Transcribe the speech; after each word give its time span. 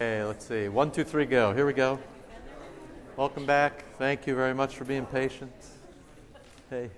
Okay, 0.00 0.22
let's 0.22 0.46
see. 0.46 0.68
One, 0.68 0.92
two, 0.92 1.02
three, 1.02 1.24
go. 1.24 1.52
Here 1.52 1.66
we 1.66 1.72
go. 1.72 1.98
Welcome 3.16 3.44
back. 3.44 3.84
Thank 3.96 4.28
you 4.28 4.36
very 4.36 4.54
much 4.54 4.76
for 4.76 4.84
being 4.84 5.04
patient. 5.04 5.50
Hey. 6.70 6.90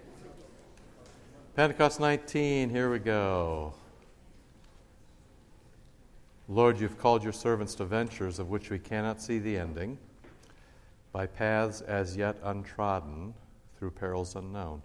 Pentecost 1.57 1.99
19, 1.99 2.69
here 2.69 2.93
we 2.93 2.99
go. 2.99 3.73
Lord, 6.47 6.79
you've 6.79 6.99
called 6.99 7.25
your 7.25 7.33
servants 7.33 7.75
to 7.77 7.87
ventures 7.87 8.39
of 8.39 8.51
which 8.51 8.69
we 8.69 8.79
cannot 8.79 9.23
see 9.23 9.39
the 9.39 9.57
ending, 9.57 9.97
by 11.11 11.25
paths 11.27 11.81
as 11.81 12.19
yet 12.19 12.37
untrodden, 12.43 13.33
through 13.79 13.93
perils 13.93 14.37
unknown. 14.37 14.83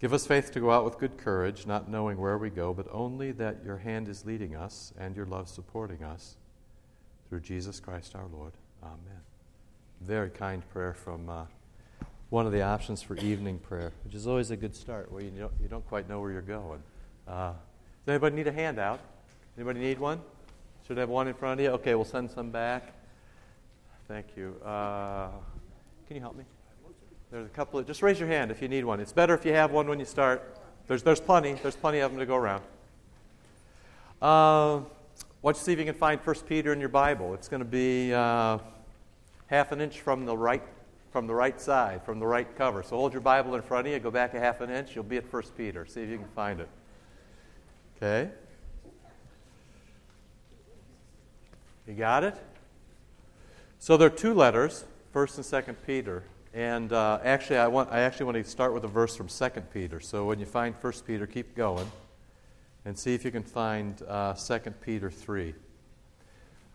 Give 0.00 0.12
us 0.12 0.26
faith 0.26 0.50
to 0.50 0.58
go 0.58 0.72
out 0.72 0.84
with 0.84 0.98
good 0.98 1.18
courage, 1.18 1.68
not 1.68 1.88
knowing 1.88 2.18
where 2.18 2.36
we 2.36 2.50
go, 2.50 2.74
but 2.74 2.88
only 2.90 3.30
that 3.30 3.62
your 3.64 3.76
hand 3.76 4.08
is 4.08 4.26
leading 4.26 4.56
us 4.56 4.92
and 4.98 5.14
your 5.14 5.26
love 5.26 5.48
supporting 5.48 6.02
us. 6.02 6.34
Through 7.30 7.40
Jesus 7.40 7.78
Christ 7.78 8.16
our 8.16 8.26
Lord. 8.32 8.52
Amen. 8.82 9.20
Very 10.00 10.30
kind 10.30 10.68
prayer 10.70 10.92
from 10.92 11.30
uh, 11.30 11.44
one 12.28 12.44
of 12.44 12.50
the 12.50 12.62
options 12.62 13.02
for 13.02 13.16
evening 13.18 13.60
prayer, 13.60 13.92
which 14.04 14.16
is 14.16 14.26
always 14.26 14.50
a 14.50 14.56
good 14.56 14.74
start 14.74 15.12
where 15.12 15.22
you 15.22 15.30
don't, 15.30 15.52
you 15.62 15.68
don't 15.68 15.86
quite 15.86 16.08
know 16.08 16.20
where 16.20 16.32
you're 16.32 16.42
going. 16.42 16.82
Uh, 17.28 17.52
does 18.04 18.08
anybody 18.08 18.34
need 18.34 18.48
a 18.48 18.52
handout? 18.52 18.98
Anybody 19.56 19.78
need 19.78 20.00
one? 20.00 20.20
Should 20.88 20.96
have 20.96 21.08
one 21.08 21.28
in 21.28 21.34
front 21.34 21.60
of 21.60 21.64
you? 21.64 21.70
Okay, 21.70 21.94
we'll 21.94 22.04
send 22.04 22.32
some 22.32 22.50
back. 22.50 22.94
Thank 24.08 24.26
you. 24.36 24.56
Uh, 24.64 25.28
can 26.08 26.16
you 26.16 26.20
help 26.20 26.34
me? 26.36 26.42
There's 27.30 27.46
a 27.46 27.50
couple 27.50 27.78
of, 27.78 27.86
just 27.86 28.02
raise 28.02 28.18
your 28.18 28.28
hand 28.28 28.50
if 28.50 28.60
you 28.60 28.66
need 28.66 28.84
one. 28.84 28.98
It's 28.98 29.12
better 29.12 29.34
if 29.34 29.44
you 29.44 29.52
have 29.52 29.70
one 29.70 29.86
when 29.86 30.00
you 30.00 30.04
start. 30.04 30.58
There's, 30.88 31.04
there's 31.04 31.20
plenty. 31.20 31.52
There's 31.52 31.76
plenty 31.76 32.00
of 32.00 32.10
them 32.10 32.18
to 32.18 32.26
go 32.26 32.34
around. 32.34 32.64
Uh, 34.20 34.80
don't 35.42 35.56
you 35.56 35.62
see 35.62 35.72
if 35.72 35.78
you 35.78 35.84
can 35.84 35.94
find 35.94 36.20
1 36.20 36.36
Peter 36.46 36.72
in 36.72 36.80
your 36.80 36.88
Bible? 36.88 37.34
It's 37.34 37.48
going 37.48 37.60
to 37.62 37.68
be 37.68 38.12
uh, 38.12 38.58
half 39.46 39.72
an 39.72 39.80
inch 39.80 40.00
from 40.00 40.26
the 40.26 40.36
right 40.36 40.62
from 41.10 41.26
the 41.26 41.34
right 41.34 41.60
side, 41.60 42.04
from 42.04 42.20
the 42.20 42.26
right 42.26 42.56
cover. 42.56 42.82
So 42.82 42.96
hold 42.96 43.12
your 43.12 43.20
Bible 43.20 43.56
in 43.56 43.62
front 43.62 43.86
of 43.86 43.92
you, 43.92 43.98
go 43.98 44.12
back 44.12 44.34
a 44.34 44.38
half 44.38 44.60
an 44.60 44.70
inch, 44.70 44.94
you'll 44.94 45.02
be 45.02 45.16
at 45.16 45.32
1 45.32 45.42
Peter. 45.56 45.84
See 45.84 46.02
if 46.02 46.08
you 46.08 46.18
can 46.18 46.28
find 46.28 46.60
it. 46.60 46.68
Okay? 47.96 48.30
You 51.86 51.94
got 51.94 52.22
it? 52.22 52.36
So 53.80 53.96
there 53.96 54.06
are 54.06 54.10
two 54.10 54.34
letters, 54.34 54.84
1st 55.14 55.36
and 55.36 55.66
2nd 55.66 55.76
Peter. 55.86 56.22
And 56.54 56.92
uh, 56.92 57.18
actually, 57.24 57.56
I, 57.58 57.66
want, 57.66 57.90
I 57.90 58.00
actually 58.00 58.26
want 58.26 58.36
to 58.36 58.44
start 58.44 58.72
with 58.72 58.84
a 58.84 58.88
verse 58.88 59.16
from 59.16 59.26
2nd 59.26 59.64
Peter. 59.72 59.98
So 59.98 60.26
when 60.26 60.38
you 60.38 60.46
find 60.46 60.80
1st 60.80 61.06
Peter, 61.06 61.26
keep 61.26 61.56
going 61.56 61.90
and 62.84 62.98
see 62.98 63.14
if 63.14 63.24
you 63.24 63.30
can 63.30 63.42
find 63.42 64.02
uh, 64.08 64.34
2 64.34 64.58
Peter 64.80 65.10
3. 65.10 65.54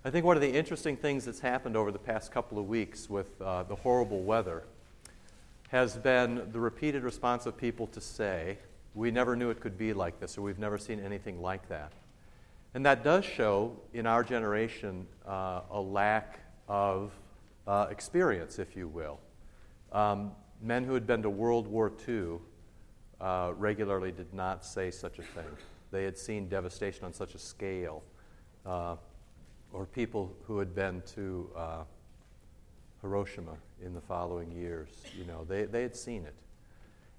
I 0.04 0.10
think 0.12 0.26
one 0.26 0.38
of 0.38 0.42
the 0.42 0.54
interesting 0.54 0.96
things 0.98 1.26
that's 1.26 1.40
happened 1.40 1.76
over 1.76 1.92
the 1.92 2.00
past 2.00 2.32
couple 2.32 2.60
of 2.60 2.68
weeks 2.68 3.10
with 3.10 3.42
uh, 3.42 3.64
the 3.64 3.76
horrible 3.76 4.22
weather 4.22 4.64
has 5.70 5.98
been 5.98 6.48
the 6.52 6.60
repeated 6.60 7.04
response 7.04 7.48
of 7.48 7.58
people 7.58 7.88
to 7.88 8.00
say, 8.00 8.60
We 8.94 9.10
never 9.10 9.36
knew 9.36 9.50
it 9.50 9.60
could 9.60 9.78
be 9.78 9.94
like 9.94 10.20
this, 10.20 10.38
or 10.38 10.42
we've 10.42 10.60
never 10.60 10.78
seen 10.78 11.00
anything 11.00 11.42
like 11.42 11.68
that. 11.70 11.92
And 12.76 12.86
that 12.86 13.04
does 13.04 13.26
show 13.26 13.76
in 13.94 14.06
our 14.06 14.24
generation 14.24 15.08
uh, 15.28 15.62
a 15.72 15.82
lack 15.82 16.40
of 16.68 17.12
uh, 17.68 17.88
experience, 17.90 18.60
if 18.60 18.76
you 18.76 18.88
will. 18.88 19.20
Um, 19.92 20.34
men 20.62 20.84
who 20.84 20.94
had 20.94 21.08
been 21.08 21.24
to 21.24 21.30
World 21.30 21.68
War 21.68 21.92
II 22.08 22.38
uh, 23.20 23.54
regularly 23.58 24.12
did 24.12 24.34
not 24.34 24.64
say 24.64 24.92
such 24.92 25.20
a 25.20 25.24
thing. 25.24 25.46
They 25.92 26.04
had 26.04 26.18
seen 26.18 26.50
devastation 26.50 27.06
on 27.06 27.14
such 27.14 27.36
a 27.36 27.40
scale. 27.40 28.04
Uh, 28.66 28.96
or 29.74 29.86
people 29.86 30.34
who 30.48 30.60
had 30.60 30.74
been 30.74 31.02
to 31.16 31.50
uh, 31.56 31.84
Hiroshima 33.02 33.56
in 33.84 33.94
the 33.94 34.02
following 34.02 34.52
years, 34.52 34.90
you 35.18 35.26
know, 35.26 35.44
they, 35.44 35.66
they 35.66 35.82
had 35.82 35.96
seen 35.96 36.26
it. 36.26 36.34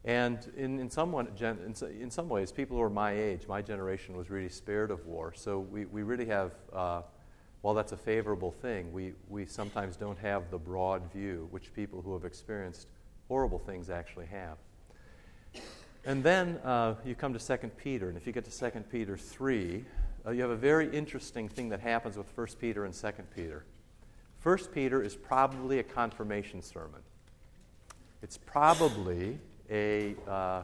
And 0.06 0.38
in, 0.56 0.78
in, 0.78 0.88
some 0.88 1.10
one, 1.12 1.28
in, 1.38 1.75
in 2.00 2.10
some 2.10 2.28
ways, 2.28 2.53
people 2.53 2.76
who 2.76 2.82
are 2.82 2.91
my 2.91 3.12
age, 3.12 3.47
my 3.49 3.60
generation 3.60 4.16
was 4.16 4.31
really 4.31 4.49
spared 4.49 4.91
of 4.91 5.05
war. 5.05 5.32
So 5.34 5.59
we, 5.59 5.84
we 5.87 6.03
really 6.03 6.26
have, 6.26 6.53
uh, 6.72 7.03
while 7.60 7.75
that's 7.75 7.93
a 7.93 7.97
favorable 7.97 8.53
thing, 8.53 8.93
we, 8.93 9.15
we 9.28 9.47
sometimes 9.47 9.97
don't 9.97 10.19
have 10.19 10.50
the 10.50 10.59
broad 10.59 11.12
view 11.12 11.49
which 11.50 11.75
people 11.75 12.00
who 12.03 12.12
have 12.15 12.25
experienced 12.25 12.87
horrible 13.28 13.59
things 13.59 13.91
actually 13.91 14.26
have. 14.26 14.59
And 16.06 16.22
then 16.22 16.61
uh, 16.65 16.94
you 17.05 17.17
come 17.17 17.37
to 17.37 17.59
2 17.59 17.69
Peter, 17.77 18.09
and 18.09 18.17
if 18.17 18.28
you 18.28 18.33
get 18.33 18.44
to 18.44 18.71
2 18.71 18.81
Peter 18.93 19.17
3, 19.17 19.84
uh, 20.25 20.31
you 20.31 20.41
have 20.41 20.53
a 20.53 20.56
very 20.56 20.89
interesting 20.97 21.49
thing 21.49 21.69
that 21.71 21.81
happens 21.81 22.17
with 22.17 22.28
1 22.37 22.47
Peter 22.61 22.84
and 22.84 22.94
2 22.94 23.09
Peter. 23.34 23.65
1 24.41 24.59
Peter 24.72 25.03
is 25.03 25.17
probably 25.17 25.81
a 25.81 25.83
confirmation 25.83 26.62
sermon. 26.62 27.00
It's 28.22 28.39
probably 28.39 29.41
a, 29.69 30.15
uh, 30.28 30.62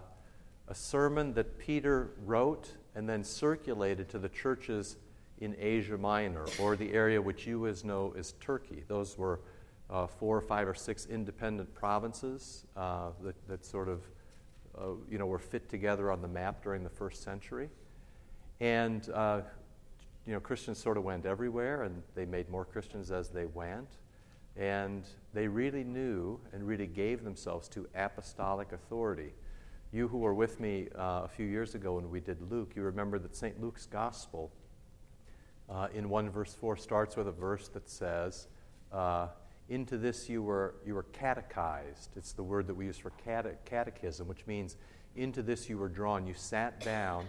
a 0.69 0.75
sermon 0.77 1.35
that 1.35 1.59
Peter 1.59 2.11
wrote 2.25 2.71
and 2.95 3.09
then 3.09 3.25
circulated 3.25 4.09
to 4.11 4.21
the 4.21 4.29
churches 4.29 4.97
in 5.41 5.57
Asia 5.59 5.99
Minor, 5.99 6.47
or 6.61 6.77
the 6.77 6.93
area 6.93 7.21
which 7.21 7.49
you 7.49 7.67
as 7.67 7.83
know 7.83 8.15
as 8.17 8.35
Turkey. 8.41 8.85
Those 8.87 9.19
were 9.19 9.41
uh, 9.91 10.07
four 10.07 10.37
or 10.37 10.41
five 10.41 10.69
or 10.69 10.75
six 10.75 11.07
independent 11.07 11.75
provinces 11.75 12.65
uh, 12.77 13.09
that, 13.25 13.35
that 13.49 13.67
sort 13.67 13.89
of 13.89 14.03
uh, 14.79 14.93
you 15.11 15.19
know, 15.19 15.27
were 15.27 15.39
fit 15.39 15.69
together 15.69 16.11
on 16.11 16.23
the 16.23 16.29
map 16.29 16.63
during 16.63 16.83
the 16.83 16.91
first 16.91 17.23
century. 17.23 17.69
And 18.61 19.09
uh, 19.11 19.43
you 20.27 20.33
know, 20.33 20.41
Christians 20.41 20.79
sort 20.79 20.97
of 20.97 21.05
went 21.05 21.27
everywhere, 21.27 21.83
and 21.83 22.03
they 22.15 22.25
made 22.25 22.49
more 22.49 22.65
Christians 22.65 23.11
as 23.11 23.29
they 23.29 23.47
went. 23.47 23.89
And 24.57 25.05
they 25.33 25.49
really 25.49 25.83
knew 25.83 26.39
and 26.53 26.67
really 26.67 26.87
gave 26.87 27.25
themselves 27.25 27.69
to 27.71 27.89
apostolic 27.95 28.73
authority. 28.73 29.33
You 29.93 30.09
who 30.09 30.19
were 30.19 30.35
with 30.35 30.61
me 30.61 30.89
uh, 30.95 31.23
a 31.25 31.29
few 31.29 31.47
years 31.47 31.75
ago 31.75 31.95
when 31.95 32.11
we 32.11 32.21
did 32.21 32.39
Luke, 32.51 32.73
you 32.77 32.83
remember 32.83 33.19
that 33.19 33.35
St. 33.35 33.61
Luke's 33.61 33.87
gospel 33.87 34.53
uh, 35.69 35.89
in 35.95 36.09
1 36.09 36.31
verse 36.31 36.55
4 36.55 36.77
starts 36.77 37.17
with 37.17 37.29
a 37.29 37.33
verse 37.33 37.69
that 37.69 37.89
says, 37.89 38.47
uh, 38.93 39.29
into 39.69 39.97
this 39.97 40.29
you 40.29 40.43
were, 40.43 40.75
you 40.85 40.95
were 40.95 41.05
catechized. 41.05 42.11
It's 42.17 42.33
the 42.33 42.43
word 42.43 42.67
that 42.67 42.75
we 42.75 42.87
use 42.87 42.99
for 42.99 43.11
cate- 43.11 43.65
catechism, 43.65 44.29
which 44.29 44.47
means 44.47 44.77
into 45.17 45.43
this 45.43 45.69
you 45.69 45.79
were 45.79 45.89
drawn. 45.89 46.27
You 46.27 46.35
sat 46.35 46.81
down 46.81 47.27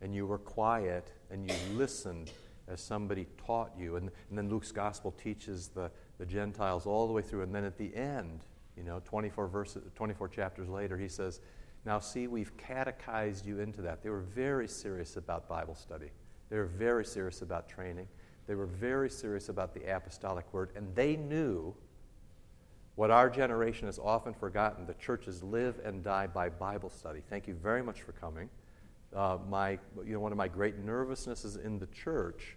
and 0.00 0.14
you 0.14 0.26
were 0.26 0.38
quiet 0.38 1.12
and 1.30 1.48
you 1.48 1.56
listened 1.74 2.30
as 2.68 2.80
somebody 2.80 3.26
taught 3.46 3.72
you. 3.78 3.96
And, 3.96 4.10
and 4.28 4.38
then 4.38 4.48
Luke's 4.48 4.72
gospel 4.72 5.12
teaches 5.12 5.68
the, 5.68 5.90
the 6.18 6.26
Gentiles 6.26 6.86
all 6.86 7.06
the 7.06 7.12
way 7.12 7.22
through. 7.22 7.42
And 7.42 7.54
then 7.54 7.64
at 7.64 7.78
the 7.78 7.94
end, 7.94 8.40
you 8.76 8.84
know, 8.84 9.00
24, 9.04 9.48
verses, 9.48 9.82
24 9.94 10.28
chapters 10.28 10.68
later, 10.68 10.96
he 10.96 11.08
says, 11.08 11.40
Now 11.84 11.98
see, 11.98 12.26
we've 12.26 12.56
catechized 12.56 13.46
you 13.46 13.60
into 13.60 13.82
that. 13.82 14.02
They 14.02 14.10
were 14.10 14.20
very 14.20 14.68
serious 14.68 15.16
about 15.16 15.48
Bible 15.48 15.74
study, 15.74 16.10
they 16.48 16.56
were 16.56 16.66
very 16.66 17.04
serious 17.04 17.42
about 17.42 17.68
training. 17.68 18.08
They 18.46 18.54
were 18.54 18.66
very 18.66 19.08
serious 19.08 19.48
about 19.48 19.74
the 19.74 19.84
apostolic 19.84 20.52
word, 20.52 20.70
and 20.74 20.94
they 20.94 21.16
knew 21.16 21.74
what 22.94 23.10
our 23.10 23.30
generation 23.30 23.86
has 23.86 23.98
often 23.98 24.34
forgotten 24.34 24.86
the 24.86 24.94
churches 24.94 25.42
live 25.42 25.80
and 25.84 26.02
die 26.02 26.26
by 26.26 26.48
Bible 26.48 26.90
study. 26.90 27.22
Thank 27.30 27.46
you 27.46 27.54
very 27.54 27.82
much 27.82 28.02
for 28.02 28.12
coming. 28.12 28.50
Uh, 29.14 29.38
my, 29.48 29.78
you 30.04 30.12
know, 30.14 30.20
one 30.20 30.32
of 30.32 30.38
my 30.38 30.48
great 30.48 30.84
nervousnesses 30.84 31.62
in 31.62 31.78
the 31.78 31.86
church 31.86 32.56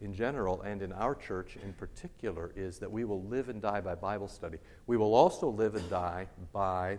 in 0.00 0.14
general 0.14 0.62
and 0.62 0.82
in 0.82 0.92
our 0.92 1.14
church 1.14 1.56
in 1.62 1.72
particular 1.72 2.52
is 2.54 2.78
that 2.78 2.90
we 2.90 3.04
will 3.04 3.22
live 3.24 3.48
and 3.48 3.60
die 3.60 3.80
by 3.80 3.94
Bible 3.94 4.28
study. 4.28 4.58
We 4.86 4.96
will 4.96 5.14
also 5.14 5.48
live 5.48 5.74
and 5.74 5.88
die 5.90 6.28
by 6.52 6.98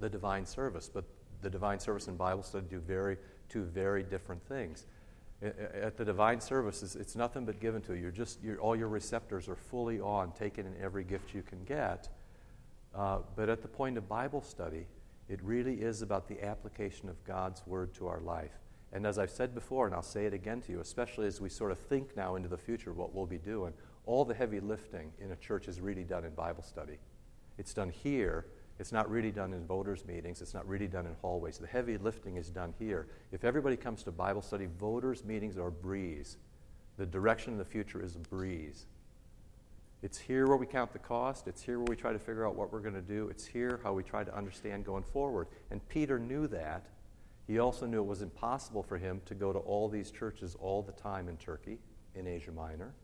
the 0.00 0.08
divine 0.08 0.46
service, 0.46 0.90
but 0.92 1.04
the 1.40 1.50
divine 1.50 1.80
service 1.80 2.08
and 2.08 2.16
Bible 2.16 2.42
study 2.42 2.66
do 2.70 2.80
very, 2.80 3.16
two 3.48 3.64
very 3.64 4.02
different 4.02 4.44
things 4.46 4.86
at 5.42 5.96
the 5.96 6.04
divine 6.04 6.40
services, 6.40 6.94
it's 6.94 7.16
nothing 7.16 7.44
but 7.44 7.60
given 7.60 7.82
to 7.82 7.94
you. 7.94 8.02
You're 8.02 8.10
just, 8.10 8.42
you're, 8.42 8.58
all 8.60 8.76
your 8.76 8.88
receptors 8.88 9.48
are 9.48 9.56
fully 9.56 10.00
on, 10.00 10.32
taking 10.32 10.66
in 10.66 10.74
every 10.80 11.04
gift 11.04 11.34
you 11.34 11.42
can 11.42 11.64
get. 11.64 12.08
Uh, 12.94 13.18
but 13.34 13.48
at 13.48 13.62
the 13.62 13.68
point 13.68 13.98
of 13.98 14.08
Bible 14.08 14.42
study, 14.42 14.86
it 15.28 15.42
really 15.42 15.74
is 15.74 16.02
about 16.02 16.28
the 16.28 16.44
application 16.44 17.08
of 17.08 17.22
God's 17.24 17.66
Word 17.66 17.94
to 17.94 18.06
our 18.06 18.20
life. 18.20 18.52
And 18.92 19.06
as 19.06 19.18
I've 19.18 19.30
said 19.30 19.54
before, 19.54 19.86
and 19.86 19.94
I'll 19.94 20.02
say 20.02 20.26
it 20.26 20.34
again 20.34 20.60
to 20.62 20.72
you, 20.72 20.80
especially 20.80 21.26
as 21.26 21.40
we 21.40 21.48
sort 21.48 21.72
of 21.72 21.78
think 21.78 22.16
now 22.16 22.36
into 22.36 22.48
the 22.48 22.58
future 22.58 22.92
what 22.92 23.14
we'll 23.14 23.26
be 23.26 23.38
doing, 23.38 23.72
all 24.04 24.24
the 24.24 24.34
heavy 24.34 24.60
lifting 24.60 25.12
in 25.18 25.32
a 25.32 25.36
church 25.36 25.68
is 25.68 25.80
really 25.80 26.04
done 26.04 26.24
in 26.24 26.34
Bible 26.34 26.62
study. 26.62 26.98
It's 27.56 27.72
done 27.72 27.88
here 27.88 28.46
it's 28.82 28.90
not 28.90 29.08
really 29.08 29.30
done 29.30 29.52
in 29.52 29.64
voters' 29.64 30.04
meetings. 30.04 30.42
It's 30.42 30.54
not 30.54 30.66
really 30.66 30.88
done 30.88 31.06
in 31.06 31.14
hallways. 31.22 31.56
The 31.56 31.68
heavy 31.68 31.96
lifting 31.98 32.36
is 32.36 32.50
done 32.50 32.74
here. 32.80 33.06
If 33.30 33.44
everybody 33.44 33.76
comes 33.76 34.02
to 34.02 34.10
Bible 34.10 34.42
study, 34.42 34.66
voters' 34.80 35.24
meetings 35.24 35.56
are 35.56 35.68
a 35.68 35.70
breeze. 35.70 36.36
The 36.96 37.06
direction 37.06 37.52
of 37.52 37.60
the 37.60 37.64
future 37.64 38.02
is 38.02 38.16
a 38.16 38.18
breeze. 38.18 38.86
It's 40.02 40.18
here 40.18 40.48
where 40.48 40.56
we 40.56 40.66
count 40.66 40.92
the 40.92 40.98
cost. 40.98 41.46
It's 41.46 41.62
here 41.62 41.78
where 41.78 41.86
we 41.88 41.94
try 41.94 42.12
to 42.12 42.18
figure 42.18 42.44
out 42.44 42.56
what 42.56 42.72
we're 42.72 42.80
going 42.80 42.96
to 42.96 43.00
do. 43.00 43.28
It's 43.28 43.46
here 43.46 43.78
how 43.84 43.92
we 43.92 44.02
try 44.02 44.24
to 44.24 44.36
understand 44.36 44.84
going 44.84 45.04
forward. 45.04 45.46
And 45.70 45.88
Peter 45.88 46.18
knew 46.18 46.48
that. 46.48 46.86
He 47.46 47.60
also 47.60 47.86
knew 47.86 48.00
it 48.00 48.08
was 48.08 48.20
impossible 48.20 48.82
for 48.82 48.98
him 48.98 49.20
to 49.26 49.36
go 49.36 49.52
to 49.52 49.60
all 49.60 49.88
these 49.88 50.10
churches 50.10 50.56
all 50.60 50.82
the 50.82 50.90
time 50.90 51.28
in 51.28 51.36
Turkey, 51.36 51.78
in 52.16 52.26
Asia 52.26 52.50
Minor. 52.50 52.94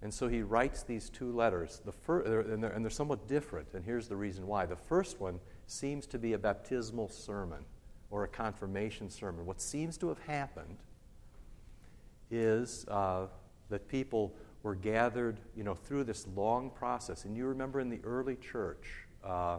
And 0.00 0.14
so 0.14 0.28
he 0.28 0.42
writes 0.42 0.84
these 0.84 1.10
two 1.10 1.32
letters, 1.32 1.82
the 1.84 1.92
fir- 1.92 2.20
and, 2.20 2.62
they're, 2.62 2.70
and 2.70 2.84
they're 2.84 2.90
somewhat 2.90 3.26
different. 3.26 3.68
And 3.74 3.84
here's 3.84 4.06
the 4.06 4.16
reason 4.16 4.46
why. 4.46 4.64
The 4.64 4.76
first 4.76 5.20
one 5.20 5.40
seems 5.66 6.06
to 6.08 6.18
be 6.18 6.34
a 6.34 6.38
baptismal 6.38 7.08
sermon 7.08 7.64
or 8.10 8.24
a 8.24 8.28
confirmation 8.28 9.10
sermon. 9.10 9.44
What 9.44 9.60
seems 9.60 9.98
to 9.98 10.08
have 10.08 10.20
happened 10.20 10.78
is 12.30 12.86
uh, 12.88 13.26
that 13.70 13.88
people 13.88 14.32
were 14.62 14.74
gathered, 14.74 15.38
you 15.56 15.64
know, 15.64 15.74
through 15.74 16.04
this 16.04 16.26
long 16.36 16.70
process. 16.70 17.24
And 17.24 17.36
you 17.36 17.46
remember 17.46 17.80
in 17.80 17.88
the 17.88 18.00
early 18.04 18.36
church, 18.36 19.06
uh, 19.24 19.58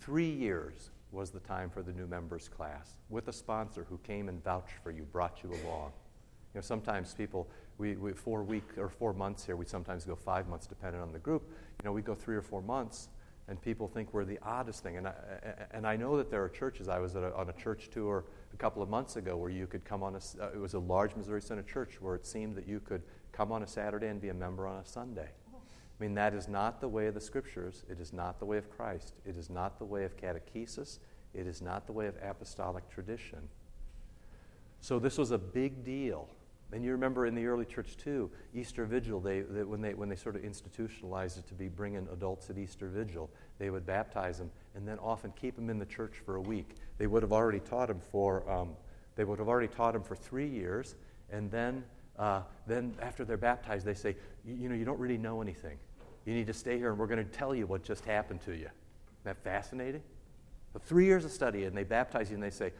three 0.00 0.30
years 0.30 0.90
was 1.12 1.30
the 1.30 1.40
time 1.40 1.70
for 1.70 1.82
the 1.82 1.92
new 1.92 2.06
members 2.06 2.48
class 2.48 2.92
with 3.08 3.28
a 3.28 3.32
sponsor 3.32 3.86
who 3.88 3.98
came 3.98 4.28
and 4.28 4.42
vouched 4.44 4.74
for 4.82 4.90
you, 4.90 5.02
brought 5.02 5.42
you 5.42 5.50
along. 5.64 5.92
You 6.54 6.58
know, 6.58 6.60
sometimes 6.60 7.14
people, 7.14 7.48
we, 7.80 7.96
we 7.96 8.12
four 8.12 8.42
week 8.42 8.68
or 8.76 8.90
four 8.90 9.14
months 9.14 9.44
here, 9.44 9.56
we 9.56 9.64
sometimes 9.64 10.04
go 10.04 10.14
five 10.14 10.46
months 10.48 10.66
depending 10.66 11.00
on 11.00 11.12
the 11.12 11.18
group. 11.18 11.42
You 11.82 11.88
know, 11.88 11.92
we 11.92 12.02
go 12.02 12.14
three 12.14 12.36
or 12.36 12.42
four 12.42 12.60
months, 12.60 13.08
and 13.48 13.60
people 13.60 13.88
think 13.88 14.12
we're 14.12 14.26
the 14.26 14.38
oddest 14.42 14.82
thing. 14.82 14.98
And 14.98 15.08
I, 15.08 15.14
and 15.72 15.86
I 15.86 15.96
know 15.96 16.18
that 16.18 16.30
there 16.30 16.44
are 16.44 16.48
churches. 16.48 16.88
I 16.88 16.98
was 16.98 17.16
a, 17.16 17.34
on 17.34 17.48
a 17.48 17.54
church 17.54 17.88
tour 17.90 18.24
a 18.52 18.56
couple 18.58 18.82
of 18.82 18.90
months 18.90 19.16
ago 19.16 19.36
where 19.36 19.50
you 19.50 19.66
could 19.66 19.84
come 19.84 20.02
on 20.02 20.14
a, 20.14 20.42
uh, 20.42 20.50
it 20.54 20.60
was 20.60 20.74
a 20.74 20.78
large 20.78 21.16
Missouri 21.16 21.40
Synod 21.40 21.66
church 21.66 22.00
where 22.00 22.14
it 22.14 22.26
seemed 22.26 22.54
that 22.56 22.68
you 22.68 22.80
could 22.80 23.02
come 23.32 23.50
on 23.50 23.62
a 23.62 23.66
Saturday 23.66 24.08
and 24.08 24.20
be 24.20 24.28
a 24.28 24.34
member 24.34 24.66
on 24.66 24.76
a 24.76 24.84
Sunday. 24.84 25.30
I 25.54 26.02
mean, 26.02 26.14
that 26.14 26.34
is 26.34 26.48
not 26.48 26.80
the 26.80 26.88
way 26.88 27.06
of 27.06 27.14
the 27.14 27.20
scriptures. 27.20 27.84
It 27.90 27.98
is 28.00 28.12
not 28.12 28.38
the 28.38 28.44
way 28.44 28.58
of 28.58 28.70
Christ. 28.70 29.14
It 29.26 29.36
is 29.36 29.50
not 29.50 29.78
the 29.78 29.84
way 29.84 30.04
of 30.04 30.16
catechesis. 30.16 30.98
It 31.34 31.46
is 31.46 31.60
not 31.62 31.86
the 31.86 31.92
way 31.92 32.06
of 32.06 32.14
apostolic 32.22 32.88
tradition. 32.90 33.48
So 34.80 34.98
this 34.98 35.18
was 35.18 35.30
a 35.30 35.38
big 35.38 35.84
deal. 35.84 36.28
And 36.72 36.84
you 36.84 36.92
remember 36.92 37.26
in 37.26 37.34
the 37.34 37.46
early 37.46 37.64
church 37.64 37.96
too, 37.96 38.30
Easter 38.54 38.84
Vigil, 38.84 39.18
they, 39.20 39.40
they, 39.40 39.64
when, 39.64 39.80
they, 39.80 39.94
when 39.94 40.08
they 40.08 40.14
sort 40.14 40.36
of 40.36 40.44
institutionalized 40.44 41.38
it 41.38 41.48
to 41.48 41.54
be 41.54 41.68
bringing 41.68 42.06
adults 42.12 42.48
at 42.48 42.58
Easter 42.58 42.88
Vigil, 42.88 43.28
they 43.58 43.70
would 43.70 43.84
baptize 43.84 44.38
them 44.38 44.50
and 44.76 44.86
then 44.86 44.98
often 45.00 45.32
keep 45.32 45.56
them 45.56 45.68
in 45.68 45.78
the 45.78 45.86
church 45.86 46.14
for 46.24 46.36
a 46.36 46.40
week. 46.40 46.76
They 46.98 47.08
would 47.08 47.22
have 47.22 47.32
already 47.32 47.58
taught 47.58 47.88
them 47.88 48.00
for, 48.12 48.48
um, 48.48 48.70
they 49.16 49.24
would 49.24 49.40
have 49.40 49.48
already 49.48 49.68
taught 49.68 49.94
them 49.94 50.02
for 50.02 50.14
three 50.14 50.48
years, 50.48 50.94
and 51.30 51.50
then, 51.50 51.82
uh, 52.18 52.42
then 52.68 52.94
after 53.02 53.24
they're 53.24 53.36
baptized, 53.36 53.84
they 53.84 53.94
say, 53.94 54.14
you 54.46 54.68
know, 54.68 54.76
you 54.76 54.84
don't 54.84 55.00
really 55.00 55.18
know 55.18 55.42
anything. 55.42 55.76
You 56.24 56.34
need 56.34 56.46
to 56.46 56.52
stay 56.52 56.78
here, 56.78 56.90
and 56.90 56.98
we're 56.98 57.08
going 57.08 57.24
to 57.24 57.32
tell 57.32 57.52
you 57.52 57.66
what 57.66 57.82
just 57.82 58.04
happened 58.04 58.42
to 58.42 58.52
you. 58.52 58.68
Isn't 58.68 59.24
that 59.24 59.42
fascinating? 59.42 60.02
Three 60.82 61.06
years 61.06 61.24
of 61.24 61.32
study, 61.32 61.64
and 61.64 61.76
they 61.76 61.82
baptize 61.82 62.30
you, 62.30 62.34
and 62.34 62.42
they 62.42 62.50
say, 62.50 62.72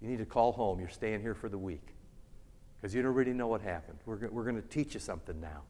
you 0.00 0.08
need 0.08 0.18
to 0.18 0.24
call 0.24 0.52
home. 0.52 0.78
You're 0.78 0.88
staying 0.88 1.20
here 1.20 1.34
for 1.34 1.48
the 1.48 1.58
week 1.58 1.95
because 2.86 2.94
you 2.94 3.02
don't 3.02 3.14
really 3.14 3.32
know 3.32 3.48
what 3.48 3.62
happened. 3.62 3.98
We're, 4.06 4.28
we're 4.28 4.44
going 4.44 4.62
to 4.62 4.68
teach 4.68 4.94
you 4.94 5.00
something 5.00 5.40
now. 5.40 5.62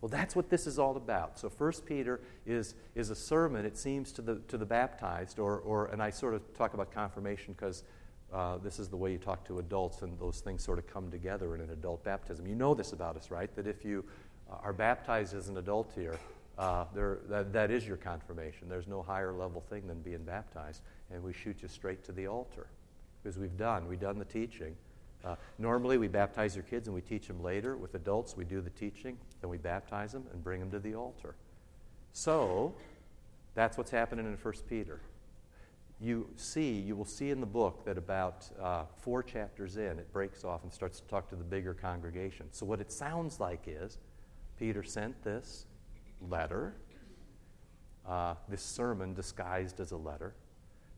Well, 0.00 0.08
that's 0.08 0.36
what 0.36 0.48
this 0.48 0.68
is 0.68 0.78
all 0.78 0.96
about. 0.96 1.36
So, 1.36 1.48
First 1.48 1.84
Peter 1.84 2.20
is, 2.46 2.76
is 2.94 3.10
a 3.10 3.16
sermon, 3.16 3.66
it 3.66 3.76
seems, 3.76 4.12
to 4.12 4.22
the, 4.22 4.36
to 4.46 4.56
the 4.56 4.64
baptized, 4.64 5.40
or, 5.40 5.58
or, 5.58 5.86
and 5.86 6.00
I 6.00 6.10
sort 6.10 6.34
of 6.34 6.54
talk 6.54 6.74
about 6.74 6.92
confirmation 6.92 7.54
because 7.54 7.82
uh, 8.32 8.58
this 8.58 8.78
is 8.78 8.86
the 8.86 8.96
way 8.96 9.10
you 9.10 9.18
talk 9.18 9.44
to 9.48 9.58
adults, 9.58 10.02
and 10.02 10.16
those 10.20 10.38
things 10.38 10.62
sort 10.62 10.78
of 10.78 10.86
come 10.86 11.10
together 11.10 11.56
in 11.56 11.60
an 11.60 11.70
adult 11.70 12.04
baptism. 12.04 12.46
You 12.46 12.54
know 12.54 12.72
this 12.72 12.92
about 12.92 13.16
us, 13.16 13.32
right? 13.32 13.52
That 13.56 13.66
if 13.66 13.84
you 13.84 14.04
uh, 14.48 14.58
are 14.62 14.72
baptized 14.72 15.34
as 15.34 15.48
an 15.48 15.56
adult 15.56 15.90
here, 15.92 16.20
uh, 16.56 16.84
there, 16.94 17.18
that, 17.28 17.52
that 17.52 17.72
is 17.72 17.84
your 17.84 17.96
confirmation. 17.96 18.68
There's 18.68 18.86
no 18.86 19.02
higher 19.02 19.32
level 19.32 19.60
thing 19.60 19.88
than 19.88 20.02
being 20.02 20.22
baptized, 20.22 20.82
and 21.10 21.20
we 21.20 21.32
shoot 21.32 21.56
you 21.62 21.66
straight 21.66 22.04
to 22.04 22.12
the 22.12 22.28
altar 22.28 22.68
because 23.24 23.36
we've 23.38 23.56
done. 23.56 23.88
We've 23.88 23.98
done 23.98 24.20
the 24.20 24.24
teaching. 24.24 24.76
Uh, 25.28 25.36
normally, 25.58 25.98
we 25.98 26.08
baptize 26.08 26.56
your 26.56 26.62
kids 26.62 26.88
and 26.88 26.94
we 26.94 27.02
teach 27.02 27.26
them 27.26 27.42
later. 27.42 27.76
With 27.76 27.94
adults, 27.94 28.34
we 28.34 28.44
do 28.44 28.62
the 28.62 28.70
teaching, 28.70 29.18
then 29.42 29.50
we 29.50 29.58
baptize 29.58 30.12
them 30.12 30.24
and 30.32 30.42
bring 30.42 30.58
them 30.58 30.70
to 30.70 30.78
the 30.78 30.94
altar. 30.94 31.34
So, 32.14 32.74
that's 33.54 33.76
what's 33.76 33.90
happening 33.90 34.24
in 34.24 34.32
1 34.32 34.54
Peter. 34.70 35.02
You 36.00 36.28
see, 36.36 36.72
you 36.72 36.96
will 36.96 37.04
see 37.04 37.28
in 37.28 37.40
the 37.40 37.46
book 37.46 37.84
that 37.84 37.98
about 37.98 38.48
uh, 38.58 38.84
four 38.96 39.22
chapters 39.22 39.76
in, 39.76 39.98
it 39.98 40.10
breaks 40.14 40.44
off 40.44 40.62
and 40.62 40.72
starts 40.72 41.00
to 41.00 41.06
talk 41.08 41.28
to 41.28 41.36
the 41.36 41.44
bigger 41.44 41.74
congregation. 41.74 42.46
So, 42.50 42.64
what 42.64 42.80
it 42.80 42.90
sounds 42.90 43.38
like 43.38 43.64
is 43.66 43.98
Peter 44.58 44.82
sent 44.82 45.22
this 45.24 45.66
letter, 46.26 46.72
uh, 48.08 48.34
this 48.48 48.62
sermon 48.62 49.12
disguised 49.12 49.78
as 49.78 49.92
a 49.92 49.96
letter, 49.98 50.32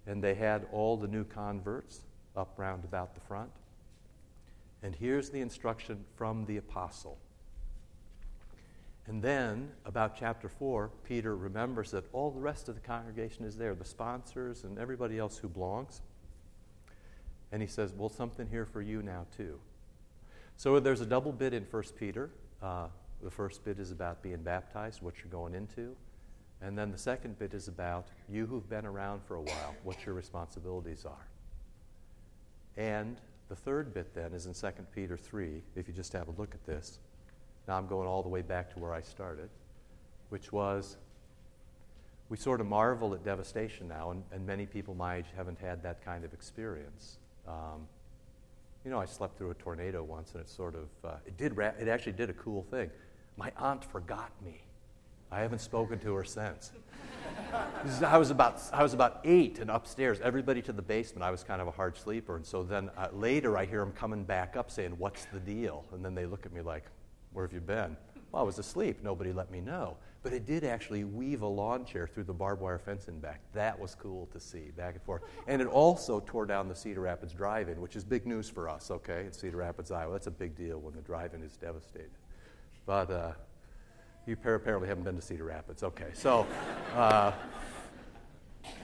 and 0.06 0.22
they 0.22 0.34
had 0.34 0.68
all 0.70 0.96
the 0.96 1.08
new 1.08 1.24
converts 1.24 2.02
up 2.36 2.54
round 2.58 2.84
about 2.84 3.14
the 3.14 3.20
front. 3.22 3.50
And 4.82 4.94
here's 4.94 5.30
the 5.30 5.40
instruction 5.40 6.04
from 6.16 6.46
the 6.46 6.56
apostle. 6.56 7.18
And 9.06 9.22
then, 9.22 9.70
about 9.84 10.16
chapter 10.16 10.48
4, 10.48 10.90
Peter 11.04 11.36
remembers 11.36 11.90
that 11.90 12.04
all 12.12 12.30
the 12.30 12.40
rest 12.40 12.68
of 12.68 12.76
the 12.76 12.80
congregation 12.80 13.44
is 13.44 13.56
there, 13.56 13.74
the 13.74 13.84
sponsors 13.84 14.64
and 14.64 14.78
everybody 14.78 15.18
else 15.18 15.36
who 15.36 15.48
belongs. 15.48 16.00
And 17.50 17.60
he 17.60 17.68
says, 17.68 17.92
Well, 17.92 18.08
something 18.08 18.46
here 18.46 18.66
for 18.66 18.80
you 18.80 19.02
now, 19.02 19.26
too. 19.36 19.58
So 20.56 20.78
there's 20.78 21.00
a 21.00 21.06
double 21.06 21.32
bit 21.32 21.54
in 21.54 21.64
1 21.64 21.82
Peter. 21.98 22.30
Uh, 22.62 22.86
the 23.22 23.30
first 23.30 23.64
bit 23.64 23.78
is 23.78 23.90
about 23.90 24.22
being 24.22 24.42
baptized, 24.42 25.02
what 25.02 25.14
you're 25.18 25.32
going 25.32 25.54
into. 25.54 25.96
And 26.62 26.76
then 26.76 26.90
the 26.92 26.98
second 26.98 27.38
bit 27.38 27.54
is 27.54 27.68
about 27.68 28.08
you 28.28 28.46
who've 28.46 28.68
been 28.68 28.86
around 28.86 29.22
for 29.24 29.36
a 29.36 29.40
while, 29.40 29.74
what 29.82 30.04
your 30.04 30.14
responsibilities 30.14 31.04
are. 31.04 31.26
And 32.76 33.16
the 33.50 33.56
third 33.56 33.92
bit 33.92 34.14
then 34.14 34.32
is 34.32 34.46
in 34.46 34.54
2 34.54 34.68
Peter 34.94 35.16
3, 35.16 35.60
if 35.74 35.88
you 35.88 35.92
just 35.92 36.12
have 36.12 36.28
a 36.28 36.30
look 36.38 36.54
at 36.54 36.64
this. 36.64 37.00
Now 37.66 37.76
I'm 37.76 37.88
going 37.88 38.06
all 38.08 38.22
the 38.22 38.28
way 38.28 38.42
back 38.42 38.72
to 38.72 38.78
where 38.78 38.94
I 38.94 39.02
started, 39.02 39.50
which 40.30 40.52
was 40.52 40.96
we 42.28 42.36
sort 42.36 42.60
of 42.60 42.68
marvel 42.68 43.12
at 43.12 43.24
devastation 43.24 43.88
now, 43.88 44.12
and, 44.12 44.22
and 44.32 44.46
many 44.46 44.66
people 44.66 44.94
my 44.94 45.16
age 45.16 45.26
haven't 45.36 45.58
had 45.58 45.82
that 45.82 46.02
kind 46.04 46.24
of 46.24 46.32
experience. 46.32 47.18
Um, 47.46 47.88
you 48.84 48.90
know, 48.92 49.00
I 49.00 49.04
slept 49.04 49.36
through 49.36 49.50
a 49.50 49.54
tornado 49.54 50.04
once, 50.04 50.32
and 50.32 50.40
it 50.40 50.48
sort 50.48 50.76
of 50.76 50.88
uh, 51.04 51.16
it 51.26 51.36
did 51.36 51.56
ra- 51.56 51.72
it 51.78 51.88
actually 51.88 52.12
did 52.12 52.30
a 52.30 52.34
cool 52.34 52.62
thing. 52.70 52.88
My 53.36 53.50
aunt 53.56 53.84
forgot 53.84 54.30
me. 54.44 54.62
I 55.32 55.40
haven't 55.40 55.60
spoken 55.60 55.98
to 56.00 56.14
her 56.14 56.24
since. 56.24 56.72
I 58.04 58.18
was 58.18 58.30
about 58.30 58.60
I 58.72 58.82
was 58.82 58.94
about 58.94 59.20
eight 59.24 59.58
and 59.58 59.70
upstairs. 59.70 60.20
Everybody 60.20 60.62
to 60.62 60.72
the 60.72 60.82
basement. 60.82 61.22
I 61.22 61.30
was 61.30 61.42
kind 61.42 61.60
of 61.60 61.68
a 61.68 61.72
hard 61.72 61.96
sleeper, 61.96 62.36
and 62.36 62.44
so 62.44 62.62
then 62.62 62.90
uh, 62.96 63.08
later 63.12 63.56
I 63.56 63.64
hear 63.64 63.80
them 63.80 63.92
coming 63.92 64.24
back 64.24 64.56
up 64.56 64.70
saying, 64.70 64.92
"What's 64.98 65.24
the 65.26 65.40
deal?" 65.40 65.84
And 65.92 66.04
then 66.04 66.14
they 66.14 66.26
look 66.26 66.46
at 66.46 66.52
me 66.52 66.60
like, 66.60 66.84
"Where 67.32 67.44
have 67.44 67.52
you 67.52 67.60
been?" 67.60 67.96
Well, 68.32 68.42
I 68.42 68.44
was 68.44 68.58
asleep. 68.58 68.98
Nobody 69.02 69.32
let 69.32 69.50
me 69.50 69.60
know. 69.60 69.96
But 70.22 70.32
it 70.32 70.46
did 70.46 70.62
actually 70.62 71.04
weave 71.04 71.42
a 71.42 71.46
lawn 71.46 71.84
chair 71.84 72.06
through 72.06 72.24
the 72.24 72.34
barbed 72.34 72.60
wire 72.60 72.78
fencing 72.78 73.18
back. 73.18 73.40
That 73.54 73.78
was 73.78 73.94
cool 73.94 74.26
to 74.32 74.38
see, 74.38 74.70
back 74.76 74.94
and 74.94 75.02
forth. 75.02 75.22
And 75.48 75.60
it 75.60 75.66
also 75.66 76.20
tore 76.20 76.46
down 76.46 76.68
the 76.68 76.74
Cedar 76.74 77.00
Rapids 77.00 77.32
Drive-In, 77.32 77.80
which 77.80 77.96
is 77.96 78.04
big 78.04 78.26
news 78.26 78.48
for 78.48 78.68
us. 78.68 78.90
Okay, 78.90 79.24
in 79.26 79.32
Cedar 79.32 79.56
Rapids, 79.56 79.90
Iowa, 79.90 80.12
that's 80.12 80.28
a 80.28 80.30
big 80.30 80.54
deal 80.54 80.78
when 80.78 80.94
the 80.94 81.00
drive-in 81.00 81.42
is 81.42 81.56
devastated. 81.56 82.10
But 82.86 83.10
uh, 83.10 83.32
you 84.26 84.34
apparently 84.34 84.88
haven't 84.88 85.04
been 85.04 85.16
to 85.16 85.22
Cedar 85.22 85.44
Rapids. 85.44 85.82
Okay, 85.82 86.10
so 86.12 86.46
uh, 86.94 87.32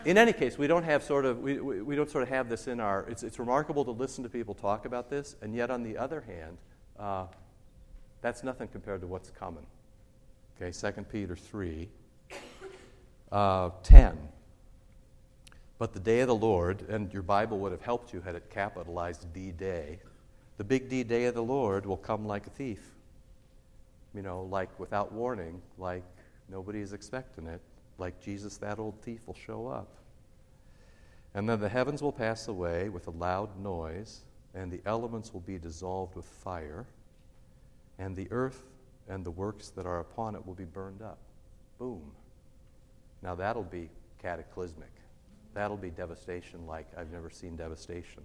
in 0.04 0.18
any 0.18 0.32
case, 0.32 0.58
we 0.58 0.66
don't 0.66 0.82
have 0.82 1.02
sort 1.02 1.24
of 1.24 1.40
we, 1.40 1.60
we, 1.60 1.82
we, 1.82 1.96
don't 1.96 2.10
sort 2.10 2.22
of 2.22 2.28
have 2.28 2.48
this 2.48 2.66
in 2.66 2.80
our. 2.80 3.06
It's, 3.08 3.22
it's 3.22 3.38
remarkable 3.38 3.84
to 3.84 3.90
listen 3.90 4.24
to 4.24 4.30
people 4.30 4.54
talk 4.54 4.84
about 4.86 5.10
this, 5.10 5.36
and 5.42 5.54
yet 5.54 5.70
on 5.70 5.82
the 5.82 5.96
other 5.98 6.22
hand, 6.22 6.58
uh, 6.98 7.26
that's 8.22 8.42
nothing 8.42 8.68
compared 8.68 9.00
to 9.02 9.06
what's 9.06 9.30
coming. 9.30 9.66
Okay, 10.60 10.72
2 10.72 11.02
Peter 11.02 11.36
3, 11.36 11.88
uh, 13.30 13.70
10. 13.82 14.16
But 15.78 15.92
the 15.92 16.00
day 16.00 16.20
of 16.20 16.28
the 16.28 16.34
Lord, 16.34 16.88
and 16.88 17.12
your 17.12 17.22
Bible 17.22 17.58
would 17.58 17.72
have 17.72 17.82
helped 17.82 18.14
you 18.14 18.22
had 18.22 18.34
it 18.34 18.48
capitalized 18.48 19.30
D 19.34 19.50
day. 19.50 20.00
The 20.56 20.64
big 20.64 20.88
D 20.88 21.04
day 21.04 21.26
of 21.26 21.34
the 21.34 21.42
Lord 21.42 21.84
will 21.84 21.98
come 21.98 22.26
like 22.26 22.46
a 22.46 22.50
thief 22.50 22.95
you 24.16 24.22
know, 24.22 24.42
like 24.50 24.70
without 24.80 25.12
warning, 25.12 25.60
like 25.78 26.04
nobody 26.48 26.80
is 26.80 26.92
expecting 26.92 27.46
it, 27.46 27.60
like 27.98 28.20
Jesus, 28.20 28.56
that 28.58 28.78
old 28.78 29.00
thief, 29.02 29.26
will 29.26 29.34
show 29.34 29.66
up. 29.66 29.88
And 31.34 31.48
then 31.48 31.60
the 31.60 31.68
heavens 31.68 32.02
will 32.02 32.12
pass 32.12 32.48
away 32.48 32.88
with 32.88 33.06
a 33.06 33.10
loud 33.10 33.60
noise, 33.60 34.22
and 34.54 34.72
the 34.72 34.80
elements 34.86 35.34
will 35.34 35.40
be 35.40 35.58
dissolved 35.58 36.16
with 36.16 36.24
fire, 36.24 36.86
and 37.98 38.16
the 38.16 38.26
earth 38.30 38.62
and 39.08 39.24
the 39.24 39.30
works 39.30 39.68
that 39.70 39.86
are 39.86 40.00
upon 40.00 40.34
it 40.34 40.46
will 40.46 40.54
be 40.54 40.64
burned 40.64 41.02
up. 41.02 41.18
Boom. 41.78 42.02
Now 43.22 43.34
that'll 43.34 43.62
be 43.62 43.90
cataclysmic. 44.20 44.90
That'll 45.54 45.76
be 45.76 45.90
devastation 45.90 46.66
like 46.66 46.86
I've 46.96 47.10
never 47.10 47.30
seen 47.30 47.56
devastation. 47.56 48.22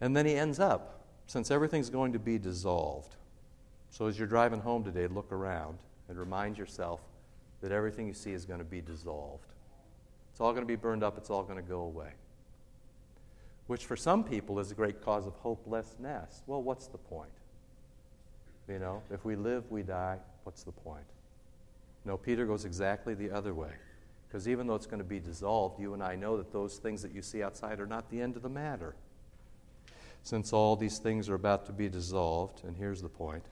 And 0.00 0.16
then 0.16 0.26
he 0.26 0.34
ends 0.34 0.58
up, 0.58 1.04
since 1.26 1.50
everything's 1.50 1.90
going 1.90 2.12
to 2.12 2.18
be 2.18 2.38
dissolved, 2.38 3.16
so 3.90 4.06
as 4.06 4.18
you're 4.18 4.28
driving 4.28 4.60
home 4.60 4.84
today, 4.84 5.06
look 5.06 5.32
around 5.32 5.78
and 6.08 6.18
remind 6.18 6.56
yourself 6.56 7.00
that 7.60 7.72
everything 7.72 8.06
you 8.06 8.14
see 8.14 8.32
is 8.32 8.44
going 8.44 8.60
to 8.60 8.64
be 8.64 8.80
dissolved. 8.80 9.46
It's 10.32 10.40
all 10.40 10.52
going 10.52 10.62
to 10.62 10.68
be 10.68 10.76
burned 10.76 11.02
up, 11.02 11.18
it's 11.18 11.30
all 11.30 11.42
going 11.42 11.62
to 11.62 11.68
go 11.68 11.80
away. 11.80 12.12
Which 13.66 13.84
for 13.84 13.96
some 13.96 14.24
people 14.24 14.58
is 14.58 14.70
a 14.70 14.74
great 14.74 15.04
cause 15.04 15.26
of 15.26 15.34
hopelessness. 15.34 16.42
Well, 16.46 16.62
what's 16.62 16.86
the 16.86 16.98
point? 16.98 17.30
You 18.68 18.78
know, 18.78 19.02
if 19.10 19.24
we 19.24 19.36
live, 19.36 19.70
we 19.70 19.82
die. 19.82 20.18
What's 20.44 20.62
the 20.62 20.72
point? 20.72 21.04
No, 22.04 22.16
Peter 22.16 22.46
goes 22.46 22.64
exactly 22.64 23.14
the 23.14 23.30
other 23.30 23.52
way. 23.52 23.72
Because 24.26 24.48
even 24.48 24.66
though 24.66 24.76
it's 24.76 24.86
going 24.86 24.98
to 24.98 25.04
be 25.04 25.18
dissolved, 25.18 25.80
you 25.80 25.92
and 25.92 26.02
I 26.02 26.14
know 26.14 26.36
that 26.36 26.52
those 26.52 26.78
things 26.78 27.02
that 27.02 27.12
you 27.12 27.20
see 27.20 27.42
outside 27.42 27.80
are 27.80 27.86
not 27.86 28.08
the 28.10 28.20
end 28.20 28.36
of 28.36 28.42
the 28.42 28.48
matter. 28.48 28.94
Since 30.22 30.52
all 30.52 30.76
these 30.76 30.98
things 30.98 31.28
are 31.28 31.34
about 31.34 31.66
to 31.66 31.72
be 31.72 31.88
dissolved, 31.88 32.62
and 32.64 32.76
here's 32.76 33.02
the 33.02 33.08
point 33.08 33.44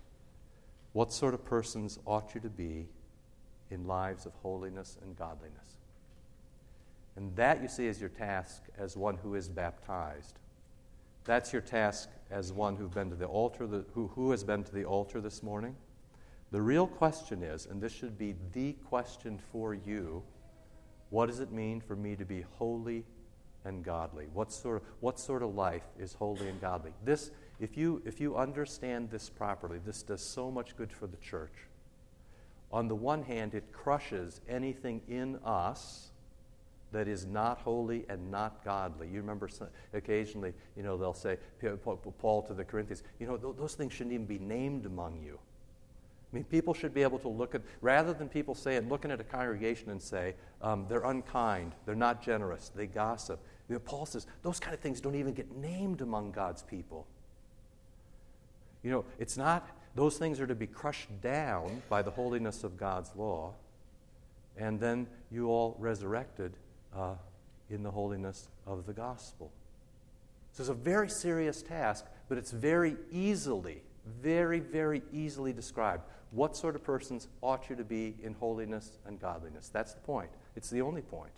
what 0.99 1.12
sort 1.12 1.33
of 1.33 1.45
persons 1.45 2.00
ought 2.07 2.35
you 2.35 2.40
to 2.40 2.49
be 2.49 2.88
in 3.71 3.87
lives 3.87 4.26
of 4.26 4.35
holiness 4.43 4.99
and 5.00 5.17
godliness? 5.17 5.76
And 7.14 7.37
that, 7.37 7.62
you 7.62 7.69
see, 7.69 7.87
is 7.87 8.00
your 8.00 8.09
task 8.09 8.64
as 8.76 8.97
one 8.97 9.17
who 9.17 9.37
is 9.37 9.49
baptized. 9.49 10.40
That's 11.25 11.52
your 11.52 11.62
task 11.62 12.09
as 12.33 12.52
one 12.52 12.75
who've 12.75 12.93
been 12.93 13.11
to 13.11 13.14
the 13.14 13.26
altar, 13.26 13.69
who, 13.95 14.09
who 14.09 14.33
has 14.33 14.43
been 14.43 14.64
to 14.64 14.75
the 14.75 14.87
altar 14.87 15.21
this 15.21 15.40
morning. 15.40 15.76
The 16.50 16.61
real 16.61 16.88
question 16.88 17.45
is, 17.45 17.67
and 17.67 17.81
this 17.81 17.93
should 17.93 18.19
be 18.19 18.35
the 18.52 18.73
question 18.88 19.38
for 19.52 19.75
you 19.75 20.25
what 21.11 21.26
does 21.26 21.38
it 21.38 21.52
mean 21.52 21.81
for 21.81 21.95
me 21.95 22.17
to 22.17 22.25
be 22.25 22.45
holy 22.59 23.05
and 23.64 23.85
godly? 23.85 24.26
What 24.35 24.50
sort 24.52 24.78
of, 24.78 24.88
what 24.99 25.21
sort 25.21 25.45
of 25.45 25.55
life 25.55 25.85
is 25.97 26.14
holy 26.14 26.49
and 26.49 26.61
godly? 26.61 26.90
This, 27.05 27.31
if 27.60 27.76
you, 27.76 28.02
if 28.04 28.20
you 28.20 28.36
understand 28.36 29.10
this 29.10 29.28
properly, 29.28 29.78
this 29.84 30.02
does 30.02 30.22
so 30.22 30.50
much 30.50 30.76
good 30.76 30.92
for 30.92 31.06
the 31.06 31.16
church. 31.16 31.54
On 32.70 32.86
the 32.86 32.94
one 32.94 33.22
hand, 33.22 33.54
it 33.54 33.72
crushes 33.72 34.40
anything 34.48 35.00
in 35.08 35.36
us 35.44 36.10
that 36.92 37.08
is 37.08 37.26
not 37.26 37.58
holy 37.58 38.04
and 38.08 38.30
not 38.30 38.64
godly. 38.64 39.08
You 39.08 39.20
remember 39.20 39.48
occasionally, 39.92 40.54
you 40.76 40.82
know, 40.82 40.96
they'll 40.96 41.12
say, 41.12 41.36
Paul 42.18 42.42
to 42.42 42.54
the 42.54 42.64
Corinthians, 42.64 43.02
you 43.18 43.26
know, 43.26 43.36
those 43.36 43.74
things 43.74 43.92
shouldn't 43.92 44.14
even 44.14 44.26
be 44.26 44.38
named 44.38 44.86
among 44.86 45.20
you. 45.20 45.38
I 46.30 46.36
mean, 46.36 46.44
people 46.44 46.74
should 46.74 46.92
be 46.92 47.02
able 47.02 47.18
to 47.20 47.28
look 47.28 47.54
at, 47.54 47.62
rather 47.80 48.12
than 48.12 48.28
people 48.28 48.54
saying, 48.54 48.88
looking 48.88 49.10
at 49.10 49.20
a 49.20 49.24
congregation 49.24 49.90
and 49.90 50.00
say, 50.00 50.34
um, 50.60 50.86
they're 50.88 51.04
unkind, 51.04 51.72
they're 51.86 51.94
not 51.94 52.22
generous, 52.22 52.70
they 52.74 52.86
gossip. 52.86 53.40
You 53.68 53.74
know, 53.74 53.80
Paul 53.80 54.04
says, 54.04 54.26
those 54.42 54.60
kind 54.60 54.74
of 54.74 54.80
things 54.80 55.00
don't 55.00 55.14
even 55.14 55.32
get 55.32 55.56
named 55.56 56.02
among 56.02 56.32
God's 56.32 56.62
people. 56.62 57.06
You 58.82 58.90
know, 58.90 59.04
it's 59.18 59.37
not, 59.37 59.68
those 59.94 60.18
things 60.18 60.40
are 60.40 60.47
to 60.47 60.54
be 60.54 60.66
crushed 60.66 61.20
down 61.20 61.82
by 61.88 62.02
the 62.02 62.11
holiness 62.11 62.64
of 62.64 62.76
God's 62.76 63.11
law, 63.16 63.54
and 64.56 64.78
then 64.78 65.06
you 65.30 65.49
all 65.49 65.76
resurrected 65.78 66.52
uh, 66.97 67.14
in 67.70 67.82
the 67.82 67.90
holiness 67.90 68.49
of 68.66 68.87
the 68.87 68.92
gospel. 68.92 69.50
So 70.52 70.62
it's 70.62 70.70
a 70.70 70.75
very 70.75 71.08
serious 71.08 71.62
task, 71.62 72.06
but 72.28 72.38
it's 72.38 72.50
very 72.50 72.97
easily, 73.12 73.82
very, 74.23 74.61
very 74.61 75.02
easily 75.12 75.52
described. 75.52 76.02
What 76.30 76.56
sort 76.56 76.75
of 76.75 76.85
persons 76.85 77.28
ought 77.40 77.70
you 77.70 77.76
to 77.76 77.85
be 77.85 78.14
in 78.23 78.35
holiness 78.35 78.99
and 79.06 79.20
godliness? 79.20 79.70
That's 79.73 79.94
the 79.94 80.00
point. 80.00 80.30
It's 80.56 80.70
the 80.70 80.82
only 80.82 81.02
point. 81.02 81.32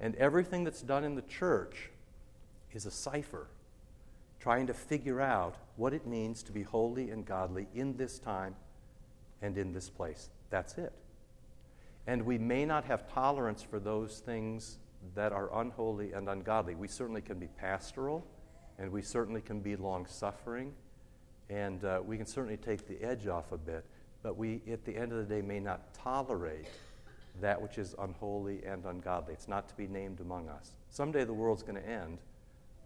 And 0.00 0.14
everything 0.16 0.64
that's 0.64 0.82
done 0.82 1.04
in 1.04 1.14
the 1.14 1.22
church 1.22 1.90
is 2.72 2.86
a 2.86 2.90
cipher 2.90 3.48
trying 4.40 4.66
to 4.66 4.74
figure 4.74 5.20
out 5.20 5.56
what 5.76 5.92
it 5.92 6.06
means 6.06 6.42
to 6.42 6.52
be 6.52 6.62
holy 6.62 7.10
and 7.10 7.26
godly 7.26 7.68
in 7.74 7.96
this 7.96 8.18
time 8.18 8.56
and 9.42 9.56
in 9.56 9.72
this 9.72 9.88
place. 9.90 10.30
That's 10.48 10.78
it. 10.78 10.92
And 12.06 12.24
we 12.24 12.38
may 12.38 12.64
not 12.64 12.84
have 12.86 13.12
tolerance 13.12 13.62
for 13.62 13.78
those 13.78 14.18
things 14.18 14.78
that 15.14 15.32
are 15.32 15.60
unholy 15.60 16.12
and 16.12 16.28
ungodly. 16.28 16.74
We 16.74 16.88
certainly 16.88 17.20
can 17.20 17.38
be 17.38 17.46
pastoral, 17.46 18.26
and 18.78 18.90
we 18.90 19.02
certainly 19.02 19.40
can 19.40 19.60
be 19.60 19.76
long 19.76 20.06
suffering, 20.06 20.72
and 21.48 21.84
uh, 21.84 22.00
we 22.04 22.16
can 22.16 22.26
certainly 22.26 22.56
take 22.56 22.86
the 22.86 23.02
edge 23.02 23.26
off 23.26 23.52
a 23.52 23.58
bit, 23.58 23.84
but 24.22 24.36
we, 24.36 24.62
at 24.70 24.84
the 24.84 24.96
end 24.96 25.12
of 25.12 25.18
the 25.18 25.34
day, 25.34 25.42
may 25.42 25.60
not 25.60 25.94
tolerate 25.94 26.68
that 27.40 27.60
which 27.60 27.78
is 27.78 27.94
unholy 27.98 28.62
and 28.64 28.84
ungodly. 28.84 29.34
It's 29.34 29.48
not 29.48 29.68
to 29.68 29.76
be 29.76 29.86
named 29.86 30.20
among 30.20 30.48
us. 30.48 30.72
Someday 30.90 31.24
the 31.24 31.32
world's 31.32 31.62
going 31.62 31.80
to 31.80 31.88
end, 31.88 32.18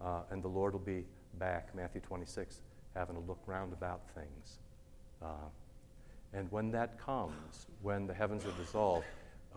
uh, 0.01 0.21
and 0.29 0.43
the 0.43 0.47
Lord 0.47 0.73
will 0.73 0.79
be 0.79 1.05
back, 1.35 1.73
Matthew 1.75 2.01
26, 2.01 2.61
having 2.95 3.15
a 3.15 3.19
look 3.19 3.39
round 3.45 3.73
about 3.73 4.01
things. 4.13 4.59
Uh, 5.21 5.49
and 6.33 6.51
when 6.51 6.71
that 6.71 6.99
comes, 6.99 7.67
when 7.81 8.07
the 8.07 8.13
heavens 8.13 8.45
are 8.45 8.51
dissolved, 8.59 9.05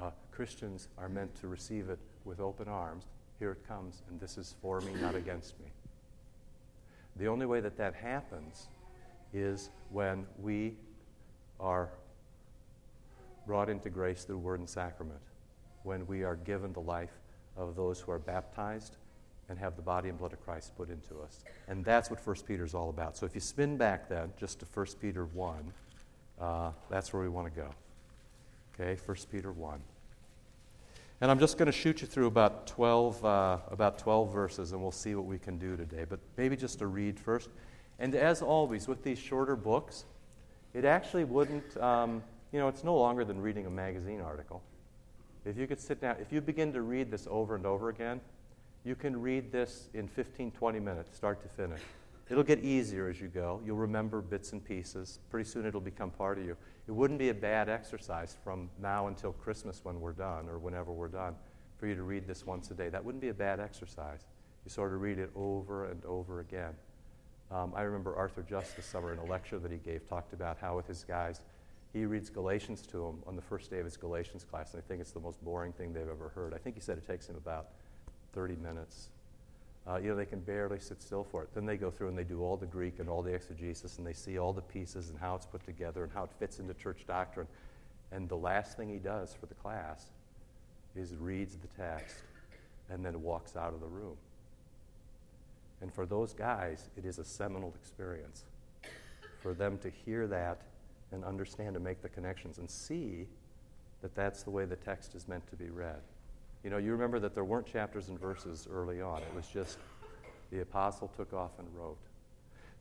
uh, 0.00 0.10
Christians 0.30 0.88
are 0.96 1.08
meant 1.08 1.34
to 1.40 1.48
receive 1.48 1.90
it 1.90 1.98
with 2.24 2.40
open 2.40 2.68
arms. 2.68 3.04
Here 3.38 3.52
it 3.52 3.66
comes, 3.66 4.02
and 4.08 4.20
this 4.20 4.38
is 4.38 4.54
for 4.62 4.80
me, 4.80 4.92
not 5.00 5.14
against 5.14 5.58
me. 5.60 5.66
The 7.16 7.26
only 7.26 7.46
way 7.46 7.60
that 7.60 7.76
that 7.78 7.94
happens 7.94 8.68
is 9.32 9.70
when 9.90 10.26
we 10.40 10.76
are 11.58 11.90
brought 13.46 13.68
into 13.68 13.90
grace 13.90 14.24
through 14.24 14.38
word 14.38 14.60
and 14.60 14.68
sacrament, 14.68 15.20
when 15.82 16.06
we 16.06 16.22
are 16.22 16.36
given 16.36 16.72
the 16.72 16.80
life 16.80 17.18
of 17.56 17.74
those 17.74 18.00
who 18.00 18.12
are 18.12 18.18
baptized 18.18 18.96
and 19.48 19.58
have 19.58 19.76
the 19.76 19.82
body 19.82 20.08
and 20.08 20.18
blood 20.18 20.32
of 20.32 20.44
Christ 20.44 20.76
put 20.76 20.90
into 20.90 21.20
us. 21.20 21.42
And 21.68 21.84
that's 21.84 22.10
what 22.10 22.24
1 22.24 22.36
Peter 22.46 22.64
is 22.64 22.74
all 22.74 22.90
about. 22.90 23.16
So 23.16 23.26
if 23.26 23.34
you 23.34 23.40
spin 23.40 23.76
back 23.76 24.08
then 24.08 24.32
just 24.38 24.60
to 24.60 24.66
1 24.66 24.86
Peter 25.00 25.24
1, 25.24 25.72
uh, 26.40 26.70
that's 26.90 27.12
where 27.12 27.22
we 27.22 27.28
want 27.28 27.52
to 27.52 27.60
go. 27.60 27.68
Okay, 28.74 29.00
1 29.04 29.16
Peter 29.30 29.52
1. 29.52 29.80
And 31.20 31.30
I'm 31.30 31.38
just 31.40 31.58
going 31.58 31.66
to 31.66 31.72
shoot 31.72 32.00
you 32.00 32.06
through 32.06 32.26
about 32.26 32.66
12, 32.68 33.24
uh, 33.24 33.58
about 33.70 33.98
12 33.98 34.32
verses, 34.32 34.72
and 34.72 34.80
we'll 34.80 34.92
see 34.92 35.16
what 35.16 35.24
we 35.24 35.38
can 35.38 35.58
do 35.58 35.76
today. 35.76 36.04
But 36.08 36.20
maybe 36.36 36.56
just 36.56 36.78
to 36.78 36.86
read 36.86 37.18
first. 37.18 37.48
And 37.98 38.14
as 38.14 38.40
always, 38.40 38.86
with 38.86 39.02
these 39.02 39.18
shorter 39.18 39.56
books, 39.56 40.04
it 40.74 40.84
actually 40.84 41.24
wouldn't, 41.24 41.76
um, 41.78 42.22
you 42.52 42.60
know, 42.60 42.68
it's 42.68 42.84
no 42.84 42.96
longer 42.96 43.24
than 43.24 43.40
reading 43.40 43.66
a 43.66 43.70
magazine 43.70 44.20
article. 44.20 44.62
If 45.44 45.56
you 45.56 45.66
could 45.66 45.80
sit 45.80 46.00
down, 46.00 46.16
if 46.20 46.32
you 46.32 46.40
begin 46.40 46.72
to 46.74 46.82
read 46.82 47.10
this 47.10 47.26
over 47.28 47.56
and 47.56 47.66
over 47.66 47.88
again, 47.88 48.20
you 48.88 48.94
can 48.94 49.20
read 49.20 49.52
this 49.52 49.90
in 49.92 50.08
15, 50.08 50.50
20 50.50 50.80
minutes, 50.80 51.14
start 51.14 51.42
to 51.42 51.48
finish. 51.48 51.82
It'll 52.30 52.42
get 52.42 52.64
easier 52.64 53.08
as 53.10 53.20
you 53.20 53.28
go. 53.28 53.60
You'll 53.64 53.76
remember 53.76 54.22
bits 54.22 54.52
and 54.52 54.64
pieces. 54.64 55.18
Pretty 55.30 55.48
soon 55.48 55.66
it'll 55.66 55.80
become 55.80 56.10
part 56.10 56.38
of 56.38 56.46
you. 56.46 56.56
It 56.86 56.92
wouldn't 56.92 57.18
be 57.18 57.28
a 57.28 57.34
bad 57.34 57.68
exercise 57.68 58.34
from 58.42 58.70
now 58.80 59.08
until 59.08 59.32
Christmas 59.32 59.80
when 59.82 60.00
we're 60.00 60.12
done, 60.12 60.48
or 60.48 60.58
whenever 60.58 60.90
we're 60.90 61.08
done, 61.08 61.34
for 61.76 61.86
you 61.86 61.94
to 61.94 62.02
read 62.02 62.26
this 62.26 62.46
once 62.46 62.70
a 62.70 62.74
day. 62.74 62.88
That 62.88 63.04
wouldn't 63.04 63.20
be 63.20 63.28
a 63.28 63.34
bad 63.34 63.60
exercise. 63.60 64.26
You 64.64 64.70
sort 64.70 64.94
of 64.94 65.02
read 65.02 65.18
it 65.18 65.30
over 65.36 65.84
and 65.84 66.02
over 66.06 66.40
again. 66.40 66.72
Um, 67.50 67.74
I 67.76 67.82
remember 67.82 68.16
Arthur 68.16 68.42
Just 68.48 68.74
this 68.76 68.86
summer 68.86 69.12
in 69.12 69.18
a 69.18 69.24
lecture 69.24 69.58
that 69.58 69.70
he 69.70 69.78
gave 69.78 70.08
talked 70.08 70.32
about 70.32 70.56
how 70.58 70.76
with 70.76 70.86
his 70.86 71.04
guys, 71.04 71.42
he 71.92 72.06
reads 72.06 72.30
Galatians 72.30 72.80
to 72.82 72.98
them 72.98 73.22
on 73.26 73.36
the 73.36 73.42
first 73.42 73.70
day 73.70 73.80
of 73.80 73.84
his 73.84 73.98
Galatians 73.98 74.44
class, 74.44 74.72
and 74.72 74.82
I 74.82 74.86
think 74.88 75.02
it's 75.02 75.12
the 75.12 75.20
most 75.20 75.42
boring 75.44 75.72
thing 75.74 75.92
they've 75.92 76.08
ever 76.08 76.30
heard. 76.34 76.54
I 76.54 76.58
think 76.58 76.74
he 76.74 76.80
said 76.80 76.96
it 76.96 77.06
takes 77.06 77.26
him 77.28 77.36
about 77.36 77.68
30 78.32 78.56
minutes 78.56 79.08
uh, 79.88 79.96
you 79.96 80.10
know, 80.10 80.16
they 80.16 80.26
can 80.26 80.40
barely 80.40 80.78
sit 80.78 81.00
still 81.00 81.24
for 81.24 81.42
it. 81.42 81.48
Then 81.54 81.64
they 81.64 81.78
go 81.78 81.90
through 81.90 82.08
and 82.08 82.18
they 82.18 82.24
do 82.24 82.42
all 82.42 82.58
the 82.58 82.66
Greek 82.66 82.98
and 82.98 83.08
all 83.08 83.22
the 83.22 83.32
exegesis 83.32 83.96
and 83.96 84.06
they 84.06 84.12
see 84.12 84.38
all 84.38 84.52
the 84.52 84.60
pieces 84.60 85.08
and 85.08 85.18
how 85.18 85.34
it's 85.34 85.46
put 85.46 85.64
together 85.64 86.04
and 86.04 86.12
how 86.12 86.24
it 86.24 86.30
fits 86.38 86.58
into 86.58 86.74
church 86.74 87.04
doctrine. 87.06 87.46
And 88.12 88.28
the 88.28 88.36
last 88.36 88.76
thing 88.76 88.90
he 88.90 88.98
does 88.98 89.34
for 89.34 89.46
the 89.46 89.54
class 89.54 90.10
is 90.94 91.14
reads 91.16 91.56
the 91.56 91.68
text 91.82 92.16
and 92.90 93.02
then 93.04 93.22
walks 93.22 93.56
out 93.56 93.72
of 93.72 93.80
the 93.80 93.86
room. 93.86 94.16
And 95.80 95.92
for 95.94 96.04
those 96.04 96.34
guys, 96.34 96.90
it 96.96 97.06
is 97.06 97.18
a 97.18 97.24
seminal 97.24 97.72
experience 97.80 98.44
for 99.40 99.54
them 99.54 99.78
to 99.78 99.90
hear 100.04 100.26
that 100.26 100.60
and 101.12 101.24
understand 101.24 101.76
and 101.76 101.84
make 101.84 102.02
the 102.02 102.08
connections 102.10 102.58
and 102.58 102.68
see 102.68 103.26
that 104.02 104.14
that's 104.14 104.42
the 104.42 104.50
way 104.50 104.66
the 104.66 104.76
text 104.76 105.14
is 105.14 105.28
meant 105.28 105.48
to 105.48 105.56
be 105.56 105.70
read. 105.70 106.00
You 106.64 106.70
know, 106.70 106.78
you 106.78 106.92
remember 106.92 107.18
that 107.20 107.34
there 107.34 107.44
weren't 107.44 107.66
chapters 107.66 108.08
and 108.08 108.18
verses 108.18 108.66
early 108.70 109.00
on. 109.00 109.22
It 109.22 109.34
was 109.34 109.46
just 109.46 109.78
the 110.50 110.60
apostle 110.60 111.10
took 111.16 111.32
off 111.32 111.52
and 111.58 111.68
wrote. 111.74 111.98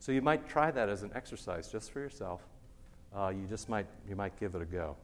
So 0.00 0.12
you 0.12 0.22
might 0.22 0.48
try 0.48 0.70
that 0.70 0.88
as 0.88 1.02
an 1.02 1.10
exercise 1.14 1.70
just 1.70 1.90
for 1.90 2.00
yourself. 2.00 2.42
Uh, 3.14 3.28
you 3.28 3.46
just 3.48 3.68
might, 3.68 3.86
you 4.08 4.16
might 4.16 4.38
give 4.38 4.54
it 4.54 4.62
a 4.62 4.64
go. 4.64 4.96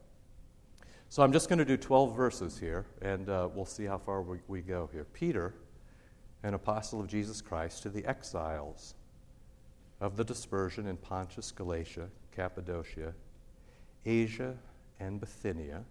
So 1.09 1.23
I'm 1.23 1.33
just 1.33 1.49
going 1.49 1.59
to 1.59 1.65
do 1.65 1.77
12 1.77 2.17
verses 2.17 2.59
here, 2.59 2.85
and 3.01 3.29
uh, 3.29 3.49
we'll 3.55 3.65
see 3.65 3.85
how 3.85 3.99
far 3.99 4.23
we, 4.23 4.39
we 4.49 4.61
go 4.61 4.89
here. 4.93 5.05
Peter, 5.13 5.55
an 6.43 6.55
apostle 6.55 7.01
of 7.01 7.07
Jesus 7.07 7.41
Christ, 7.41 7.83
to 7.85 7.89
the 7.89 8.05
exiles 8.05 8.95
of 10.01 10.17
the 10.17 10.25
dispersion 10.25 10.87
in 10.87 10.97
Pontus, 10.97 11.53
Galatia, 11.53 12.09
Cappadocia, 12.35 13.15
Asia, 14.05 14.57
and 14.99 15.21
Bithynia 15.21 15.85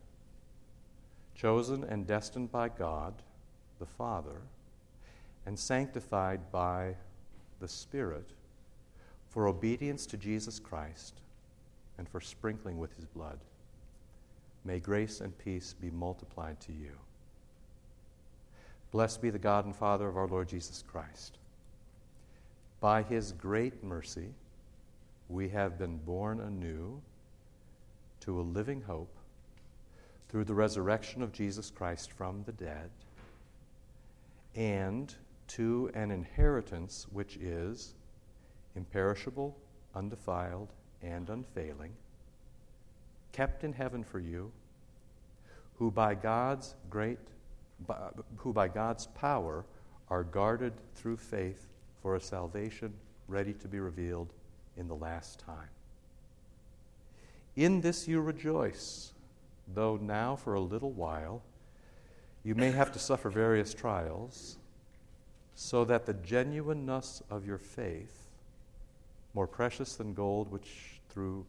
chosen 1.35 1.83
and 1.83 2.07
destined 2.07 2.51
by 2.51 2.69
God 2.69 3.13
the 3.79 3.85
Father, 3.85 4.41
and 5.45 5.57
sanctified 5.57 6.51
by 6.51 6.95
the 7.59 7.67
Spirit 7.67 8.29
for 9.29 9.47
obedience 9.47 10.05
to 10.05 10.17
Jesus 10.17 10.59
Christ 10.59 11.19
and 11.97 12.07
for 12.07 12.21
sprinkling 12.21 12.77
with 12.77 12.95
his 12.95 13.05
blood. 13.05 13.39
May 14.63 14.79
grace 14.79 15.19
and 15.19 15.37
peace 15.37 15.73
be 15.73 15.89
multiplied 15.89 16.59
to 16.61 16.71
you. 16.71 16.91
Blessed 18.91 19.21
be 19.21 19.29
the 19.29 19.39
God 19.39 19.65
and 19.65 19.75
Father 19.75 20.07
of 20.07 20.17
our 20.17 20.27
Lord 20.27 20.47
Jesus 20.47 20.83
Christ. 20.87 21.39
By 22.79 23.01
his 23.01 23.31
great 23.31 23.83
mercy, 23.83 24.29
we 25.29 25.49
have 25.49 25.79
been 25.79 25.97
born 25.97 26.39
anew 26.39 27.01
to 28.21 28.39
a 28.39 28.41
living 28.41 28.81
hope 28.81 29.17
through 30.33 30.43
the 30.43 30.53
resurrection 30.55 31.21
of 31.21 31.31
Jesus 31.31 31.69
Christ 31.69 32.11
from 32.11 32.41
the 32.47 32.51
dead 32.53 32.89
and 34.55 35.13
to 35.49 35.91
an 35.93 36.09
inheritance 36.09 37.05
which 37.11 37.37
is 37.37 37.93
imperishable, 38.75 39.55
undefiled, 39.93 40.73
and 41.03 41.29
unfailing, 41.29 41.91
kept 43.31 43.63
in 43.63 43.73
heaven 43.73 44.03
for 44.03 44.19
you, 44.19 44.51
who 45.77 45.91
by 45.91 46.15
God's 46.15 46.73
great 46.89 47.19
by, 47.85 48.09
who 48.37 48.51
by 48.51 48.67
God's 48.67 49.05
power 49.13 49.65
are 50.09 50.23
guarded 50.23 50.73
through 50.95 51.17
faith 51.17 51.67
for 52.01 52.15
a 52.15 52.19
salvation 52.19 52.91
ready 53.27 53.53
to 53.53 53.67
be 53.67 53.79
revealed 53.79 54.33
in 54.77 54.87
the 54.87 54.95
last 54.95 55.37
time. 55.37 55.69
In 57.55 57.81
this 57.81 58.07
you 58.07 58.19
rejoice, 58.19 59.13
though 59.67 59.97
now 59.97 60.35
for 60.35 60.53
a 60.53 60.59
little 60.59 60.91
while 60.91 61.41
you 62.43 62.55
may 62.55 62.71
have 62.71 62.91
to 62.91 62.99
suffer 62.99 63.29
various 63.29 63.73
trials, 63.73 64.57
so 65.55 65.85
that 65.85 66.05
the 66.05 66.13
genuineness 66.13 67.23
of 67.29 67.45
your 67.45 67.57
faith, 67.57 68.27
more 69.33 69.47
precious 69.47 69.95
than 69.95 70.13
gold 70.13 70.51
which 70.51 70.99
through 71.09 71.45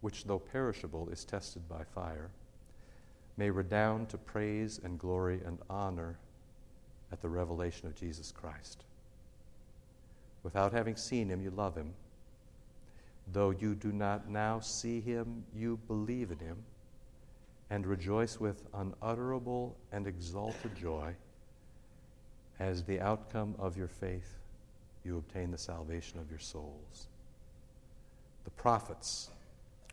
which 0.00 0.24
though 0.24 0.38
perishable 0.38 1.08
is 1.10 1.24
tested 1.24 1.68
by 1.68 1.82
fire, 1.94 2.30
may 3.36 3.50
redound 3.50 4.08
to 4.08 4.18
praise 4.18 4.80
and 4.84 4.98
glory 4.98 5.40
and 5.44 5.58
honor 5.68 6.18
at 7.10 7.20
the 7.20 7.28
revelation 7.28 7.88
of 7.88 7.94
Jesus 7.94 8.30
Christ. 8.32 8.84
Without 10.42 10.72
having 10.72 10.96
seen 10.96 11.28
him, 11.28 11.40
you 11.40 11.50
love 11.50 11.76
him. 11.76 11.94
Though 13.32 13.50
you 13.50 13.74
do 13.74 13.92
not 13.92 14.28
now 14.28 14.60
see 14.60 15.00
him, 15.00 15.44
you 15.54 15.78
believe 15.86 16.30
in 16.30 16.38
him 16.38 16.58
and 17.72 17.86
rejoice 17.86 18.38
with 18.38 18.64
unutterable 18.74 19.74
and 19.92 20.06
exalted 20.06 20.76
joy 20.76 21.10
as 22.60 22.84
the 22.84 23.00
outcome 23.00 23.54
of 23.58 23.78
your 23.78 23.88
faith 23.88 24.34
you 25.06 25.16
obtain 25.16 25.50
the 25.50 25.56
salvation 25.56 26.20
of 26.20 26.28
your 26.28 26.38
souls. 26.38 27.08
The 28.44 28.50
prophets 28.50 29.30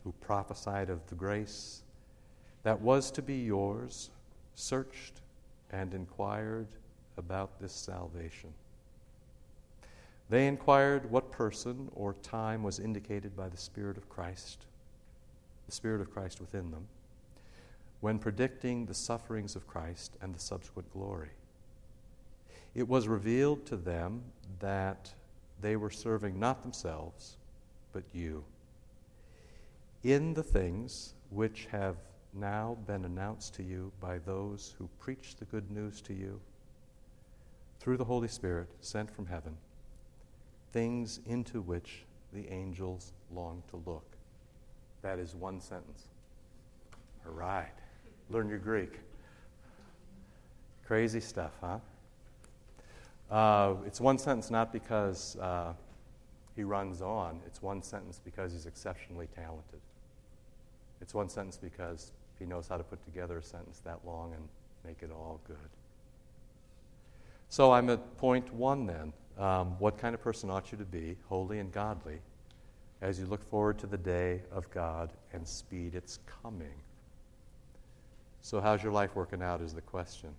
who 0.04 0.12
prophesied 0.20 0.90
of 0.90 1.08
the 1.08 1.16
grace 1.16 1.84
that 2.64 2.82
was 2.82 3.12
to 3.12 3.22
be 3.22 3.38
yours 3.38 4.10
searched 4.56 5.22
and 5.72 5.94
inquired 5.94 6.68
about 7.16 7.62
this 7.62 7.72
salvation. 7.72 8.50
They 10.30 10.48
inquired 10.48 11.10
what 11.10 11.32
person 11.32 11.88
or 11.96 12.14
time 12.16 12.62
was 12.62 12.78
indicated 12.78 13.38
by 13.38 13.48
the 13.48 13.56
Spirit 13.56 13.96
of 13.96 14.10
Christ, 14.10 14.66
the 15.66 15.72
Spirit 15.72 16.02
of 16.02 16.12
Christ 16.12 16.42
within 16.42 16.72
them, 16.72 16.86
when 18.02 18.20
predicting 18.20 18.86
the 18.86 18.94
sufferings 18.94 19.56
of 19.56 19.68
Christ 19.68 20.16
and 20.22 20.34
the 20.34 20.40
subsequent 20.40 20.92
glory. 20.92 21.30
It 22.76 22.88
was 22.88 23.08
revealed 23.08 23.66
to 23.68 23.76
them 23.76 24.24
that 24.60 25.14
they 25.62 25.76
were 25.76 25.90
serving 25.90 26.40
not 26.40 26.62
themselves, 26.62 27.38
but 27.92 28.04
you. 28.14 28.44
In 30.04 30.34
the 30.34 30.44
things 30.44 31.14
which 31.30 31.68
have 31.72 31.98
now 32.34 32.78
been 32.88 33.06
announced 33.06 33.56
to 33.56 33.64
you 33.64 33.92
by 34.00 34.20
those 34.20 34.76
who 34.78 34.88
preach 35.00 35.36
the 35.36 35.46
good 35.46 35.70
news 35.72 36.00
to 36.02 36.14
you 36.14 36.40
through 37.80 37.98
the 37.98 38.06
Holy 38.06 38.28
Spirit 38.28 38.70
sent 38.82 39.10
from 39.10 39.26
heaven, 39.26 39.58
things 40.72 41.20
into 41.26 41.62
which 41.62 42.04
the 42.34 42.48
angels 42.50 43.14
long 43.34 43.64
to 43.70 43.82
look. 43.86 44.06
That 45.02 45.18
is 45.18 45.36
one 45.36 45.60
sentence. 45.60 46.08
All 47.26 47.34
right. 47.34 47.74
Learn 48.30 48.48
your 48.48 48.60
Greek. 48.60 49.00
Crazy 50.86 51.20
stuff, 51.20 51.52
huh? 51.62 51.80
Uh, 53.32 53.76
it's 53.86 54.00
one 54.00 54.18
sentence 54.18 54.50
not 54.50 54.72
because 54.74 55.36
uh, 55.38 55.74
he 56.56 56.64
runs 56.64 57.02
on, 57.02 57.40
it's 57.46 57.62
one 57.62 57.82
sentence 57.82 58.20
because 58.24 58.52
he's 58.52 58.66
exceptionally 58.66 59.28
talented. 59.36 59.80
It's 61.02 61.14
one 61.14 61.30
sentence 61.30 61.58
because 61.58 62.12
he 62.38 62.46
knows 62.46 62.68
how 62.68 62.78
to 62.78 62.84
put 62.84 63.04
together 63.06 63.38
a 63.38 63.44
sentence 63.44 63.80
that 63.86 64.00
long 64.06 64.34
and 64.34 64.48
make 64.86 65.02
it 65.02 65.12
all 65.12 65.40
good. 65.48 65.58
So 67.50 67.72
I'm 67.72 67.90
at 67.90 68.18
point 68.18 68.54
one 68.54 68.86
then. 68.86 69.14
Um, 69.38 69.80
what 69.80 69.98
kind 69.98 70.14
of 70.14 70.22
person 70.22 70.50
ought 70.50 70.72
you 70.72 70.78
to 70.78 70.86
be, 70.86 71.16
holy 71.30 71.60
and 71.60 71.72
godly, 71.72 72.20
as 73.02 73.20
you 73.20 73.26
look 73.26 73.44
forward 73.50 73.80
to 73.80 73.88
the 73.88 73.98
day 73.98 74.42
of 74.52 74.70
God 74.70 75.12
and 75.34 75.48
speed 75.48 75.96
its 75.96 76.20
coming? 76.44 76.76
So, 78.42 78.62
how's 78.62 78.82
your 78.84 78.92
life 78.92 79.16
working 79.16 79.42
out? 79.42 79.62
Is 79.62 79.74
the 79.74 79.82
question. 79.82 80.30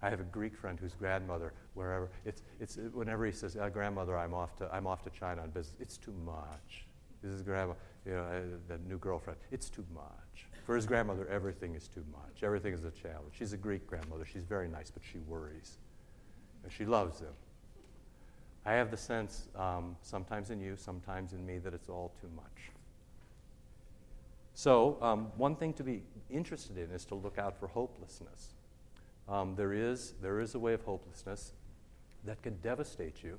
I 0.00 0.10
have 0.10 0.20
a 0.20 0.24
Greek 0.24 0.56
friend 0.56 0.78
whose 0.78 0.94
grandmother, 0.94 1.52
wherever 1.74 2.08
it's, 2.24 2.42
it's 2.60 2.78
whenever 2.92 3.26
he 3.26 3.32
says, 3.32 3.56
uh, 3.56 3.68
"Grandmother, 3.68 4.16
I'm 4.16 4.34
off 4.34 4.54
to 4.56 4.72
I'm 4.72 4.86
off 4.86 5.02
to 5.04 5.10
China 5.10 5.42
on 5.42 5.50
business," 5.50 5.74
it's 5.80 5.96
too 5.96 6.14
much. 6.24 6.86
This 7.22 7.32
is 7.32 7.42
grandma, 7.42 7.74
you 8.06 8.12
know, 8.12 8.22
uh, 8.22 8.40
the 8.68 8.78
new 8.88 8.98
girlfriend. 8.98 9.38
It's 9.50 9.68
too 9.68 9.84
much. 9.92 10.46
For 10.64 10.76
his 10.76 10.86
grandmother, 10.86 11.26
everything 11.28 11.74
is 11.74 11.88
too 11.88 12.04
much. 12.12 12.42
Everything 12.42 12.74
is 12.74 12.84
a 12.84 12.90
challenge. 12.90 13.32
She's 13.32 13.52
a 13.54 13.56
Greek 13.56 13.86
grandmother. 13.86 14.24
She's 14.24 14.44
very 14.44 14.68
nice, 14.68 14.90
but 14.90 15.02
she 15.02 15.18
worries. 15.26 15.78
And 16.62 16.72
she 16.72 16.84
loves 16.84 17.20
him. 17.20 17.32
I 18.64 18.74
have 18.74 18.90
the 18.90 18.96
sense, 18.96 19.48
um, 19.56 19.96
sometimes 20.02 20.50
in 20.50 20.60
you, 20.60 20.76
sometimes 20.76 21.32
in 21.32 21.44
me, 21.44 21.58
that 21.58 21.72
it's 21.72 21.88
all 21.88 22.12
too 22.20 22.28
much. 22.36 22.70
So, 24.58 24.98
um, 25.00 25.30
one 25.36 25.54
thing 25.54 25.72
to 25.74 25.84
be 25.84 26.02
interested 26.28 26.78
in 26.78 26.90
is 26.90 27.04
to 27.04 27.14
look 27.14 27.38
out 27.38 27.56
for 27.60 27.68
hopelessness. 27.68 28.54
Um, 29.28 29.54
there, 29.54 29.72
is, 29.72 30.14
there 30.20 30.40
is 30.40 30.56
a 30.56 30.58
way 30.58 30.72
of 30.72 30.82
hopelessness 30.82 31.52
that 32.24 32.42
can 32.42 32.56
devastate 32.56 33.22
you, 33.22 33.38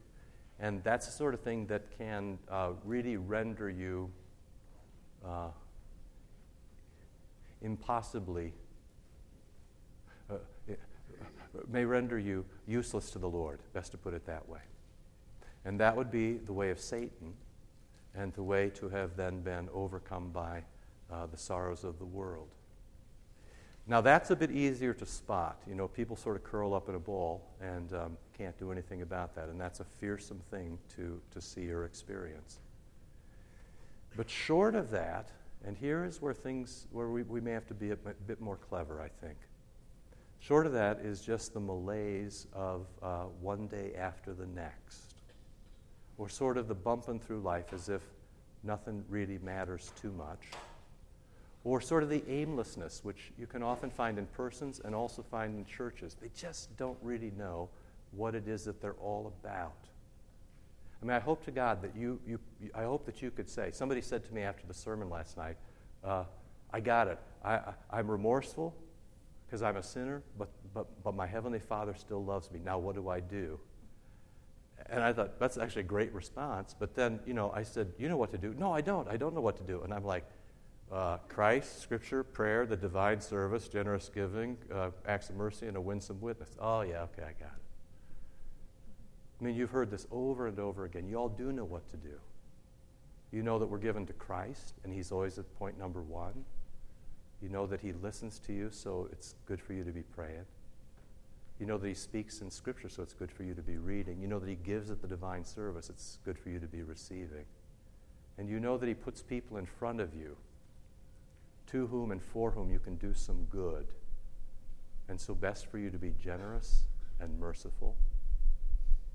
and 0.61 0.81
that's 0.81 1.07
the 1.07 1.11
sort 1.11 1.33
of 1.33 1.41
thing 1.41 1.67
that 1.67 1.81
can 1.97 2.39
uh, 2.49 2.69
really 2.85 3.17
render 3.17 3.69
you 3.69 4.09
uh, 5.27 5.49
impossibly, 7.61 8.53
uh, 10.31 10.35
may 11.67 11.83
render 11.83 12.17
you 12.17 12.45
useless 12.65 13.11
to 13.11 13.19
the 13.19 13.29
Lord, 13.29 13.59
best 13.73 13.91
to 13.91 13.97
put 13.97 14.13
it 14.13 14.25
that 14.25 14.47
way. 14.47 14.61
And 15.65 15.81
that 15.81 15.97
would 15.97 16.11
be 16.11 16.37
the 16.37 16.53
way 16.53 16.69
of 16.69 16.79
Satan 16.79 17.33
and 18.15 18.33
the 18.35 18.43
way 18.43 18.69
to 18.69 18.87
have 18.87 19.17
then 19.17 19.41
been 19.41 19.67
overcome 19.73 20.29
by 20.29 20.63
uh, 21.11 21.25
the 21.27 21.37
sorrows 21.37 21.83
of 21.83 21.99
the 21.99 22.05
world. 22.05 22.49
Now, 23.87 24.01
that's 24.01 24.29
a 24.29 24.35
bit 24.35 24.51
easier 24.51 24.93
to 24.93 25.05
spot. 25.05 25.61
You 25.67 25.73
know, 25.73 25.87
people 25.87 26.15
sort 26.15 26.35
of 26.35 26.43
curl 26.43 26.75
up 26.75 26.89
in 26.89 26.95
a 26.95 26.99
ball 26.99 27.41
and 27.59 27.91
um, 27.93 28.17
can't 28.37 28.57
do 28.59 28.71
anything 28.71 29.01
about 29.01 29.33
that, 29.35 29.49
and 29.49 29.59
that's 29.59 29.79
a 29.79 29.83
fearsome 29.83 30.41
thing 30.51 30.77
to, 30.95 31.19
to 31.31 31.41
see 31.41 31.71
or 31.71 31.85
experience. 31.85 32.59
But 34.15 34.29
short 34.29 34.75
of 34.75 34.91
that, 34.91 35.29
and 35.65 35.75
here 35.75 36.05
is 36.05 36.21
where 36.21 36.33
things, 36.33 36.87
where 36.91 37.09
we, 37.09 37.23
we 37.23 37.41
may 37.41 37.51
have 37.51 37.67
to 37.67 37.73
be 37.73 37.91
a 37.91 37.95
bit 37.95 38.39
more 38.39 38.57
clever, 38.57 39.01
I 39.01 39.09
think. 39.25 39.37
Short 40.39 40.65
of 40.65 40.71
that 40.73 40.99
is 40.99 41.21
just 41.21 41.53
the 41.53 41.59
malaise 41.59 42.47
of 42.53 42.85
uh, 43.01 43.23
one 43.41 43.67
day 43.67 43.93
after 43.97 44.33
the 44.33 44.45
next, 44.45 45.15
or 46.17 46.29
sort 46.29 46.57
of 46.57 46.67
the 46.67 46.75
bumping 46.75 47.19
through 47.19 47.41
life 47.41 47.73
as 47.73 47.89
if 47.89 48.03
nothing 48.63 49.03
really 49.09 49.39
matters 49.39 49.91
too 50.01 50.11
much, 50.11 50.51
or 51.69 51.79
sort 51.79 52.01
of 52.01 52.09
the 52.09 52.23
aimlessness, 52.27 53.01
which 53.03 53.31
you 53.37 53.45
can 53.45 53.61
often 53.61 53.91
find 53.91 54.17
in 54.17 54.25
persons 54.25 54.81
and 54.83 54.95
also 54.95 55.21
find 55.21 55.55
in 55.55 55.63
churches. 55.65 56.17
They 56.19 56.31
just 56.35 56.75
don't 56.77 56.97
really 57.03 57.31
know 57.37 57.69
what 58.09 58.33
it 58.33 58.47
is 58.47 58.65
that 58.65 58.81
they're 58.81 58.93
all 58.93 59.31
about. 59.39 59.77
I 60.99 61.05
mean, 61.05 61.15
I 61.15 61.19
hope 61.19 61.45
to 61.45 61.51
God 61.51 61.83
that 61.83 61.95
you, 61.95 62.19
you 62.25 62.39
I 62.73 62.85
hope 62.85 63.05
that 63.05 63.21
you 63.21 63.29
could 63.29 63.47
say, 63.47 63.69
somebody 63.69 64.01
said 64.01 64.25
to 64.25 64.33
me 64.33 64.41
after 64.41 64.65
the 64.65 64.73
sermon 64.73 65.11
last 65.11 65.37
night, 65.37 65.57
uh, 66.03 66.23
I 66.73 66.79
got 66.79 67.07
it. 67.07 67.19
I, 67.45 67.59
I, 67.91 67.99
am 67.99 68.09
remorseful 68.09 68.73
because 69.45 69.61
I'm 69.61 69.77
a 69.77 69.83
sinner, 69.83 70.23
but, 70.39 70.49
but, 70.73 70.87
but 71.03 71.13
my 71.13 71.27
Heavenly 71.27 71.59
Father 71.59 71.93
still 71.95 72.25
loves 72.25 72.49
me. 72.49 72.61
Now, 72.65 72.79
what 72.79 72.95
do 72.95 73.09
I 73.09 73.19
do? 73.19 73.59
And 74.89 75.03
I 75.03 75.13
thought, 75.13 75.39
that's 75.39 75.59
actually 75.59 75.81
a 75.81 75.85
great 75.85 76.11
response. 76.13 76.75
But 76.77 76.95
then, 76.95 77.19
you 77.27 77.35
know, 77.35 77.51
I 77.53 77.61
said, 77.61 77.93
You 77.99 78.09
know 78.09 78.17
what 78.17 78.31
to 78.31 78.39
do? 78.39 78.55
No, 78.57 78.73
I 78.73 78.81
don't. 78.81 79.07
I 79.07 79.17
don't 79.17 79.35
know 79.35 79.41
what 79.41 79.57
to 79.57 79.63
do. 79.63 79.81
And 79.83 79.93
I'm 79.93 80.03
like, 80.03 80.25
uh, 80.91 81.17
Christ, 81.27 81.81
Scripture, 81.81 82.23
prayer, 82.23 82.65
the 82.65 82.75
divine 82.75 83.21
service, 83.21 83.67
generous 83.67 84.09
giving, 84.13 84.57
uh, 84.73 84.89
acts 85.07 85.29
of 85.29 85.35
mercy, 85.35 85.67
and 85.67 85.77
a 85.77 85.81
winsome 85.81 86.19
witness. 86.19 86.49
Oh, 86.59 86.81
yeah, 86.81 87.03
okay, 87.03 87.23
I 87.23 87.33
got 87.39 87.53
it. 87.55 87.63
I 89.39 89.43
mean, 89.43 89.55
you've 89.55 89.69
heard 89.69 89.91
this 89.91 90.07
over 90.11 90.47
and 90.47 90.59
over 90.59 90.85
again. 90.85 91.07
You 91.07 91.17
all 91.17 91.29
do 91.29 91.51
know 91.51 91.63
what 91.63 91.87
to 91.91 91.97
do. 91.97 92.19
You 93.31 93.43
know 93.43 93.59
that 93.59 93.67
we're 93.67 93.77
given 93.77 94.05
to 94.07 94.13
Christ, 94.13 94.73
and 94.83 94.93
He's 94.93 95.11
always 95.11 95.37
at 95.37 95.53
point 95.57 95.77
number 95.77 96.01
one. 96.01 96.45
You 97.41 97.49
know 97.49 97.67
that 97.67 97.81
He 97.81 97.93
listens 97.93 98.39
to 98.39 98.53
you, 98.53 98.69
so 98.71 99.07
it's 99.11 99.35
good 99.45 99.61
for 99.61 99.73
you 99.73 99.83
to 99.83 99.91
be 99.91 100.01
praying. 100.01 100.45
You 101.59 101.67
know 101.67 101.77
that 101.77 101.87
He 101.87 101.93
speaks 101.93 102.41
in 102.41 102.49
Scripture, 102.49 102.89
so 102.89 103.03
it's 103.03 103.13
good 103.13 103.31
for 103.31 103.43
you 103.43 103.53
to 103.53 103.61
be 103.61 103.77
reading. 103.77 104.19
You 104.19 104.27
know 104.27 104.39
that 104.39 104.49
He 104.49 104.55
gives 104.55 104.89
at 104.89 105.01
the 105.01 105.07
divine 105.07 105.45
service, 105.45 105.89
it's 105.89 106.17
good 106.25 106.39
for 106.39 106.49
you 106.49 106.59
to 106.59 106.67
be 106.67 106.81
receiving. 106.81 107.45
and 108.37 108.49
you 108.49 108.59
know 108.59 108.77
that 108.77 108.87
He 108.87 108.95
puts 108.95 109.21
people 109.21 109.57
in 109.57 109.65
front 109.65 110.01
of 110.01 110.15
you 110.15 110.35
to 111.71 111.87
whom 111.87 112.11
and 112.11 112.21
for 112.21 112.51
whom 112.51 112.71
you 112.71 112.79
can 112.79 112.95
do 112.95 113.13
some 113.13 113.45
good. 113.49 113.87
And 115.07 115.19
so, 115.19 115.33
best 115.33 115.67
for 115.67 115.79
you 115.79 115.89
to 115.89 115.97
be 115.97 116.13
generous 116.21 116.83
and 117.19 117.39
merciful 117.39 117.95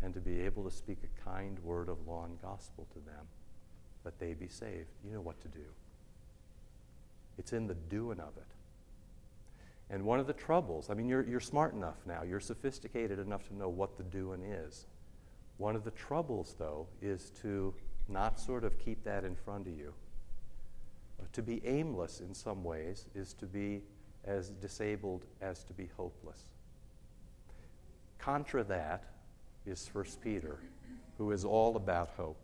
and 0.03 0.13
to 0.15 0.21
be 0.21 0.41
able 0.43 0.65
to 0.65 0.71
speak 0.71 0.99
a 1.03 1.29
kind 1.29 1.59
word 1.61 1.89
of 1.89 2.07
law 2.07 2.25
and 2.25 2.41
gospel 2.43 2.87
to 2.93 2.99
them 3.01 3.27
that 4.05 4.19
they 4.19 4.35
be 4.35 4.49
saved. 4.49 4.89
You 5.05 5.13
know 5.13 5.21
what 5.21 5.41
to 5.43 5.49
do. 5.49 5.65
It's 7.39 7.53
in 7.53 7.67
the 7.67 7.75
doing 7.75 8.21
of 8.21 8.37
it. 8.37 8.55
And 9.91 10.05
one 10.05 10.19
of 10.19 10.27
the 10.27 10.33
troubles, 10.33 10.91
I 10.91 10.95
mean, 10.95 11.09
you're, 11.09 11.25
you're 11.25 11.41
smart 11.41 11.75
enough 11.75 11.97
now, 12.07 12.23
you're 12.23 12.41
sophisticated 12.41 13.19
enough 13.19 13.47
to 13.49 13.57
know 13.57 13.69
what 13.69 13.97
the 13.97 14.03
doing 14.03 14.43
is. 14.43 14.87
One 15.57 15.77
of 15.77 15.85
the 15.85 15.91
troubles, 15.93 16.57
though, 16.59 16.87
is 17.01 17.31
to 17.43 17.75
not 18.09 18.41
sort 18.41 18.65
of 18.65 18.79
keep 18.79 19.05
that 19.05 19.25
in 19.25 19.35
front 19.35 19.67
of 19.67 19.77
you. 19.77 19.95
To 21.33 21.43
be 21.43 21.61
aimless 21.67 22.21
in 22.21 22.35
some 22.35 22.63
ways 22.63 23.07
is 23.15 23.35
to 23.35 23.47
be 23.47 23.83
as 24.25 24.51
disabled 24.51 25.25
as 25.41 25.65
to 25.65 25.73
be 25.73 25.91
hopeless. 25.97 26.51
Contra 28.19 28.65
that 28.65 29.05
is 29.67 29.87
First 29.87 30.21
Peter, 30.21 30.59
who 31.19 31.33
is 31.33 31.45
all 31.45 31.77
about 31.77 32.11
hope. 32.17 32.41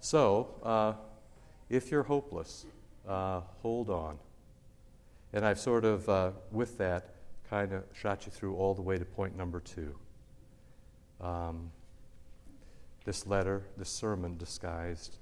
So, 0.00 0.54
uh, 0.62 0.92
if 1.68 1.90
you're 1.90 2.02
hopeless, 2.02 2.66
uh, 3.06 3.40
hold 3.62 3.90
on. 3.90 4.18
And 5.32 5.44
I've 5.44 5.58
sort 5.58 5.84
of, 5.84 6.08
uh, 6.08 6.30
with 6.50 6.78
that, 6.78 7.14
kind 7.48 7.72
of 7.72 7.84
shot 7.94 8.26
you 8.26 8.32
through 8.32 8.56
all 8.56 8.74
the 8.74 8.82
way 8.82 8.98
to 8.98 9.04
point 9.04 9.36
number 9.36 9.60
two. 9.60 9.94
Um, 11.20 11.72
this 13.04 13.26
letter, 13.26 13.64
this 13.76 13.88
sermon 13.88 14.36
disguised 14.36 15.16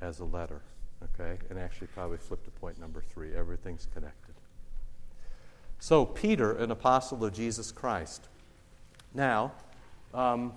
as 0.00 0.20
a 0.20 0.24
letter, 0.24 0.62
okay? 1.02 1.38
And 1.50 1.58
actually, 1.58 1.88
probably 1.88 2.18
flip 2.18 2.44
to 2.44 2.50
point 2.52 2.78
number 2.80 3.02
three. 3.12 3.34
Everything's 3.34 3.86
connected. 3.94 4.34
So, 5.78 6.04
Peter, 6.04 6.52
an 6.52 6.70
apostle 6.70 7.24
of 7.24 7.32
Jesus 7.34 7.70
Christ. 7.70 8.28
Now, 9.14 9.52
um, 10.14 10.52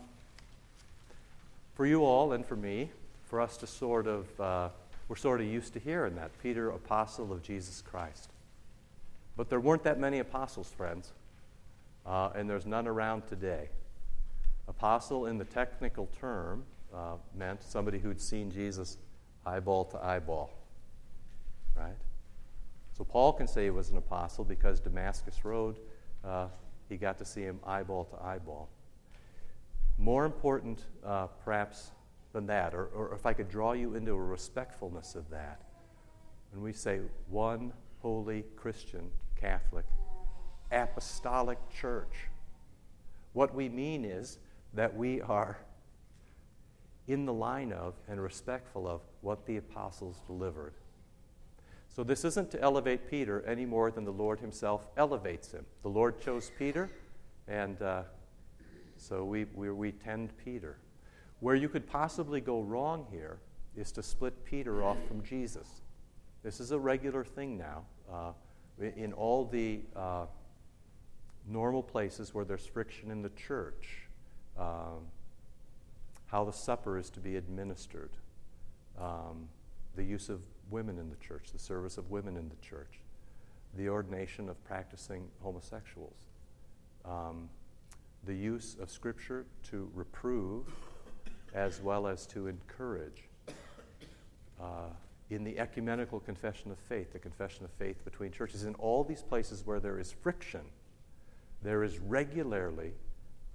for 1.76 1.86
you 1.86 2.04
all 2.04 2.34
and 2.34 2.46
for 2.46 2.56
me, 2.56 2.90
for 3.28 3.42
us 3.42 3.58
to 3.58 3.68
sort 3.68 4.08
of, 4.08 4.40
uh, 4.40 4.70
we're 5.08 5.16
sort 5.16 5.42
of 5.42 5.48
used 5.48 5.74
to 5.74 5.80
hearing 5.80 6.16
that 6.16 6.32
Peter, 6.42 6.70
apostle 6.70 7.32
of 7.32 7.44
Jesus 7.44 7.82
Christ. 7.82 8.30
But 9.38 9.50
there 9.50 9.60
weren't 9.60 9.84
that 9.84 10.00
many 10.00 10.20
apostles, 10.20 10.72
friends, 10.72 11.12
uh, 12.06 12.32
and 12.36 12.50
there's 12.50 12.66
none 12.66 12.88
around 12.88 13.28
today. 13.28 13.70
Apostle, 14.68 15.26
in 15.26 15.38
the 15.38 15.46
technical 15.46 16.10
term, 16.20 16.64
uh, 16.94 17.16
meant 17.38 17.64
somebody 17.64 18.00
who'd 18.00 18.20
seen 18.20 18.52
Jesus 18.52 18.98
eyeball 19.50 19.86
to 19.86 19.98
eyeball, 19.98 20.52
right? 21.76 21.96
So 22.98 23.04
Paul 23.04 23.34
can 23.34 23.48
say 23.48 23.64
he 23.66 23.70
was 23.70 23.90
an 23.90 23.98
apostle 23.98 24.44
because 24.44 24.80
Damascus 24.80 25.44
Road, 25.44 25.80
uh, 26.24 26.48
he 26.90 26.98
got 26.98 27.18
to 27.20 27.26
see 27.26 27.42
him 27.42 27.60
eyeball 27.66 28.06
to 28.06 28.24
eyeball. 28.24 28.70
More 29.98 30.26
important, 30.26 30.86
uh, 31.06 31.28
perhaps, 31.44 31.92
than 32.34 32.46
that, 32.48 32.74
or, 32.74 32.86
or 32.88 33.14
if 33.14 33.26
I 33.26 33.34
could 33.34 33.50
draw 33.50 33.72
you 33.72 33.96
into 33.96 34.12
a 34.12 34.22
respectfulness 34.22 35.16
of 35.16 35.30
that, 35.30 35.62
when 36.52 36.62
we 36.62 36.74
say 36.74 37.00
one 37.30 37.74
holy 38.02 38.44
Christian, 38.56 39.10
Catholic, 39.40 39.86
apostolic 40.72 41.58
church, 41.70 42.28
what 43.34 43.54
we 43.56 43.70
mean 43.70 44.06
is 44.06 44.38
that 44.74 44.96
we 44.96 45.22
are 45.22 45.58
in 47.10 47.26
the 47.26 47.34
line 47.34 47.74
of 47.74 47.96
and 48.08 48.22
respectful 48.22 48.88
of 48.88 49.02
what 49.22 49.46
the 49.48 49.58
apostles 49.58 50.22
delivered. 50.28 50.74
So 51.90 52.04
this 52.04 52.24
isn't 52.24 52.52
to 52.52 52.62
elevate 52.62 53.10
Peter 53.10 53.44
any 53.48 53.66
more 53.66 53.90
than 53.90 54.06
the 54.06 54.12
Lord 54.12 54.40
himself 54.40 54.86
elevates 54.96 55.52
him. 55.52 55.66
The 55.82 55.90
Lord 55.90 56.22
chose 56.22 56.52
Peter, 56.60 56.88
and 57.48 57.82
uh, 57.82 58.04
so 58.96 59.26
we, 59.26 59.46
we, 59.56 59.72
we 59.72 59.92
tend 59.92 60.38
Peter. 60.46 60.78
Where 61.40 61.56
you 61.56 61.68
could 61.68 61.88
possibly 61.88 62.42
go 62.42 62.62
wrong 62.62 63.08
here 63.10 63.40
is 63.76 63.92
to 63.94 64.04
split 64.04 64.46
Peter 64.46 64.84
off 64.84 64.98
from 65.08 65.24
Jesus. 65.24 65.82
This 66.44 66.60
is 66.60 66.72
a 66.72 66.80
regular 66.80 67.24
thing 67.24 67.58
now. 67.58 67.86
Uh, 68.12 68.32
in 68.96 69.14
all 69.14 69.46
the 69.46 69.82
uh, 69.96 70.26
normal 71.48 71.82
places 71.82 72.36
where 72.36 72.46
there's 72.46 72.68
friction 72.68 73.10
in 73.10 73.24
the 73.24 73.32
church, 73.32 74.08
um, 74.60 75.08
how 76.30 76.44
the 76.44 76.54
supper 76.54 76.98
is 76.98 77.10
to 77.10 77.20
be 77.20 77.36
administered, 77.36 78.12
um, 79.00 79.50
the 79.96 80.04
use 80.04 80.30
of 80.30 80.42
women 80.70 81.00
in 81.00 81.10
the 81.10 81.16
church, 81.18 81.52
the 81.52 81.60
service 81.60 81.98
of 81.98 82.10
women 82.12 82.38
in 82.38 82.50
the 82.50 82.56
church, 82.58 83.00
the 83.76 83.90
ordination 83.90 84.50
of 84.50 84.64
practicing 84.64 85.28
homosexuals. 85.42 86.26
Um, 87.06 87.50
the 88.26 88.36
use 88.36 88.76
of 88.80 88.92
Scripture 88.92 89.46
to 89.72 89.90
reprove 89.96 90.66
as 91.54 91.82
well 91.82 92.08
as 92.08 92.28
to 92.28 92.48
encourage. 92.48 93.24
Uh, 94.62 94.90
in 95.30 95.44
the 95.44 95.58
ecumenical 95.58 96.20
confession 96.20 96.72
of 96.72 96.78
faith, 96.78 97.14
the 97.14 97.20
confession 97.20 97.64
of 97.64 97.72
faith 97.72 98.04
between 98.04 98.32
churches, 98.32 98.66
in 98.66 98.76
all 98.76 99.04
these 99.04 99.22
places 99.22 99.66
where 99.66 99.80
there 99.80 100.00
is 100.00 100.12
friction, 100.12 100.62
there 101.62 101.84
is 101.84 102.00
regularly 102.00 102.94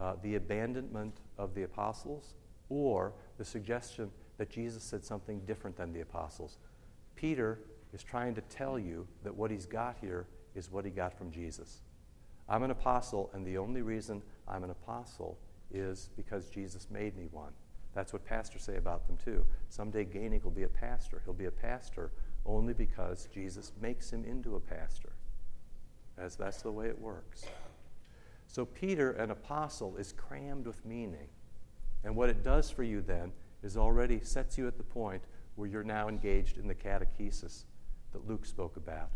uh, 0.01 0.15
the 0.23 0.37
abandonment 0.37 1.19
of 1.39 1.55
the 1.55 1.63
apostles 1.63 2.35
or 2.69 3.13
the 3.39 3.45
suggestion 3.45 4.11
that 4.39 4.51
Jesus 4.51 4.83
said 4.83 5.05
something 5.05 5.41
different 5.41 5.77
than 5.77 5.93
the 5.93 6.01
apostles. 6.01 6.59
Peter 7.15 7.61
is 7.93 8.03
trying 8.03 8.35
to 8.35 8.41
tell 8.43 8.79
you 8.79 9.07
that 9.23 9.35
what 9.35 9.51
he's 9.51 9.67
got 9.67 9.97
here 10.01 10.27
is 10.55 10.71
what 10.71 10.85
he 10.85 10.91
got 10.91 11.17
from 11.17 11.31
Jesus. 11.31 11.81
I'm 12.49 12.63
an 12.63 12.71
apostle, 12.71 13.31
and 13.33 13.47
the 13.47 13.59
only 13.59 13.83
reason 13.83 14.23
I'm 14.47 14.65
an 14.65 14.71
apostle 14.71 15.39
is 15.73 16.11
because 16.17 16.49
Jesus 16.49 16.89
made 16.91 17.17
me 17.17 17.29
one. 17.31 17.53
That's 17.95 18.13
what 18.13 18.25
pastors 18.25 18.63
say 18.63 18.77
about 18.77 19.07
them, 19.07 19.17
too. 19.25 19.45
Someday 19.69 20.05
Gainig 20.05 20.43
will 20.43 20.51
be 20.51 20.65
a 20.65 20.69
pastor. 20.69 21.23
He'll 21.25 21.33
be 21.33 21.47
a 21.47 21.51
pastor 21.51 22.11
only 22.45 22.75
because 22.75 23.29
Jesus 23.33 23.73
makes 23.81 24.11
him 24.11 24.25
into 24.25 24.57
a 24.57 24.61
pastor, 24.61 25.13
as 26.19 26.37
that's 26.37 26.63
the 26.63 26.73
way 26.73 26.89
it 26.89 27.01
works. 27.01 27.45
So, 28.47 28.65
Peter, 28.65 29.13
an 29.13 29.31
apostle, 29.31 29.97
is 29.97 30.13
crammed 30.13 30.67
with 30.67 30.85
meaning. 30.85 31.29
And 32.05 32.15
what 32.15 32.31
it 32.31 32.43
does 32.45 32.71
for 32.71 32.83
you 32.83 33.01
then 33.01 33.33
is 33.63 33.77
already 33.77 34.21
sets 34.23 34.59
you 34.59 34.69
at 34.69 34.77
the 34.77 34.85
point 34.85 35.23
where 35.57 35.69
you're 35.69 35.85
now 35.85 36.09
engaged 36.09 36.59
in 36.59 36.69
the 36.69 36.75
catechesis 36.75 37.65
that 38.13 38.29
Luke 38.29 38.45
spoke 38.45 38.77
about. 38.77 39.11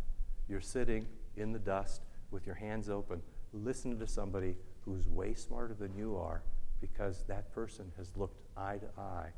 You're 0.49 0.61
sitting 0.61 1.07
in 1.37 1.53
the 1.53 1.59
dust 1.59 2.03
with 2.31 2.47
your 2.47 2.55
hands 2.55 2.89
open, 2.89 3.23
listening 3.53 3.99
to 3.99 4.07
somebody 4.07 4.57
who's 4.81 5.09
way 5.09 5.35
smarter 5.35 5.75
than 5.75 5.95
you 5.95 6.17
are 6.17 6.43
because 6.81 7.25
that 7.29 7.53
person 7.53 7.93
has 7.97 8.17
looked 8.17 8.41
eye 8.57 8.79
to 8.79 9.01
eye 9.01 9.31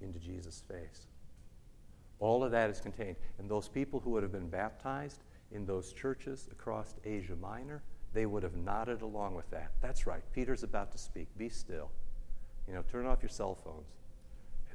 into 0.00 0.18
Jesus' 0.18 0.62
face. 0.68 1.06
All 2.18 2.44
of 2.44 2.50
that 2.50 2.68
is 2.68 2.80
contained. 2.80 3.16
And 3.38 3.50
those 3.50 3.68
people 3.68 4.00
who 4.00 4.10
would 4.10 4.22
have 4.22 4.32
been 4.32 4.48
baptized 4.48 5.22
in 5.52 5.64
those 5.64 5.92
churches 5.92 6.48
across 6.52 6.94
Asia 7.04 7.36
Minor, 7.36 7.82
they 8.12 8.26
would 8.26 8.42
have 8.42 8.56
nodded 8.56 9.02
along 9.02 9.34
with 9.34 9.50
that. 9.50 9.72
That's 9.80 10.06
right. 10.06 10.22
Peter's 10.34 10.62
about 10.62 10.92
to 10.92 10.98
speak. 10.98 11.28
Be 11.38 11.48
still. 11.48 11.90
You 12.68 12.74
know, 12.74 12.84
turn 12.90 13.06
off 13.06 13.22
your 13.22 13.28
cell 13.28 13.54
phones. 13.54 13.86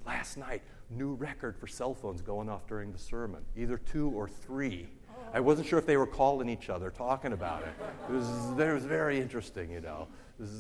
Last 0.06 0.38
night, 0.38 0.62
new 0.90 1.14
record 1.14 1.58
for 1.58 1.68
cell 1.68 1.94
phones 1.94 2.22
going 2.22 2.50
off 2.50 2.68
during 2.68 2.92
the 2.92 3.00
sermon, 3.00 3.42
either 3.58 3.78
two 3.78 4.10
or 4.10 4.28
three. 4.28 4.88
I 5.34 5.40
wasn't 5.40 5.68
sure 5.68 5.80
if 5.80 5.86
they 5.86 5.98
were 5.98 6.08
calling 6.08 6.48
each 6.48 6.70
other, 6.70 6.90
talking 6.92 7.34
about 7.34 7.64
it. 7.64 7.74
It 8.10 8.14
was, 8.14 8.28
it 8.60 8.74
was 8.74 8.86
very 8.86 9.20
interesting, 9.20 9.72
you 9.72 9.82
know. 9.82 10.08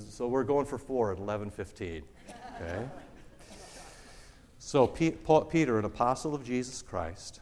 So 0.10 0.28
we're 0.28 0.44
going 0.44 0.66
for 0.66 0.78
four 0.78 1.12
at 1.12 1.20
11:15. 1.20 2.04
Okay. 2.62 2.90
So 4.58 4.88
Paul, 4.88 5.46
Peter, 5.46 5.78
an 5.78 5.86
apostle 5.86 6.34
of 6.34 6.44
Jesus 6.44 6.82
Christ, 6.82 7.42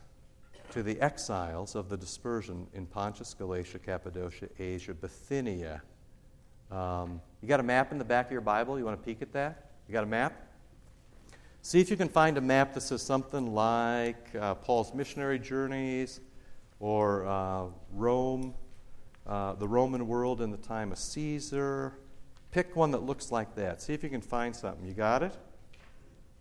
to 0.71 0.83
the 0.83 0.99
exiles 0.99 1.75
of 1.75 1.87
the 1.87 1.95
dispersion 1.95 2.67
in 2.73 2.85
Pontus, 2.85 3.33
Galatia, 3.33 3.79
Cappadocia, 3.79 4.49
Asia, 4.59 4.93
Bithynia. 4.93 5.81
Um, 6.71 7.21
you 7.41 7.47
got 7.47 7.59
a 7.59 7.63
map 7.63 7.91
in 7.91 7.97
the 7.97 8.03
back 8.03 8.25
of 8.25 8.31
your 8.31 8.41
Bible? 8.41 8.79
You 8.79 8.85
want 8.85 8.99
to 8.99 9.05
peek 9.05 9.21
at 9.21 9.31
that? 9.33 9.69
You 9.87 9.93
got 9.93 10.03
a 10.03 10.07
map? 10.07 10.33
See 11.61 11.79
if 11.79 11.89
you 11.89 11.97
can 11.97 12.09
find 12.09 12.37
a 12.37 12.41
map 12.41 12.73
that 12.73 12.81
says 12.81 13.01
something 13.01 13.53
like 13.53 14.35
uh, 14.35 14.55
Paul's 14.55 14.93
missionary 14.93 15.39
journeys 15.39 16.19
or 16.79 17.25
uh, 17.25 17.65
Rome, 17.93 18.53
uh, 19.25 19.53
the 19.53 19.67
Roman 19.67 20.07
world 20.07 20.41
in 20.41 20.51
the 20.51 20.57
time 20.57 20.91
of 20.91 20.97
Caesar. 20.97 21.93
Pick 22.51 22.75
one 22.75 22.91
that 22.91 23.03
looks 23.03 23.31
like 23.31 23.55
that. 23.55 23.81
See 23.81 23.93
if 23.93 24.03
you 24.03 24.09
can 24.09 24.21
find 24.21 24.55
something. 24.55 24.85
You 24.85 24.93
got 24.93 25.23
it? 25.23 25.33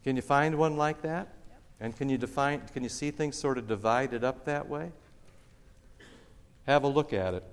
Can 0.05 0.17
you 0.17 0.23
find 0.23 0.57
one 0.57 0.77
like 0.77 1.03
that? 1.03 1.29
Yep. 1.49 1.61
And 1.81 1.97
can 1.97 2.09
you 2.09 2.19
define 2.19 2.63
can 2.73 2.83
you 2.83 2.89
see 2.89 3.11
things 3.11 3.37
sort 3.37 3.59
of 3.59 3.69
divided 3.69 4.25
up 4.25 4.45
that 4.47 4.69
way? 4.69 4.91
Have 6.67 6.85
a 6.85 6.89
look 6.89 7.13
at 7.13 7.35
it. 7.35 7.45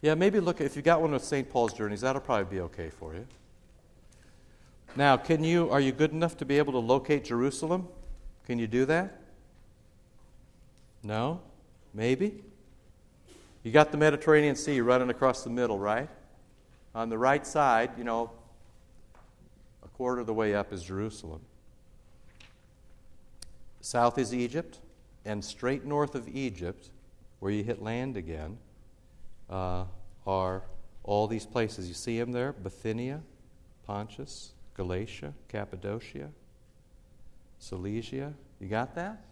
Yeah, 0.00 0.14
maybe 0.14 0.40
look 0.40 0.60
if 0.60 0.76
you 0.76 0.82
got 0.82 1.02
one 1.02 1.12
with 1.12 1.24
St. 1.24 1.48
Paul's 1.50 1.74
journeys, 1.74 2.00
that'll 2.00 2.22
probably 2.22 2.56
be 2.56 2.60
okay 2.62 2.88
for 2.88 3.14
you. 3.14 3.26
Now, 4.96 5.16
can 5.16 5.44
you, 5.44 5.70
are 5.70 5.80
you 5.80 5.92
good 5.92 6.12
enough 6.12 6.36
to 6.38 6.44
be 6.44 6.58
able 6.58 6.72
to 6.72 6.78
locate 6.78 7.24
Jerusalem? 7.24 7.88
Can 8.46 8.58
you 8.58 8.66
do 8.66 8.84
that? 8.86 9.20
No? 11.02 11.40
Maybe? 11.94 12.42
You 13.62 13.72
got 13.72 13.92
the 13.92 13.98
Mediterranean 13.98 14.56
Sea 14.56 14.80
running 14.80 15.10
across 15.10 15.44
the 15.44 15.50
middle, 15.50 15.78
right? 15.78 16.08
On 16.94 17.08
the 17.08 17.18
right 17.18 17.46
side, 17.46 17.90
you 17.96 18.04
know, 18.04 18.30
a 19.84 19.88
quarter 19.88 20.20
of 20.20 20.26
the 20.26 20.34
way 20.34 20.54
up 20.54 20.72
is 20.72 20.82
Jerusalem. 20.82 21.40
South 23.80 24.18
is 24.18 24.34
Egypt, 24.34 24.80
and 25.24 25.44
straight 25.44 25.84
north 25.84 26.14
of 26.14 26.28
Egypt, 26.28 26.90
where 27.38 27.52
you 27.52 27.62
hit 27.62 27.80
land 27.80 28.16
again, 28.16 28.58
uh, 29.48 29.84
are 30.26 30.62
all 31.04 31.26
these 31.26 31.46
places. 31.46 31.88
You 31.88 31.94
see 31.94 32.18
them 32.18 32.32
there 32.32 32.52
Bithynia, 32.52 33.22
Pontus, 33.86 34.52
Galatia, 34.74 35.34
Cappadocia, 35.48 36.30
Cilicia. 37.58 38.32
You 38.60 38.68
got 38.68 38.94
that? 38.94 39.24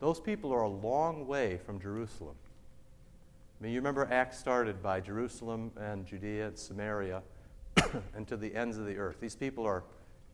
Those 0.00 0.20
people 0.20 0.52
are 0.52 0.62
a 0.62 0.68
long 0.68 1.26
way 1.26 1.58
from 1.64 1.80
Jerusalem. 1.80 2.34
I 3.60 3.64
mean, 3.64 3.72
you 3.72 3.78
remember 3.78 4.08
Acts 4.10 4.38
started 4.38 4.82
by 4.82 5.00
Jerusalem 5.00 5.70
and 5.78 6.04
Judea 6.04 6.48
and 6.48 6.58
Samaria 6.58 7.22
and 8.14 8.26
to 8.26 8.36
the 8.36 8.54
ends 8.54 8.78
of 8.78 8.86
the 8.86 8.96
earth. 8.96 9.18
These 9.20 9.36
people 9.36 9.64
are 9.64 9.84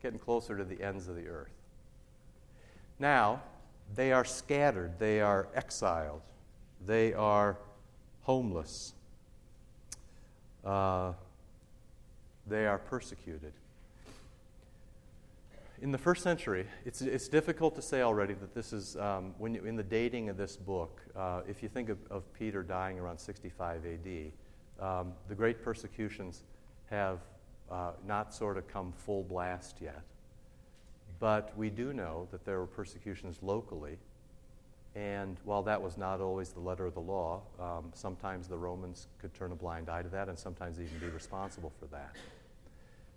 getting 0.01 0.17
closer 0.17 0.57
to 0.57 0.63
the 0.63 0.81
ends 0.81 1.07
of 1.07 1.15
the 1.15 1.27
earth. 1.27 1.51
Now, 2.97 3.43
they 3.95 4.11
are 4.11 4.25
scattered, 4.25 4.97
they 4.99 5.21
are 5.21 5.47
exiled, 5.53 6.21
they 6.85 7.13
are 7.13 7.57
homeless, 8.21 8.93
uh, 10.65 11.13
they 12.47 12.65
are 12.65 12.77
persecuted 12.77 13.53
in 15.81 15.91
the 15.91 15.97
first 15.97 16.23
century, 16.23 16.65
it's, 16.85 17.01
it's 17.01 17.27
difficult 17.27 17.75
to 17.75 17.81
say 17.81 18.01
already 18.01 18.33
that 18.33 18.53
this 18.53 18.73
is, 18.73 18.95
um, 18.97 19.33
when 19.37 19.53
you, 19.53 19.63
in 19.63 19.75
the 19.75 19.83
dating 19.83 20.29
of 20.29 20.37
this 20.37 20.57
book, 20.57 21.01
uh, 21.15 21.41
if 21.47 21.63
you 21.63 21.69
think 21.69 21.89
of, 21.89 21.97
of, 22.09 22.31
Peter 22.33 22.63
dying 22.63 22.99
around 22.99 23.17
65 23.17 23.85
AD, 23.85 24.31
um, 24.85 25.13
the 25.27 25.35
great 25.35 25.63
persecutions 25.63 26.43
have 26.89 27.19
uh, 27.71 27.91
not 28.05 28.33
sort 28.33 28.57
of 28.57 28.67
come 28.67 28.91
full 28.91 29.23
blast 29.23 29.77
yet. 29.81 30.01
But 31.19 31.57
we 31.57 31.69
do 31.69 31.93
know 31.93 32.27
that 32.31 32.45
there 32.45 32.59
were 32.59 32.67
persecutions 32.67 33.37
locally. 33.41 33.97
And 34.95 35.37
while 35.43 35.63
that 35.63 35.81
was 35.81 35.97
not 35.97 36.19
always 36.19 36.49
the 36.49 36.59
letter 36.59 36.85
of 36.85 36.93
the 36.93 37.01
law, 37.01 37.41
um, 37.59 37.91
sometimes 37.93 38.47
the 38.47 38.57
Romans 38.57 39.07
could 39.19 39.33
turn 39.33 39.51
a 39.51 39.55
blind 39.55 39.89
eye 39.89 40.01
to 40.01 40.09
that 40.09 40.29
and 40.29 40.37
sometimes 40.37 40.79
even 40.79 40.97
be 40.99 41.07
responsible 41.07 41.71
for 41.79 41.85
that. 41.87 42.15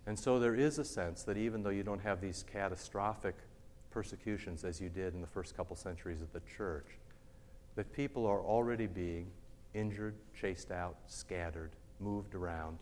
And 0.05 0.17
so 0.17 0.39
there 0.39 0.55
is 0.55 0.79
a 0.79 0.85
sense 0.85 1.23
that 1.23 1.37
even 1.37 1.63
though 1.63 1.69
you 1.69 1.83
don't 1.83 2.01
have 2.01 2.19
these 2.19 2.43
catastrophic 2.51 3.35
persecutions 3.89 4.63
as 4.63 4.81
you 4.81 4.89
did 4.89 5.13
in 5.13 5.21
the 5.21 5.27
first 5.27 5.55
couple 5.55 5.75
centuries 5.75 6.21
of 6.21 6.31
the 6.33 6.41
church, 6.57 6.87
that 7.75 7.91
people 7.93 8.25
are 8.25 8.41
already 8.41 8.87
being 8.87 9.27
injured, 9.73 10.15
chased 10.39 10.71
out, 10.71 10.97
scattered, 11.07 11.71
moved 11.99 12.35
around, 12.35 12.77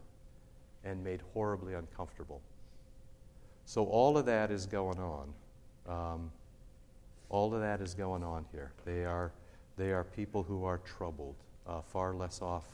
and 0.84 1.04
made 1.04 1.22
horribly 1.34 1.74
uncomfortable. 1.76 2.42
So 3.66 3.86
all 3.86 4.18
of 4.18 4.26
that 4.26 4.52
is 4.52 4.66
going 4.66 5.00
on. 5.00 5.34
Um, 5.88 6.32
all 7.30 7.54
of 7.54 7.62
that 7.62 7.82
is 7.82 7.94
going 7.94 8.24
on 8.24 8.46
here. 8.52 8.74
They 8.84 9.06
are, 9.06 9.32
they 9.78 9.92
are 9.92 10.04
people 10.04 10.44
who 10.44 10.66
are 10.66 10.80
troubled, 10.80 11.36
uh, 11.68 11.82
far 11.82 12.14
less 12.14 12.42
off, 12.42 12.66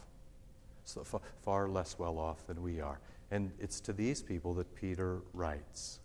so 0.83 1.03
far, 1.03 1.21
far 1.43 1.67
less 1.67 1.99
well 1.99 2.17
off 2.17 2.47
than 2.47 2.63
we 2.63 2.79
are. 2.81 2.99
And 3.31 3.51
it's 3.59 3.79
to 3.81 3.93
these 3.93 4.21
people 4.21 4.53
that 4.55 4.73
Peter 4.75 5.21
writes. 5.33 5.99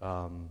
Um, 0.00 0.50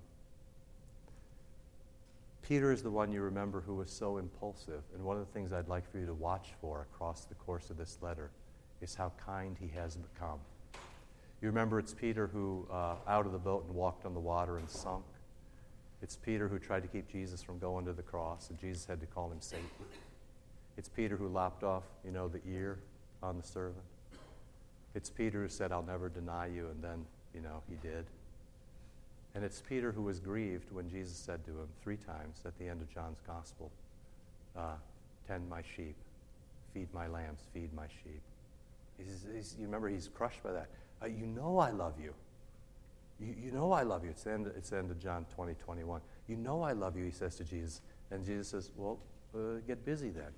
Peter 2.41 2.71
is 2.71 2.81
the 2.81 2.91
one 2.91 3.11
you 3.11 3.21
remember 3.21 3.61
who 3.61 3.75
was 3.75 3.91
so 3.91 4.17
impulsive. 4.17 4.81
And 4.93 5.03
one 5.03 5.17
of 5.17 5.25
the 5.25 5.31
things 5.33 5.53
I'd 5.53 5.67
like 5.67 5.89
for 5.89 5.99
you 5.99 6.05
to 6.05 6.13
watch 6.13 6.49
for 6.59 6.87
across 6.93 7.25
the 7.25 7.35
course 7.35 7.69
of 7.69 7.77
this 7.77 7.97
letter 8.01 8.31
is 8.81 8.95
how 8.95 9.11
kind 9.23 9.55
he 9.59 9.67
has 9.77 9.95
become. 9.95 10.39
You 11.41 11.47
remember 11.47 11.79
it's 11.79 11.93
Peter 11.93 12.27
who, 12.27 12.67
uh, 12.71 12.95
out 13.07 13.25
of 13.25 13.31
the 13.31 13.39
boat 13.39 13.65
and 13.67 13.75
walked 13.75 14.05
on 14.05 14.13
the 14.13 14.19
water 14.19 14.57
and 14.57 14.69
sunk. 14.69 15.05
It's 16.01 16.15
Peter 16.15 16.47
who 16.47 16.59
tried 16.59 16.81
to 16.81 16.87
keep 16.87 17.07
Jesus 17.07 17.41
from 17.43 17.59
going 17.59 17.85
to 17.85 17.93
the 17.93 18.01
cross, 18.01 18.49
and 18.49 18.59
Jesus 18.59 18.85
had 18.85 18.99
to 19.01 19.05
call 19.05 19.31
him 19.31 19.39
Satan. 19.39 19.65
It's 20.77 20.89
Peter 20.89 21.15
who 21.15 21.27
lopped 21.27 21.63
off, 21.63 21.83
you 22.03 22.11
know, 22.11 22.27
the 22.27 22.41
ear 22.47 22.79
on 23.21 23.37
the 23.37 23.43
servant. 23.43 23.85
It's 24.93 25.09
Peter 25.09 25.41
who 25.41 25.47
said, 25.47 25.71
I'll 25.71 25.83
never 25.83 26.09
deny 26.09 26.47
you, 26.47 26.67
and 26.67 26.83
then, 26.83 27.05
you 27.33 27.41
know, 27.41 27.63
he 27.69 27.75
did. 27.75 28.05
And 29.33 29.43
it's 29.43 29.61
Peter 29.67 29.91
who 29.91 30.01
was 30.01 30.19
grieved 30.19 30.71
when 30.71 30.89
Jesus 30.89 31.15
said 31.15 31.43
to 31.45 31.51
him 31.51 31.67
three 31.81 31.97
times 31.97 32.41
at 32.45 32.57
the 32.59 32.67
end 32.67 32.81
of 32.81 32.93
John's 32.93 33.21
gospel, 33.25 33.71
uh, 34.57 34.75
Tend 35.27 35.47
my 35.49 35.61
sheep, 35.75 35.95
feed 36.73 36.87
my 36.93 37.07
lambs, 37.07 37.41
feed 37.53 37.73
my 37.73 37.87
sheep. 38.03 38.21
He's, 38.97 39.25
he's, 39.33 39.55
you 39.57 39.65
remember, 39.65 39.87
he's 39.87 40.09
crushed 40.13 40.43
by 40.43 40.51
that. 40.51 40.67
Uh, 41.01 41.05
you 41.05 41.25
know 41.25 41.57
I 41.57 41.71
love 41.71 41.93
you. 42.01 42.13
you. 43.19 43.35
You 43.41 43.51
know 43.51 43.71
I 43.71 43.83
love 43.83 44.03
you. 44.03 44.09
It's 44.09 44.23
the, 44.23 44.31
end, 44.31 44.51
it's 44.57 44.71
the 44.71 44.77
end 44.77 44.91
of 44.91 44.99
John 44.99 45.25
20, 45.33 45.53
21. 45.53 46.01
You 46.27 46.35
know 46.35 46.61
I 46.61 46.73
love 46.73 46.97
you, 46.97 47.05
he 47.05 47.11
says 47.11 47.35
to 47.35 47.43
Jesus. 47.43 47.81
And 48.09 48.25
Jesus 48.25 48.49
says, 48.49 48.71
Well, 48.75 48.99
uh, 49.33 49.59
get 49.65 49.85
busy 49.85 50.09
then. 50.09 50.31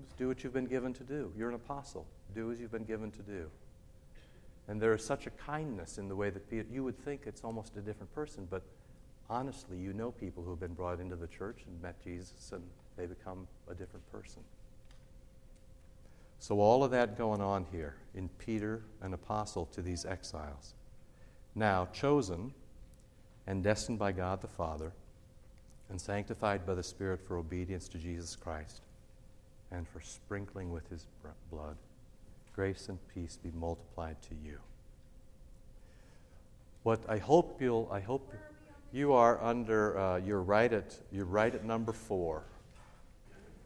Just 0.00 0.16
do 0.16 0.28
what 0.28 0.44
you've 0.44 0.52
been 0.52 0.66
given 0.66 0.92
to 0.94 1.04
do. 1.04 1.32
You're 1.36 1.48
an 1.48 1.54
apostle. 1.54 2.06
Do 2.34 2.52
as 2.52 2.60
you've 2.60 2.72
been 2.72 2.84
given 2.84 3.10
to 3.12 3.22
do. 3.22 3.50
And 4.68 4.80
there 4.80 4.94
is 4.94 5.04
such 5.04 5.26
a 5.26 5.30
kindness 5.30 5.98
in 5.98 6.08
the 6.08 6.16
way 6.16 6.30
that 6.30 6.50
Peter, 6.50 6.66
you 6.70 6.84
would 6.84 6.98
think 6.98 7.22
it's 7.24 7.42
almost 7.42 7.76
a 7.76 7.80
different 7.80 8.12
person, 8.14 8.46
but 8.50 8.62
honestly, 9.30 9.78
you 9.78 9.92
know 9.92 10.10
people 10.10 10.42
who 10.42 10.50
have 10.50 10.60
been 10.60 10.74
brought 10.74 11.00
into 11.00 11.16
the 11.16 11.28
church 11.28 11.62
and 11.66 11.80
met 11.80 12.02
Jesus 12.02 12.50
and 12.52 12.62
they 12.96 13.06
become 13.06 13.46
a 13.70 13.74
different 13.74 14.10
person. 14.10 14.42
So, 16.38 16.60
all 16.60 16.84
of 16.84 16.90
that 16.90 17.16
going 17.16 17.40
on 17.40 17.64
here 17.72 17.94
in 18.14 18.28
Peter, 18.28 18.82
an 19.00 19.14
apostle 19.14 19.66
to 19.66 19.80
these 19.80 20.04
exiles. 20.04 20.74
Now, 21.54 21.88
chosen 21.92 22.52
and 23.46 23.62
destined 23.64 23.98
by 23.98 24.12
God 24.12 24.42
the 24.42 24.48
Father 24.48 24.92
and 25.88 26.00
sanctified 26.00 26.66
by 26.66 26.74
the 26.74 26.82
Spirit 26.82 27.20
for 27.20 27.38
obedience 27.38 27.88
to 27.88 27.98
Jesus 27.98 28.36
Christ 28.36 28.82
and 29.72 29.86
for 29.88 30.00
sprinkling 30.00 30.70
with 30.70 30.88
his 30.88 31.06
blood. 31.50 31.76
Grace 32.54 32.88
and 32.88 32.98
peace 33.14 33.38
be 33.42 33.50
multiplied 33.58 34.16
to 34.22 34.34
you. 34.44 34.58
What 36.82 37.00
I 37.08 37.18
hope 37.18 37.60
you'll, 37.60 37.88
I 37.92 38.00
hope 38.00 38.32
you 38.92 39.12
are 39.12 39.42
under, 39.42 39.98
uh, 39.98 40.16
you're, 40.18 40.42
right 40.42 40.72
at, 40.72 40.96
you're 41.10 41.24
right 41.24 41.54
at 41.54 41.64
number 41.64 41.92
four. 41.92 42.44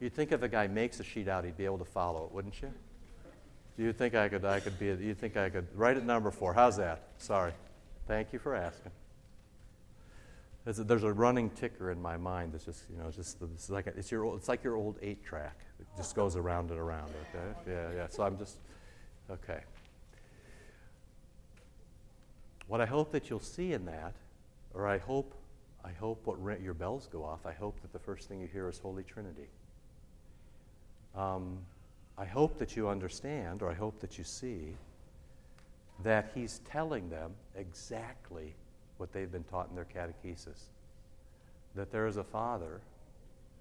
You'd 0.01 0.15
think 0.15 0.33
if 0.33 0.43
a 0.43 0.49
guy 0.49 0.67
makes 0.67 0.99
a 0.99 1.05
sheet 1.05 1.29
out, 1.29 1.45
he'd 1.45 1.59
be 1.59 1.67
able 1.67 1.79
to 1.79 1.85
follow 1.85 2.25
it, 2.25 2.33
wouldn't 2.33 2.61
you? 2.63 2.73
Do 3.77 3.85
you 3.85 3.93
think 3.93 4.15
I 4.15 4.29
could, 4.29 4.45
I 4.45 4.61
could 4.61 4.79
be, 4.79 4.87
you 4.87 5.15
think 5.15 5.37
I 5.37 5.51
could, 5.51 5.67
right 5.75 5.97
at 5.97 6.05
number 6.05 6.31
four. 6.31 6.55
How's 6.55 6.79
that? 6.79 7.03
Sorry. 7.19 7.53
Thank 8.09 8.33
you 8.33 8.39
for 8.39 8.55
asking. 8.55 8.93
There's 10.71 10.79
a, 10.79 10.85
there's 10.85 11.03
a 11.03 11.13
running 11.13 11.51
ticker 11.51 11.91
in 11.91 12.01
my 12.01 12.17
mind 12.17 12.53
that's 12.53 12.65
just, 12.65 12.85
you 12.89 13.03
know, 13.03 13.11
just 13.11 13.39
it's 13.43 13.71
like 13.71 13.89
a, 13.89 13.91
it's 13.99 14.13
your 14.13 14.37
it's 14.37 14.49
like 14.49 14.63
your 14.63 14.77
old 14.77 15.01
eight 15.03 15.25
track. 15.25 15.59
It 15.81 15.87
just 15.97 16.15
goes 16.15 16.37
around 16.37 16.71
and 16.71 16.79
around. 16.79 17.11
Okay, 17.35 17.59
yeah, 17.69 17.89
yeah. 17.93 18.07
So 18.09 18.23
I'm 18.23 18.39
just 18.39 18.57
okay. 19.29 19.63
What 22.69 22.81
I 22.81 22.87
hope 22.87 23.11
that 23.11 23.29
you'll 23.29 23.41
see 23.41 23.73
in 23.73 23.85
that, 23.87 24.15
or 24.73 24.87
I 24.87 24.99
hope, 24.99 25.35
I 25.85 25.91
hope 25.91 26.25
what 26.25 26.61
your 26.63 26.75
bells 26.75 27.09
go 27.11 27.25
off. 27.25 27.47
I 27.47 27.53
hope 27.53 27.81
that 27.83 27.93
the 27.93 27.99
first 27.99 28.29
thing 28.29 28.39
you 28.41 28.47
hear 28.47 28.69
is 28.69 28.79
Holy 28.79 29.03
Trinity. 29.03 29.49
Um, 31.17 31.59
I 32.17 32.27
hope 32.27 32.59
that 32.61 32.77
you 32.77 32.89
understand, 32.89 33.63
or 33.63 33.73
I 33.73 33.75
hope 33.75 33.99
that 33.99 34.19
you 34.19 34.23
see, 34.23 34.77
that 36.05 36.31
He's 36.33 36.61
telling 36.71 37.11
them 37.11 37.33
exactly 37.57 38.55
what 39.01 39.13
they've 39.13 39.33
been 39.33 39.45
taught 39.45 39.69
in 39.71 39.75
their 39.75 39.87
catechesis 39.87 40.69
that 41.75 41.91
there 41.91 42.07
is 42.07 42.17
a 42.17 42.25
Father 42.25 42.81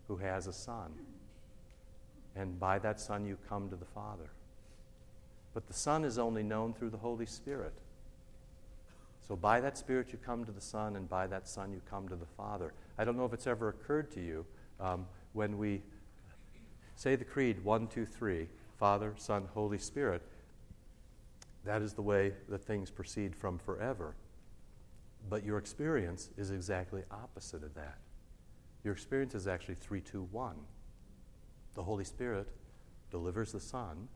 who 0.08 0.18
has 0.18 0.48
a 0.48 0.54
Son. 0.54 0.92
And 2.36 2.60
by 2.60 2.80
that 2.80 3.00
Son, 3.00 3.26
you 3.26 3.38
come 3.48 3.70
to 3.70 3.76
the 3.76 3.86
Father. 3.86 4.32
But 5.54 5.68
the 5.68 5.74
Son 5.74 6.04
is 6.04 6.18
only 6.18 6.44
known 6.44 6.74
through 6.74 6.90
the 6.90 6.98
Holy 6.98 7.26
Spirit. 7.26 7.74
So 9.28 9.36
by 9.36 9.62
that 9.62 9.78
Spirit, 9.78 10.12
you 10.12 10.18
come 10.18 10.44
to 10.46 10.52
the 10.52 10.62
Son, 10.62 10.96
and 10.96 11.08
by 11.08 11.28
that 11.28 11.48
Son, 11.48 11.72
you 11.72 11.82
come 11.90 12.08
to 12.08 12.16
the 12.16 12.26
Father. 12.26 12.74
I 12.98 13.06
don't 13.06 13.16
know 13.16 13.26
if 13.26 13.34
it's 13.34 13.48
ever 13.48 13.70
occurred 13.70 14.12
to 14.12 14.22
you 14.22 14.46
um, 14.80 15.06
when 15.34 15.58
we 15.58 15.82
say 16.96 17.16
the 17.16 17.26
Creed 17.26 17.64
one, 17.64 17.88
two, 17.88 18.06
three 18.06 18.48
Father, 18.80 19.14
Son, 19.18 19.48
Holy 19.54 19.78
Spirit. 19.78 20.22
That 21.66 21.82
is 21.82 21.94
the 21.94 22.02
way 22.02 22.34
that 22.48 22.64
things 22.64 22.90
proceed 22.90 23.36
from 23.36 23.60
forever. 23.60 24.16
But 25.28 25.44
your 25.44 25.58
experience 25.58 26.30
is 26.38 26.52
exactly 26.52 27.04
opposite 27.12 27.64
of 27.64 27.74
that. 27.76 27.98
Your 28.84 28.94
experience 28.94 29.36
is 29.36 29.48
actually 29.48 29.76
3 29.76 30.02
2 30.02 30.24
1. 30.32 30.56
The 31.76 31.84
Holy 31.84 32.04
Spirit 32.04 32.48
delivers 33.12 33.52
the 33.52 33.60
Son, 33.60 34.08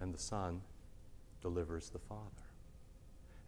and 0.00 0.12
the 0.12 0.18
Son 0.18 0.60
delivers 1.42 1.90
the 1.90 1.98
Father. 1.98 2.22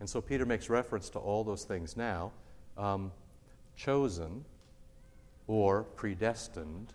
And 0.00 0.08
so 0.08 0.20
Peter 0.20 0.46
makes 0.46 0.70
reference 0.70 1.08
to 1.10 1.18
all 1.18 1.42
those 1.42 1.64
things 1.64 1.96
now 1.96 2.32
um, 2.76 3.10
chosen, 3.76 4.44
or 5.46 5.82
predestined, 5.82 6.92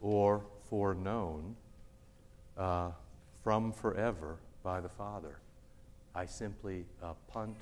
or 0.00 0.42
foreknown 0.70 1.56
uh, 2.56 2.90
from 3.42 3.72
forever 3.72 4.36
by 4.62 4.80
the 4.80 4.88
Father. 4.88 5.38
I 6.14 6.24
simply 6.26 6.86
uh, 7.02 7.12
punt 7.28 7.56